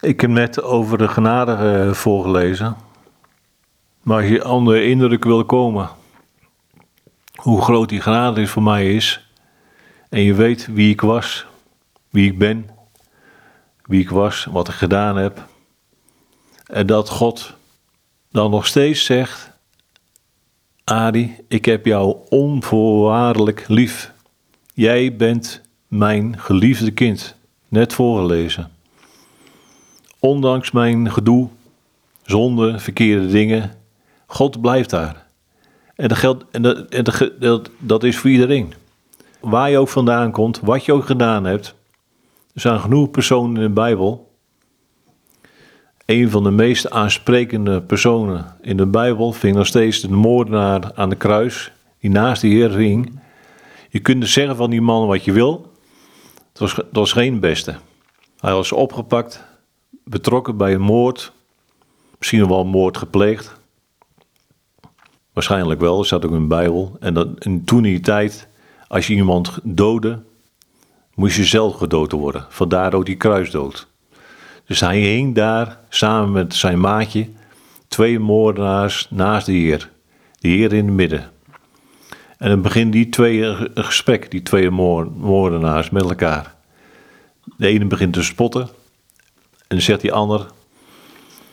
Ik 0.00 0.20
heb 0.20 0.30
net 0.30 0.62
over 0.62 0.98
de 0.98 1.08
genade 1.08 1.52
eh, 1.52 1.92
voorgelezen. 1.92 2.76
Maar 4.02 4.20
als 4.20 4.30
je 4.30 4.48
onder 4.48 4.74
de 4.74 4.84
indruk 4.84 5.24
wil 5.24 5.44
komen. 5.44 5.88
Hoe 7.34 7.62
groot 7.62 7.88
die 7.88 8.00
genade 8.00 8.40
is 8.40 8.50
voor 8.50 8.62
mij 8.62 8.94
is. 8.94 9.28
En 10.08 10.20
je 10.20 10.34
weet 10.34 10.66
wie 10.66 10.90
ik 10.90 11.00
was. 11.00 11.46
Wie 12.10 12.30
ik 12.30 12.38
ben. 12.38 12.70
Wie 13.82 14.00
ik 14.00 14.10
was. 14.10 14.44
Wat 14.44 14.68
ik 14.68 14.74
gedaan 14.74 15.16
heb. 15.16 15.46
En 16.66 16.86
dat 16.86 17.08
God 17.08 17.54
dan 18.30 18.50
nog 18.50 18.66
steeds 18.66 19.04
zegt. 19.04 19.54
Adi, 20.90 21.36
ik 21.48 21.64
heb 21.64 21.86
jou 21.86 22.16
onvoorwaardelijk 22.28 23.64
lief. 23.68 24.12
Jij 24.74 25.16
bent 25.16 25.62
mijn 25.88 26.38
geliefde 26.38 26.90
kind. 26.90 27.36
Net 27.68 27.92
voorgelezen. 27.92 28.70
Ondanks 30.18 30.70
mijn 30.70 31.12
gedoe, 31.12 31.48
zonde, 32.22 32.78
verkeerde 32.78 33.26
dingen, 33.26 33.70
God 34.26 34.60
blijft 34.60 34.90
daar. 34.90 35.26
En, 35.94 36.08
dat, 36.08 36.18
geldt, 36.18 36.44
en, 36.50 36.62
dat, 36.62 36.90
dat, 36.90 37.30
dat, 37.40 37.70
dat 37.78 38.04
is 38.04 38.18
voor 38.18 38.30
iedereen. 38.30 38.72
Waar 39.40 39.70
je 39.70 39.78
ook 39.78 39.88
vandaan 39.88 40.30
komt, 40.30 40.60
wat 40.60 40.84
je 40.84 40.92
ook 40.92 41.06
gedaan 41.06 41.44
hebt. 41.44 41.74
Er 42.54 42.60
zijn 42.60 42.80
genoeg 42.80 43.10
personen 43.10 43.56
in 43.56 43.62
de 43.62 43.74
Bijbel. 43.74 44.35
Een 46.06 46.30
van 46.30 46.42
de 46.42 46.50
meest 46.50 46.90
aansprekende 46.90 47.82
personen 47.82 48.56
in 48.60 48.76
de 48.76 48.86
Bijbel 48.86 49.32
vind 49.32 49.52
ik 49.52 49.58
nog 49.58 49.66
steeds 49.66 50.00
de 50.00 50.10
moordenaar 50.10 50.92
aan 50.94 51.08
de 51.08 51.16
kruis, 51.16 51.72
die 52.00 52.10
naast 52.10 52.40
de 52.40 52.48
Heer 52.48 52.70
hing. 52.70 53.20
Je 53.88 53.98
kunt 53.98 54.20
dus 54.20 54.32
zeggen 54.32 54.56
van 54.56 54.70
die 54.70 54.80
man 54.80 55.06
wat 55.06 55.24
je 55.24 55.32
wil. 55.32 55.72
Het 56.52 56.84
was, 56.92 57.12
geen 57.12 57.40
beste. 57.40 57.74
Hij 58.40 58.52
was 58.52 58.72
opgepakt, 58.72 59.44
betrokken 60.04 60.56
bij 60.56 60.74
een 60.74 60.80
moord. 60.80 61.32
Misschien 62.18 62.48
wel 62.48 62.60
een 62.60 62.66
moord 62.66 62.96
gepleegd. 62.96 63.60
Waarschijnlijk 65.32 65.80
wel, 65.80 65.96
dat 65.96 66.06
staat 66.06 66.24
ook 66.24 66.32
in 66.32 66.40
de 66.40 66.46
Bijbel. 66.46 66.96
En, 67.00 67.14
dat, 67.14 67.28
en 67.38 67.64
toen 67.64 67.84
in 67.84 67.92
die 67.92 68.00
tijd, 68.00 68.48
als 68.88 69.06
je 69.06 69.14
iemand 69.14 69.58
doodde, 69.62 70.22
moest 71.14 71.36
je 71.36 71.44
zelf 71.44 71.74
gedood 71.74 72.12
worden. 72.12 72.46
Vandaar 72.48 72.94
ook 72.94 73.06
die 73.06 73.16
kruisdood. 73.16 73.94
Dus 74.66 74.80
hij 74.80 75.00
hing 75.00 75.34
daar 75.34 75.78
samen 75.88 76.32
met 76.32 76.54
zijn 76.54 76.80
maatje, 76.80 77.28
twee 77.88 78.18
moordenaars 78.18 79.06
naast 79.10 79.46
de 79.46 79.52
Heer. 79.52 79.90
De 80.38 80.48
Heer 80.48 80.72
in 80.72 80.84
het 80.84 80.94
midden. 80.94 81.30
En 82.38 82.48
dan 82.48 82.62
begint 82.62 82.92
die 82.92 83.08
twee 83.08 83.42
een 83.42 83.70
een 83.74 83.84
gesprek, 83.84 84.30
die 84.30 84.42
twee 84.42 84.70
moor- 84.70 85.10
moordenaars 85.16 85.90
met 85.90 86.02
elkaar. 86.02 86.54
De 87.56 87.66
ene 87.66 87.84
begint 87.84 88.12
te 88.12 88.22
spotten 88.22 88.68
en 89.68 89.82
zegt 89.82 90.00
die 90.00 90.12
ander, 90.12 90.46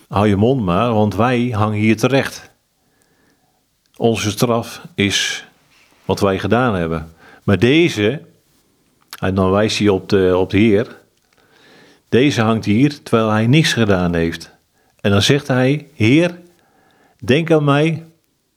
hou 0.08 0.28
je 0.28 0.36
mond 0.36 0.62
maar, 0.62 0.94
want 0.94 1.16
wij 1.16 1.50
hangen 1.50 1.78
hier 1.78 1.98
terecht. 1.98 2.52
Onze 3.98 4.32
straf 4.32 4.82
is 4.96 5.46
wat 6.06 6.20
wij 6.20 6.40
gedaan 6.40 6.76
hebben. 6.76 7.14
Maar 7.44 7.60
deze, 7.60 8.22
en 9.20 9.36
dan 9.36 9.52
wijst 9.52 9.80
hij 9.80 9.90
op 9.90 10.10
de, 10.10 10.38
op 10.38 10.50
de 10.50 10.58
Heer, 10.58 11.02
deze 12.14 12.42
hangt 12.42 12.66
hier 12.66 13.04
terwijl 13.04 13.30
hij 13.30 13.48
niks 13.48 13.74
gedaan 13.74 14.16
heeft. 14.16 14.52
En 15.02 15.12
dan 15.12 15.22
zegt 15.22 15.48
hij: 15.48 15.88
Heer, 15.94 16.40
denk 17.24 17.52
aan 17.52 17.64
mij 17.64 18.04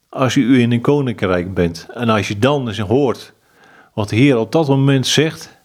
als 0.09 0.34
u 0.34 0.61
in 0.61 0.72
een 0.72 0.80
koninkrijk 0.80 1.54
bent. 1.54 1.86
En 1.94 2.09
als 2.09 2.28
je 2.28 2.38
dan 2.38 2.68
eens 2.68 2.78
hoort 2.78 3.32
wat 3.94 4.09
de 4.09 4.16
Heer 4.16 4.38
op 4.38 4.52
dat 4.52 4.68
moment 4.68 5.07
zegt, 5.07 5.59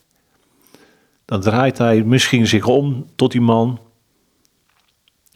dan 1.25 1.41
draait 1.41 1.77
hij 1.77 2.03
misschien 2.03 2.47
zich 2.47 2.65
om 2.65 3.05
tot 3.15 3.31
die 3.31 3.41
man. 3.41 3.79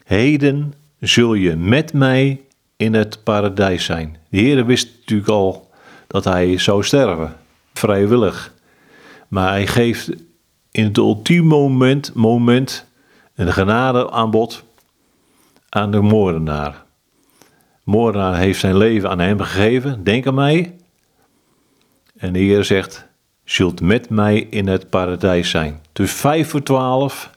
Heden 0.04 0.74
zul 1.00 1.34
je 1.34 1.56
met 1.56 1.92
mij 1.92 2.40
in 2.76 2.94
het 2.94 3.24
paradijs 3.24 3.84
zijn. 3.84 4.16
De 4.28 4.38
Heer 4.38 4.66
wist 4.66 4.88
natuurlijk 4.98 5.28
al 5.28 5.70
dat 6.06 6.24
hij 6.24 6.58
zou 6.58 6.84
sterven, 6.84 7.36
vrijwillig. 7.74 8.54
Maar 9.28 9.48
hij 9.48 9.66
geeft 9.66 10.10
in 10.76 10.84
het 10.84 10.96
ultieme 10.96 11.48
moment, 11.48 12.14
moment 12.14 12.86
een 13.34 13.52
genade 13.52 14.10
aanbod 14.10 14.64
aan 15.68 15.90
de 15.90 16.00
moordenaar. 16.00 16.84
De 17.40 17.46
moordenaar 17.84 18.36
heeft 18.36 18.60
zijn 18.60 18.76
leven 18.76 19.10
aan 19.10 19.18
hem 19.18 19.40
gegeven, 19.40 20.04
denk 20.04 20.26
aan 20.26 20.34
mij. 20.34 20.76
En 22.16 22.32
de 22.32 22.38
Heer 22.38 22.64
zegt, 22.64 23.06
zult 23.44 23.80
met 23.80 24.10
mij 24.10 24.38
in 24.38 24.66
het 24.66 24.90
paradijs 24.90 25.50
zijn. 25.50 25.80
Dus 25.92 26.12
vijf 26.12 26.48
voor 26.48 26.62
twaalf 26.62 27.30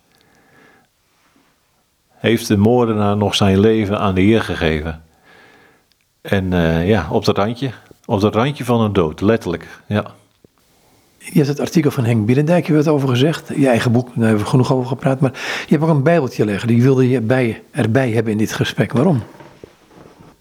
heeft 2.10 2.48
de 2.48 2.58
moordenaar 2.58 3.18
nog 3.18 3.36
zijn 3.36 3.60
leven 3.60 4.00
aan 4.00 4.16
de 4.16 4.22
Heer 4.22 4.42
gegeven. 4.42 5.04
En 6.22 6.52
uh, 6.52 6.88
ja, 6.88 7.08
op 7.12 7.26
dat 7.26 7.38
randje, 7.38 7.72
op 8.06 8.22
dat 8.22 8.36
randje 8.36 8.66
van 8.66 8.82
een 8.82 8.94
dood, 8.94 9.22
letterlijk, 9.22 9.82
ja. 9.88 10.18
Je 11.20 11.32
hebt 11.34 11.48
het 11.48 11.60
artikel 11.60 11.92
van 11.92 12.06
Henk 12.06 12.26
Bielendijk, 12.26 12.68
je 12.68 12.90
over 12.90 13.10
gezegd. 13.10 13.52
Je 13.56 13.68
eigen 13.68 13.92
boek, 13.92 14.08
daar 14.16 14.28
hebben 14.28 14.44
we 14.44 14.50
genoeg 14.50 14.74
over 14.74 14.88
gepraat. 14.88 15.20
Maar 15.20 15.32
je 15.66 15.76
hebt 15.76 15.84
ook 15.84 15.90
een 15.90 16.04
bijbeltje 16.04 16.46
leggen, 16.46 16.68
die 16.68 16.82
wilde 16.82 17.10
je 17.10 17.22
bij, 17.22 17.64
erbij 17.72 18.12
hebben 18.12 18.32
in 18.32 18.38
dit 18.38 18.54
gesprek. 18.54 18.92
Waarom? 18.92 19.24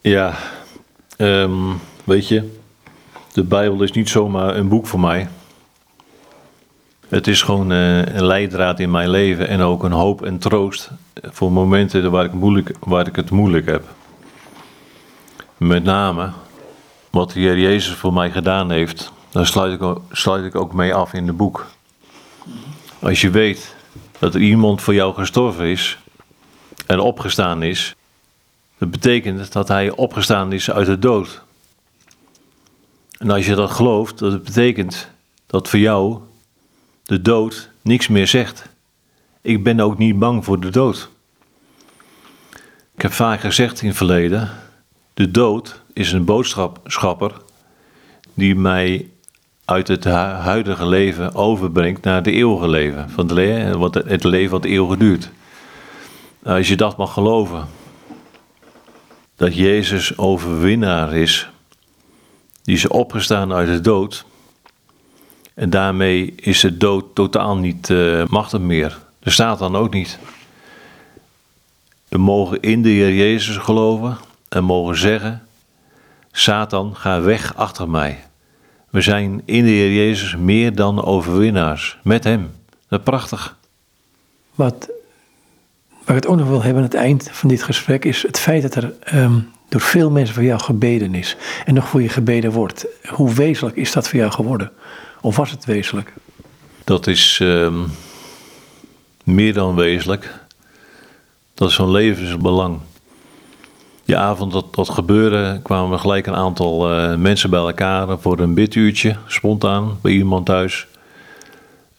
Ja, 0.01 0.35
um, 1.17 1.81
weet 2.05 2.29
je, 2.29 2.57
de 3.33 3.45
bijbel 3.45 3.83
is 3.83 3.93
niet 3.93 4.09
zomaar 4.09 4.57
een 4.57 4.69
boek 4.69 4.87
voor 4.87 5.01
mij. 5.01 5.29
Het 7.09 7.27
is 7.27 7.43
gewoon 7.43 7.73
uh, 7.73 7.99
een 7.99 8.27
leidraad 8.27 8.81
in 8.81 8.91
mijn 8.91 9.09
leven 9.09 9.49
en 9.49 9.61
ook 9.61 9.85
een 9.85 9.93
hoop 9.93 10.23
en 10.23 10.39
troost 10.39 10.91
voor 11.23 11.53
momenten 11.53 12.11
waar 12.11 12.25
ik, 12.25 12.33
moeilijk, 12.33 12.73
waar 12.81 13.07
ik 13.07 13.17
het 13.17 13.31
moeilijk 13.31 13.67
heb. 13.67 13.83
Met 15.57 15.85
name 15.85 16.31
wat 17.11 17.31
de 17.31 17.41
Heer 17.41 17.59
Jezus 17.59 17.93
voor 17.93 18.13
mij 18.13 18.31
gedaan 18.31 18.71
heeft, 18.71 19.13
daar 19.39 19.47
sluit 19.47 19.81
ik, 19.81 19.97
sluit 20.11 20.45
ik 20.45 20.55
ook 20.55 20.73
mee 20.73 20.95
af 20.95 21.13
in 21.13 21.27
het 21.27 21.37
boek. 21.37 21.67
Als 22.99 23.21
je 23.21 23.31
weet 23.31 23.75
dat 24.19 24.35
iemand 24.35 24.83
voor 24.83 24.95
jou 24.95 25.15
gestorven 25.15 25.67
is 25.67 25.99
en 26.87 27.01
opgestaan 27.01 27.63
is, 27.63 27.95
dat 28.79 28.91
betekent 28.91 29.53
dat 29.53 29.69
hij 29.69 29.91
opgestaan 29.91 30.53
is 30.53 30.71
uit 30.71 30.87
de 30.87 30.99
dood. 30.99 31.43
En 33.19 33.31
als 33.31 33.47
je 33.47 33.55
dat 33.55 33.71
gelooft, 33.71 34.19
dat 34.19 34.45
betekent 34.45 35.09
dat 35.47 35.69
voor 35.69 35.79
jou 35.79 36.19
de 37.03 37.23
dood 37.23 37.71
niks 37.83 38.09
meer 38.09 38.27
zegt. 38.27 38.69
Ik 39.41 39.63
ben 39.63 39.81
ook 39.81 39.99
niet 39.99 40.19
bang 40.19 40.45
voor 40.45 40.61
de 40.61 40.71
dood. 40.71 41.09
Ik 42.95 43.03
heb 43.03 43.13
vaak 43.13 43.41
gezegd 43.41 43.81
in 43.81 43.89
het 43.89 43.97
verleden: 43.97 44.51
de 45.15 45.31
dood 45.31 45.81
is 45.93 46.13
een 46.13 46.25
boodschapper 46.25 47.33
die 48.35 48.55
mij 48.55 49.11
uit 49.69 49.89
het 49.89 50.05
huidige 50.05 50.87
leven 50.87 51.35
overbrengt 51.35 52.05
naar 52.05 52.15
het 52.15 52.27
eeuwige 52.27 52.69
leven. 52.69 53.11
Van 53.11 53.39
het, 53.39 53.77
wat 53.77 53.95
het 53.95 54.25
leven 54.25 54.51
wat 54.51 54.65
eeuwig 54.65 54.99
duurt. 54.99 55.31
Als 56.43 56.69
je 56.69 56.77
dat 56.77 56.97
mag 56.97 57.13
geloven, 57.13 57.69
dat 59.37 59.55
Jezus 59.55 60.19
overwinnaar 60.19 61.15
is, 61.15 61.49
die 62.63 62.75
is 62.75 62.89
opgestaan 62.89 63.53
uit 63.53 63.69
de 63.69 63.81
dood. 63.81 64.25
En 65.55 65.71
daarmee 65.71 66.33
is 66.37 66.61
de 66.61 66.77
dood 66.77 67.05
totaal 67.15 67.57
niet 67.57 67.89
uh, 67.89 68.25
machtig 68.27 68.61
meer. 68.61 68.99
De 69.19 69.31
staat 69.31 69.59
dan 69.59 69.77
ook 69.77 69.93
niet. 69.93 70.19
We 72.09 72.19
mogen 72.19 72.61
in 72.61 72.83
de 72.83 72.89
Heer 72.89 73.15
Jezus 73.15 73.57
geloven 73.57 74.19
en 74.49 74.65
mogen 74.65 74.97
zeggen: 74.97 75.47
Satan, 76.33 76.97
ga 76.97 77.21
weg 77.21 77.57
achter 77.57 77.89
mij. 77.89 78.28
We 78.91 79.01
zijn 79.01 79.43
in 79.45 79.65
de 79.65 79.71
Heer 79.71 79.93
Jezus 79.93 80.37
meer 80.37 80.75
dan 80.75 81.05
overwinnaars 81.05 81.99
met 82.03 82.25
Hem. 82.25 82.51
Dat 82.89 82.99
is 82.99 83.05
prachtig. 83.05 83.57
Wat, 84.55 84.89
waar 85.89 86.17
ik 86.17 86.23
het 86.23 86.27
ook 86.27 86.37
nog 86.37 86.49
wil 86.49 86.63
hebben 86.63 86.83
aan 86.83 86.89
het 86.89 86.99
eind 86.99 87.29
van 87.33 87.49
dit 87.49 87.63
gesprek 87.63 88.05
is 88.05 88.23
het 88.23 88.39
feit 88.39 88.63
dat 88.63 88.75
er 88.75 88.95
ehm, 89.01 89.39
door 89.69 89.81
veel 89.81 90.11
mensen 90.11 90.35
voor 90.35 90.45
jou 90.45 90.61
gebeden 90.61 91.15
is 91.15 91.37
en 91.65 91.75
nog 91.75 91.89
voor 91.89 92.03
je 92.03 92.09
gebeden 92.09 92.53
wordt. 92.53 92.87
Hoe 93.09 93.35
wezenlijk 93.35 93.77
is 93.77 93.93
dat 93.93 94.09
voor 94.09 94.19
jou 94.19 94.33
geworden? 94.33 94.73
Of 95.21 95.37
was 95.37 95.51
het 95.51 95.65
wezenlijk? 95.65 96.13
Dat 96.85 97.07
is 97.07 97.39
uh, 97.43 97.85
meer 99.25 99.53
dan 99.53 99.75
wezenlijk. 99.75 100.35
Dat 101.55 101.69
is 101.69 101.75
van 101.75 101.91
levensbelang. 101.91 102.81
Die 104.09 104.17
avond 104.17 104.53
dat 104.53 104.75
dat 104.75 104.89
gebeurde, 104.89 105.61
kwamen 105.63 106.01
gelijk 106.01 106.27
een 106.27 106.35
aantal 106.35 106.93
uh, 106.93 107.15
mensen 107.15 107.51
bij 107.51 107.59
elkaar 107.59 108.19
voor 108.19 108.39
een 108.39 108.55
biduurtje, 108.55 109.17
spontaan, 109.27 109.99
bij 110.01 110.13
iemand 110.13 110.47
thuis. 110.47 110.87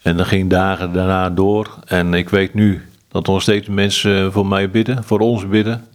En 0.02 0.18
dat 0.18 0.28
ging 0.28 0.50
dagen 0.50 0.94
daarna 0.94 1.30
door. 1.30 1.70
En 1.86 2.14
ik 2.14 2.30
weet 2.30 2.54
nu 2.54 2.90
dat 3.08 3.28
er 3.28 3.34
nog 3.34 3.42
steeds 3.42 3.68
mensen 3.68 4.32
voor 4.32 4.46
mij 4.46 4.70
bidden, 4.70 5.04
voor 5.04 5.20
ons 5.20 5.48
bidden 5.48 5.88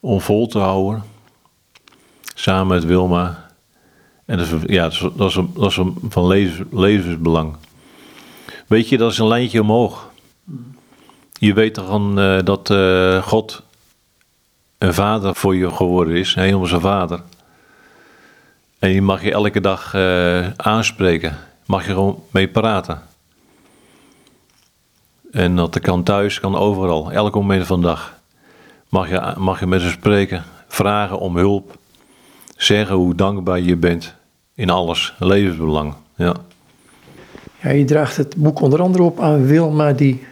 om 0.00 0.20
vol 0.20 0.46
te 0.46 0.58
houden. 0.58 1.02
Samen 2.34 2.66
met 2.66 2.84
Wilma. 2.84 3.46
En 4.24 4.38
dat 4.38 4.46
is, 4.46 4.52
ja, 4.66 4.82
dat 4.82 5.28
is, 5.28 5.40
dat 5.54 5.70
is, 5.70 5.80
van 6.08 6.26
levens, 6.26 6.68
levensbelang. 6.70 7.56
Weet 8.66 8.88
je, 8.88 8.98
dat 8.98 9.12
is 9.12 9.18
een 9.18 9.28
lijntje 9.28 9.60
omhoog. 9.60 10.10
Je 11.38 11.54
weet 11.54 11.74
toch 11.74 12.00
uh, 12.00 12.38
dat 12.44 12.70
uh, 12.70 13.22
God 13.22 13.62
een 14.80 14.94
vader 14.94 15.34
voor 15.34 15.56
je 15.56 15.70
geworden 15.70 16.14
is, 16.16 16.34
een 16.34 16.42
hemelse 16.42 16.80
vader. 16.80 17.22
En 18.78 18.90
die 18.90 19.02
mag 19.02 19.22
je 19.22 19.32
elke 19.32 19.60
dag 19.60 19.94
uh, 19.94 20.50
aanspreken. 20.56 21.36
Mag 21.66 21.86
je 21.86 21.92
gewoon 21.92 22.22
mee 22.30 22.48
praten. 22.48 23.02
En 25.32 25.56
dat 25.56 25.80
kan 25.80 26.02
thuis, 26.02 26.40
kan 26.40 26.56
overal, 26.56 27.12
elk 27.12 27.34
moment 27.34 27.66
van 27.66 27.80
de 27.80 27.86
dag 27.86 28.18
mag 28.88 29.08
je, 29.08 29.34
mag 29.36 29.60
je 29.60 29.66
met 29.66 29.80
ze 29.80 29.88
spreken, 29.88 30.44
vragen 30.68 31.18
om 31.18 31.36
hulp, 31.36 31.78
zeggen 32.56 32.96
hoe 32.96 33.14
dankbaar 33.14 33.60
je 33.60 33.76
bent 33.76 34.14
in 34.54 34.70
alles, 34.70 35.14
levensbelang. 35.18 35.94
Ja. 36.16 36.34
Ja, 37.62 37.70
je 37.70 37.84
draagt 37.84 38.16
het 38.16 38.36
boek 38.36 38.60
onder 38.60 38.82
andere 38.82 39.04
op 39.04 39.20
aan 39.20 39.46
Wilma 39.46 39.92
die 39.92 40.26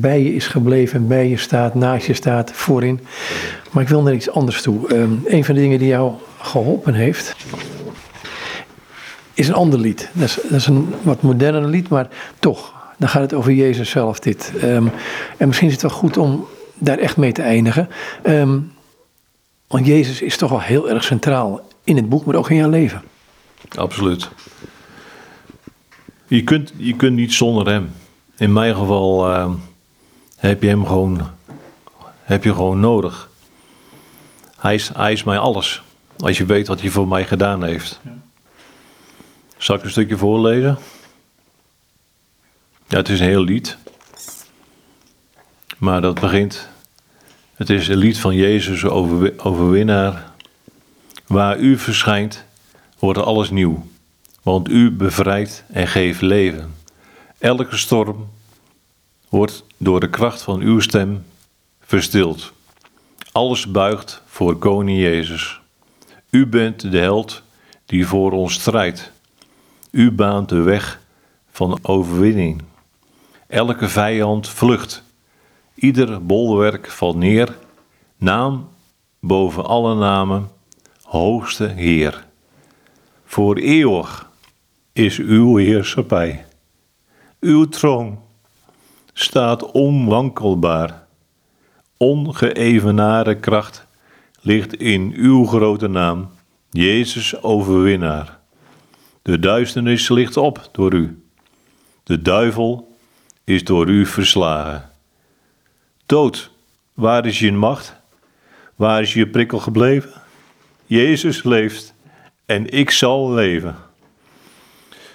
bij 0.00 0.22
je 0.22 0.34
is 0.34 0.46
gebleven, 0.46 1.08
bij 1.08 1.28
je 1.28 1.36
staat, 1.36 1.74
naast 1.74 2.06
je 2.06 2.14
staat, 2.14 2.52
voorin. 2.52 3.00
Maar 3.70 3.82
ik 3.82 3.88
wil 3.88 4.02
naar 4.02 4.14
iets 4.14 4.30
anders 4.30 4.62
toe. 4.62 4.94
Um, 4.94 5.22
een 5.26 5.44
van 5.44 5.54
de 5.54 5.60
dingen 5.60 5.78
die 5.78 5.88
jou 5.88 6.12
geholpen 6.38 6.94
heeft, 6.94 7.36
is 9.34 9.48
een 9.48 9.54
ander 9.54 9.78
lied. 9.78 10.08
Dat 10.12 10.28
is, 10.28 10.38
dat 10.42 10.60
is 10.60 10.66
een 10.66 10.94
wat 11.02 11.22
moderner 11.22 11.68
lied, 11.68 11.88
maar 11.88 12.08
toch, 12.38 12.72
dan 12.96 13.08
gaat 13.08 13.22
het 13.22 13.34
over 13.34 13.52
Jezus 13.52 13.90
zelf 13.90 14.18
dit. 14.18 14.52
Um, 14.62 14.90
en 15.36 15.46
misschien 15.46 15.68
is 15.68 15.74
het 15.74 15.82
wel 15.82 15.90
goed 15.90 16.16
om 16.16 16.46
daar 16.74 16.98
echt 16.98 17.16
mee 17.16 17.32
te 17.32 17.42
eindigen. 17.42 17.88
Um, 18.26 18.72
want 19.66 19.86
Jezus 19.86 20.22
is 20.22 20.36
toch 20.36 20.50
wel 20.50 20.60
heel 20.60 20.90
erg 20.90 21.04
centraal 21.04 21.68
in 21.84 21.96
het 21.96 22.08
boek, 22.08 22.24
maar 22.24 22.34
ook 22.34 22.50
in 22.50 22.56
jouw 22.56 22.70
leven. 22.70 23.02
Absoluut. 23.74 24.28
Je 26.26 26.44
kunt, 26.44 26.72
je 26.76 26.96
kunt 26.96 27.16
niet 27.16 27.32
zonder 27.32 27.68
hem. 27.68 27.90
In 28.36 28.52
mijn 28.52 28.74
geval 28.74 29.28
heb 30.36 30.62
je 30.62 30.68
hem 30.68 30.86
gewoon, 30.86 31.30
heb 32.22 32.44
je 32.44 32.54
gewoon 32.54 32.80
nodig. 32.80 33.28
Hij 34.58 34.74
is, 34.74 34.90
hij 34.94 35.12
is 35.12 35.24
mij 35.24 35.38
alles. 35.38 35.82
Als 36.18 36.38
je 36.38 36.44
weet 36.44 36.66
wat 36.66 36.80
hij 36.80 36.90
voor 36.90 37.08
mij 37.08 37.24
gedaan 37.24 37.64
heeft. 37.64 38.00
Ja. 38.02 38.10
Zal 39.56 39.76
ik 39.76 39.82
een 39.82 39.90
stukje 39.90 40.16
voorlezen? 40.16 40.78
Ja, 42.88 42.96
het 42.96 43.08
is 43.08 43.20
een 43.20 43.26
heel 43.26 43.44
lied. 43.44 43.76
Maar 45.78 46.00
dat 46.00 46.20
begint. 46.20 46.68
Het 47.54 47.70
is 47.70 47.88
een 47.88 47.96
lied 47.96 48.18
van 48.18 48.34
Jezus 48.34 48.84
overwinnaar. 48.84 50.32
Waar 51.26 51.58
u 51.58 51.78
verschijnt, 51.78 52.44
wordt 52.98 53.18
alles 53.18 53.50
nieuw. 53.50 53.86
Want 54.42 54.68
u 54.68 54.90
bevrijdt 54.90 55.64
en 55.72 55.88
geeft 55.88 56.20
leven. 56.20 56.74
Elke 57.38 57.76
storm 57.76 58.28
wordt 59.28 59.64
door 59.84 60.00
de 60.00 60.10
kracht 60.10 60.42
van 60.42 60.60
uw 60.60 60.80
stem 60.80 61.24
verstild. 61.80 62.52
Alles 63.32 63.70
buigt 63.70 64.22
voor 64.26 64.56
Koning 64.56 64.98
Jezus. 64.98 65.60
U 66.30 66.46
bent 66.46 66.90
de 66.90 66.98
held 66.98 67.42
die 67.86 68.06
voor 68.06 68.32
ons 68.32 68.52
strijdt. 68.52 69.12
U 69.90 70.10
baant 70.10 70.48
de 70.48 70.60
weg 70.60 71.00
van 71.50 71.78
overwinning. 71.82 72.62
Elke 73.46 73.88
vijand 73.88 74.48
vlucht. 74.48 75.02
Ieder 75.74 76.26
bolwerk 76.26 76.90
valt 76.90 77.16
neer. 77.16 77.56
Naam 78.16 78.68
boven 79.20 79.64
alle 79.64 79.94
namen, 79.94 80.50
hoogste 81.02 81.66
Heer. 81.66 82.26
Voor 83.24 83.56
eeuwig 83.56 84.30
is 84.92 85.18
uw 85.18 85.56
heerschappij. 85.56 86.46
Uw 87.40 87.68
troon 87.68 88.23
staat 89.14 89.70
onwankelbaar. 89.72 91.06
Ongeëvenare 91.96 93.36
kracht 93.36 93.86
ligt 94.40 94.74
in 94.74 95.12
uw 95.16 95.46
grote 95.46 95.88
naam, 95.88 96.28
Jezus 96.70 97.42
overwinnaar. 97.42 98.38
De 99.22 99.38
duisternis 99.38 100.08
ligt 100.08 100.36
op 100.36 100.68
door 100.72 100.92
u. 100.94 101.22
De 102.02 102.22
duivel 102.22 102.96
is 103.44 103.64
door 103.64 103.88
u 103.88 104.06
verslagen. 104.06 104.90
Dood, 106.06 106.50
waar 106.94 107.26
is 107.26 107.38
je 107.38 107.52
macht? 107.52 107.96
Waar 108.76 109.02
is 109.02 109.14
je 109.14 109.28
prikkel 109.28 109.58
gebleven? 109.58 110.10
Jezus 110.86 111.42
leeft 111.42 111.94
en 112.46 112.70
ik 112.72 112.90
zal 112.90 113.32
leven. 113.32 113.76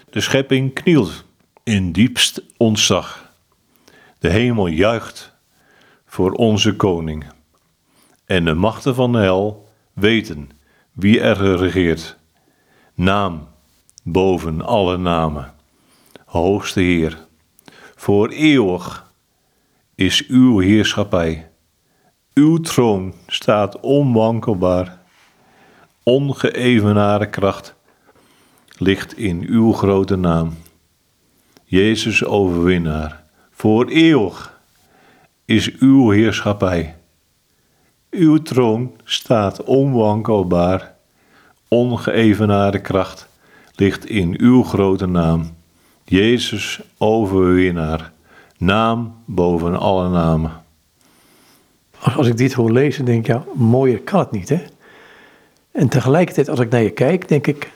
De 0.09 0.21
schepping 0.21 0.73
knielt 0.73 1.23
in 1.63 1.91
diepst 1.91 2.41
ontzag. 2.57 3.18
De 4.19 4.29
hemel 4.29 4.67
juicht 4.67 5.35
voor 6.05 6.31
onze 6.31 6.75
koning. 6.75 7.25
En 8.25 8.45
de 8.45 8.53
machten 8.53 8.95
van 8.95 9.11
de 9.11 9.17
hel 9.17 9.69
weten 9.93 10.49
wie 10.91 11.19
er 11.19 11.57
regeert. 11.57 12.17
Naam 12.93 13.47
boven 14.03 14.61
alle 14.61 14.97
namen. 14.97 15.53
Hoogste 16.25 16.79
Heer, 16.79 17.17
voor 17.95 18.29
eeuwig 18.29 19.11
is 19.95 20.27
uw 20.27 20.59
heerschappij. 20.59 21.51
Uw 22.33 22.57
troon 22.57 23.13
staat 23.27 23.79
onwankelbaar. 23.79 24.99
Ongeëvenare 26.03 27.29
kracht 27.29 27.75
ligt 28.77 29.17
in 29.17 29.43
uw 29.47 29.73
grote 29.73 30.15
naam. 30.15 30.57
Jezus 31.65 32.25
overwinnaar, 32.25 33.23
voor 33.59 33.87
eeuwig 33.87 34.59
is 35.45 35.77
uw 35.77 36.09
heerschappij. 36.09 36.95
Uw 38.09 38.37
troon 38.37 38.91
staat 39.03 39.63
onwankelbaar. 39.63 40.95
Ongeëvenare 41.67 42.79
kracht 42.81 43.27
ligt 43.75 44.05
in 44.05 44.35
uw 44.39 44.63
grote 44.63 45.05
naam. 45.05 45.55
Jezus 46.03 46.79
overwinnaar, 46.97 48.11
naam 48.57 49.15
boven 49.25 49.79
alle 49.79 50.09
namen. 50.09 50.51
Als, 51.99 52.15
als 52.15 52.27
ik 52.27 52.37
dit 52.37 52.53
hoor 52.53 52.71
lezen, 52.71 53.05
denk 53.05 53.19
ik, 53.19 53.27
ja, 53.27 53.43
mooier 53.55 53.99
kan 53.99 54.19
het 54.19 54.31
niet, 54.31 54.49
hè? 54.49 54.63
En 55.71 55.89
tegelijkertijd, 55.89 56.49
als 56.49 56.59
ik 56.59 56.69
naar 56.69 56.81
je 56.83 56.89
kijk, 56.89 57.27
denk 57.27 57.47
ik, 57.47 57.71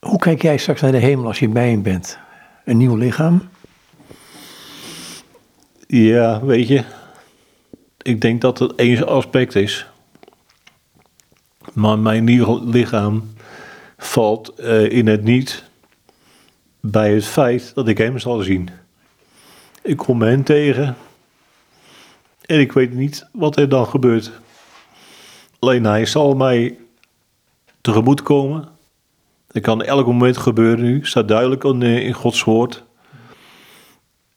hoe 0.00 0.18
kijk 0.18 0.42
jij 0.42 0.56
straks 0.56 0.80
naar 0.80 0.92
de 0.92 0.98
hemel 0.98 1.26
als 1.26 1.38
je 1.38 1.48
bij 1.48 1.70
hem 1.70 1.82
bent? 1.82 2.18
Een 2.64 2.76
nieuw 2.76 2.96
lichaam? 2.96 3.48
Ja, 5.96 6.44
weet 6.44 6.68
je, 6.68 6.84
ik 8.02 8.20
denk 8.20 8.40
dat 8.40 8.58
het 8.58 8.74
één 8.74 9.06
aspect 9.06 9.54
is. 9.54 9.86
Maar 11.72 11.98
mijn 11.98 12.24
lichaam 12.70 13.32
valt 13.96 14.48
eh, 14.48 14.90
in 14.90 15.06
het 15.06 15.22
niet 15.22 15.64
bij 16.80 17.14
het 17.14 17.24
feit 17.24 17.74
dat 17.74 17.88
ik 17.88 17.98
hem 17.98 18.18
zal 18.18 18.40
zien. 18.40 18.68
Ik 19.82 19.96
kom 19.96 20.22
hem 20.22 20.44
tegen 20.44 20.96
en 22.40 22.60
ik 22.60 22.72
weet 22.72 22.92
niet 22.92 23.26
wat 23.32 23.56
er 23.56 23.68
dan 23.68 23.86
gebeurt. 23.86 24.30
Alleen 25.58 25.84
hij 25.84 26.06
zal 26.06 26.34
mij 26.34 26.78
tegemoet 27.80 28.22
komen. 28.22 28.68
Dat 29.46 29.62
kan 29.62 29.82
elk 29.82 30.06
moment 30.06 30.36
gebeuren 30.36 30.84
nu, 30.84 31.06
staat 31.06 31.28
duidelijk 31.28 31.64
in 31.64 32.12
Gods 32.12 32.44
woord. 32.44 32.84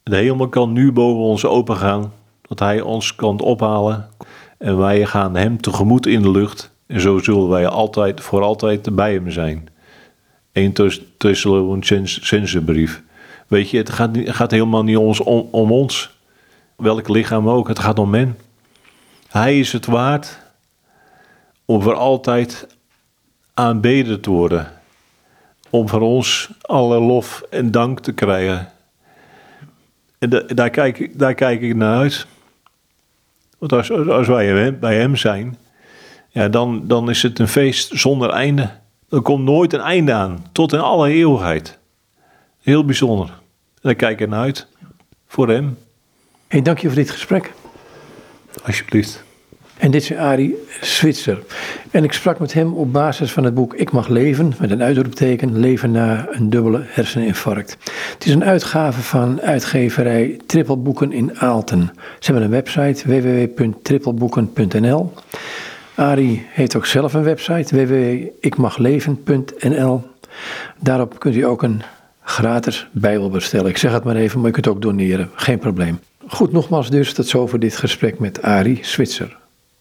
De 0.07 0.15
hemel 0.15 0.47
kan 0.47 0.73
nu 0.73 0.91
boven 0.91 1.23
ons 1.23 1.45
open 1.45 1.75
gaan, 1.75 2.13
dat 2.41 2.59
hij 2.59 2.81
ons 2.81 3.15
kan 3.15 3.39
ophalen. 3.39 4.09
En 4.57 4.77
wij 4.77 5.05
gaan 5.05 5.35
hem 5.35 5.61
tegemoet 5.61 6.05
in 6.05 6.21
de 6.21 6.31
lucht. 6.31 6.71
En 6.85 7.01
zo 7.01 7.19
zullen 7.19 7.49
wij 7.49 7.67
altijd, 7.67 8.21
voor 8.21 8.41
altijd 8.41 8.95
bij 8.95 9.13
hem 9.13 9.31
zijn. 9.31 9.69
1 10.51 10.73
Thessalonicense 11.17 12.61
brief. 12.61 13.03
Weet 13.47 13.69
je, 13.69 13.77
het 13.77 13.89
gaat, 13.89 14.15
het 14.15 14.35
gaat 14.35 14.51
helemaal 14.51 14.83
niet 14.83 14.97
om, 14.97 15.13
om, 15.51 15.71
ons. 15.71 16.17
Welk 16.75 17.07
lichaam 17.07 17.49
ook, 17.49 17.67
het 17.67 17.79
gaat 17.79 17.99
om 17.99 18.09
men. 18.09 18.37
Hij 19.27 19.59
is 19.59 19.73
het 19.73 19.85
waard 19.85 20.39
om 21.65 21.81
voor 21.81 21.95
altijd 21.95 22.67
aanbeden 23.53 24.21
te 24.21 24.29
worden. 24.29 24.71
Om 25.69 25.87
van 25.87 26.01
ons 26.01 26.49
alle 26.61 26.99
lof 26.99 27.43
en 27.49 27.71
dank 27.71 27.99
te 27.99 28.13
krijgen. 28.13 28.71
En 30.17 30.29
daar, 30.47 30.69
kijk, 30.69 30.99
ik, 30.99 31.19
daar 31.19 31.33
kijk 31.33 31.61
ik 31.61 31.75
naar 31.75 31.97
uit. 31.97 32.27
Want 33.57 33.73
als, 33.73 33.91
als 33.91 34.27
wij 34.27 34.77
bij 34.79 34.95
hem 34.95 35.15
zijn, 35.15 35.57
ja, 36.29 36.47
dan, 36.47 36.87
dan 36.87 37.09
is 37.09 37.21
het 37.21 37.39
een 37.39 37.47
feest 37.47 37.99
zonder 37.99 38.29
einde. 38.29 38.69
Er 39.09 39.21
komt 39.21 39.43
nooit 39.43 39.73
een 39.73 39.79
einde 39.79 40.13
aan, 40.13 40.45
tot 40.51 40.73
in 40.73 40.79
alle 40.79 41.09
eeuwigheid. 41.09 41.77
Heel 42.61 42.85
bijzonder. 42.85 43.27
En 43.27 43.81
daar 43.81 43.95
kijk 43.95 44.19
ik 44.19 44.29
naar 44.29 44.41
uit. 44.41 44.67
Voor 45.27 45.49
hem. 45.49 45.77
Hey, 46.47 46.61
dank 46.61 46.77
je 46.77 46.87
voor 46.87 46.95
dit 46.95 47.09
gesprek. 47.09 47.53
Alsjeblieft. 48.63 49.25
En 49.77 49.91
dit 49.91 50.01
is 50.01 50.13
Arie 50.13 50.55
Switzer. 50.81 51.39
En 51.91 52.03
ik 52.03 52.13
sprak 52.13 52.39
met 52.39 52.53
hem 52.53 52.73
op 52.73 52.93
basis 52.93 53.31
van 53.31 53.43
het 53.43 53.53
boek 53.53 53.73
Ik 53.73 53.91
mag 53.91 54.07
leven, 54.07 54.53
met 54.59 54.71
een 54.71 54.83
uitroepteken, 54.83 55.59
leven 55.59 55.91
na 55.91 56.27
een 56.29 56.49
dubbele 56.49 56.81
herseninfarct. 56.85 57.77
Het 58.13 58.25
is 58.25 58.33
een 58.33 58.43
uitgave 58.43 59.01
van 59.01 59.41
uitgeverij 59.41 60.39
Trippelboeken 60.45 61.11
in 61.11 61.39
Aalten. 61.39 61.91
Ze 62.19 62.31
hebben 62.31 62.43
een 62.43 62.49
website 62.49 63.07
www.trippelboeken.nl. 63.07 65.13
Arie 65.95 66.45
heeft 66.49 66.75
ook 66.75 66.85
zelf 66.85 67.13
een 67.13 67.23
website 67.23 67.75
www.ikmagleven.nl. 67.75 70.03
Daarop 70.79 71.19
kunt 71.19 71.35
u 71.35 71.45
ook 71.45 71.63
een 71.63 71.81
gratis 72.21 72.87
Bijbel 72.91 73.29
bestellen. 73.29 73.69
Ik 73.69 73.77
zeg 73.77 73.91
het 73.91 74.03
maar 74.03 74.15
even, 74.15 74.37
maar 74.37 74.47
je 74.47 74.53
kunt 74.53 74.67
ook 74.67 74.81
doneren, 74.81 75.29
geen 75.35 75.59
probleem. 75.59 75.99
Goed, 76.27 76.51
nogmaals 76.51 76.89
dus, 76.89 77.13
tot 77.13 77.27
zover 77.27 77.59
dit 77.59 77.77
gesprek 77.77 78.19
met 78.19 78.41
Arie 78.41 78.79
Switzer. 78.81 79.37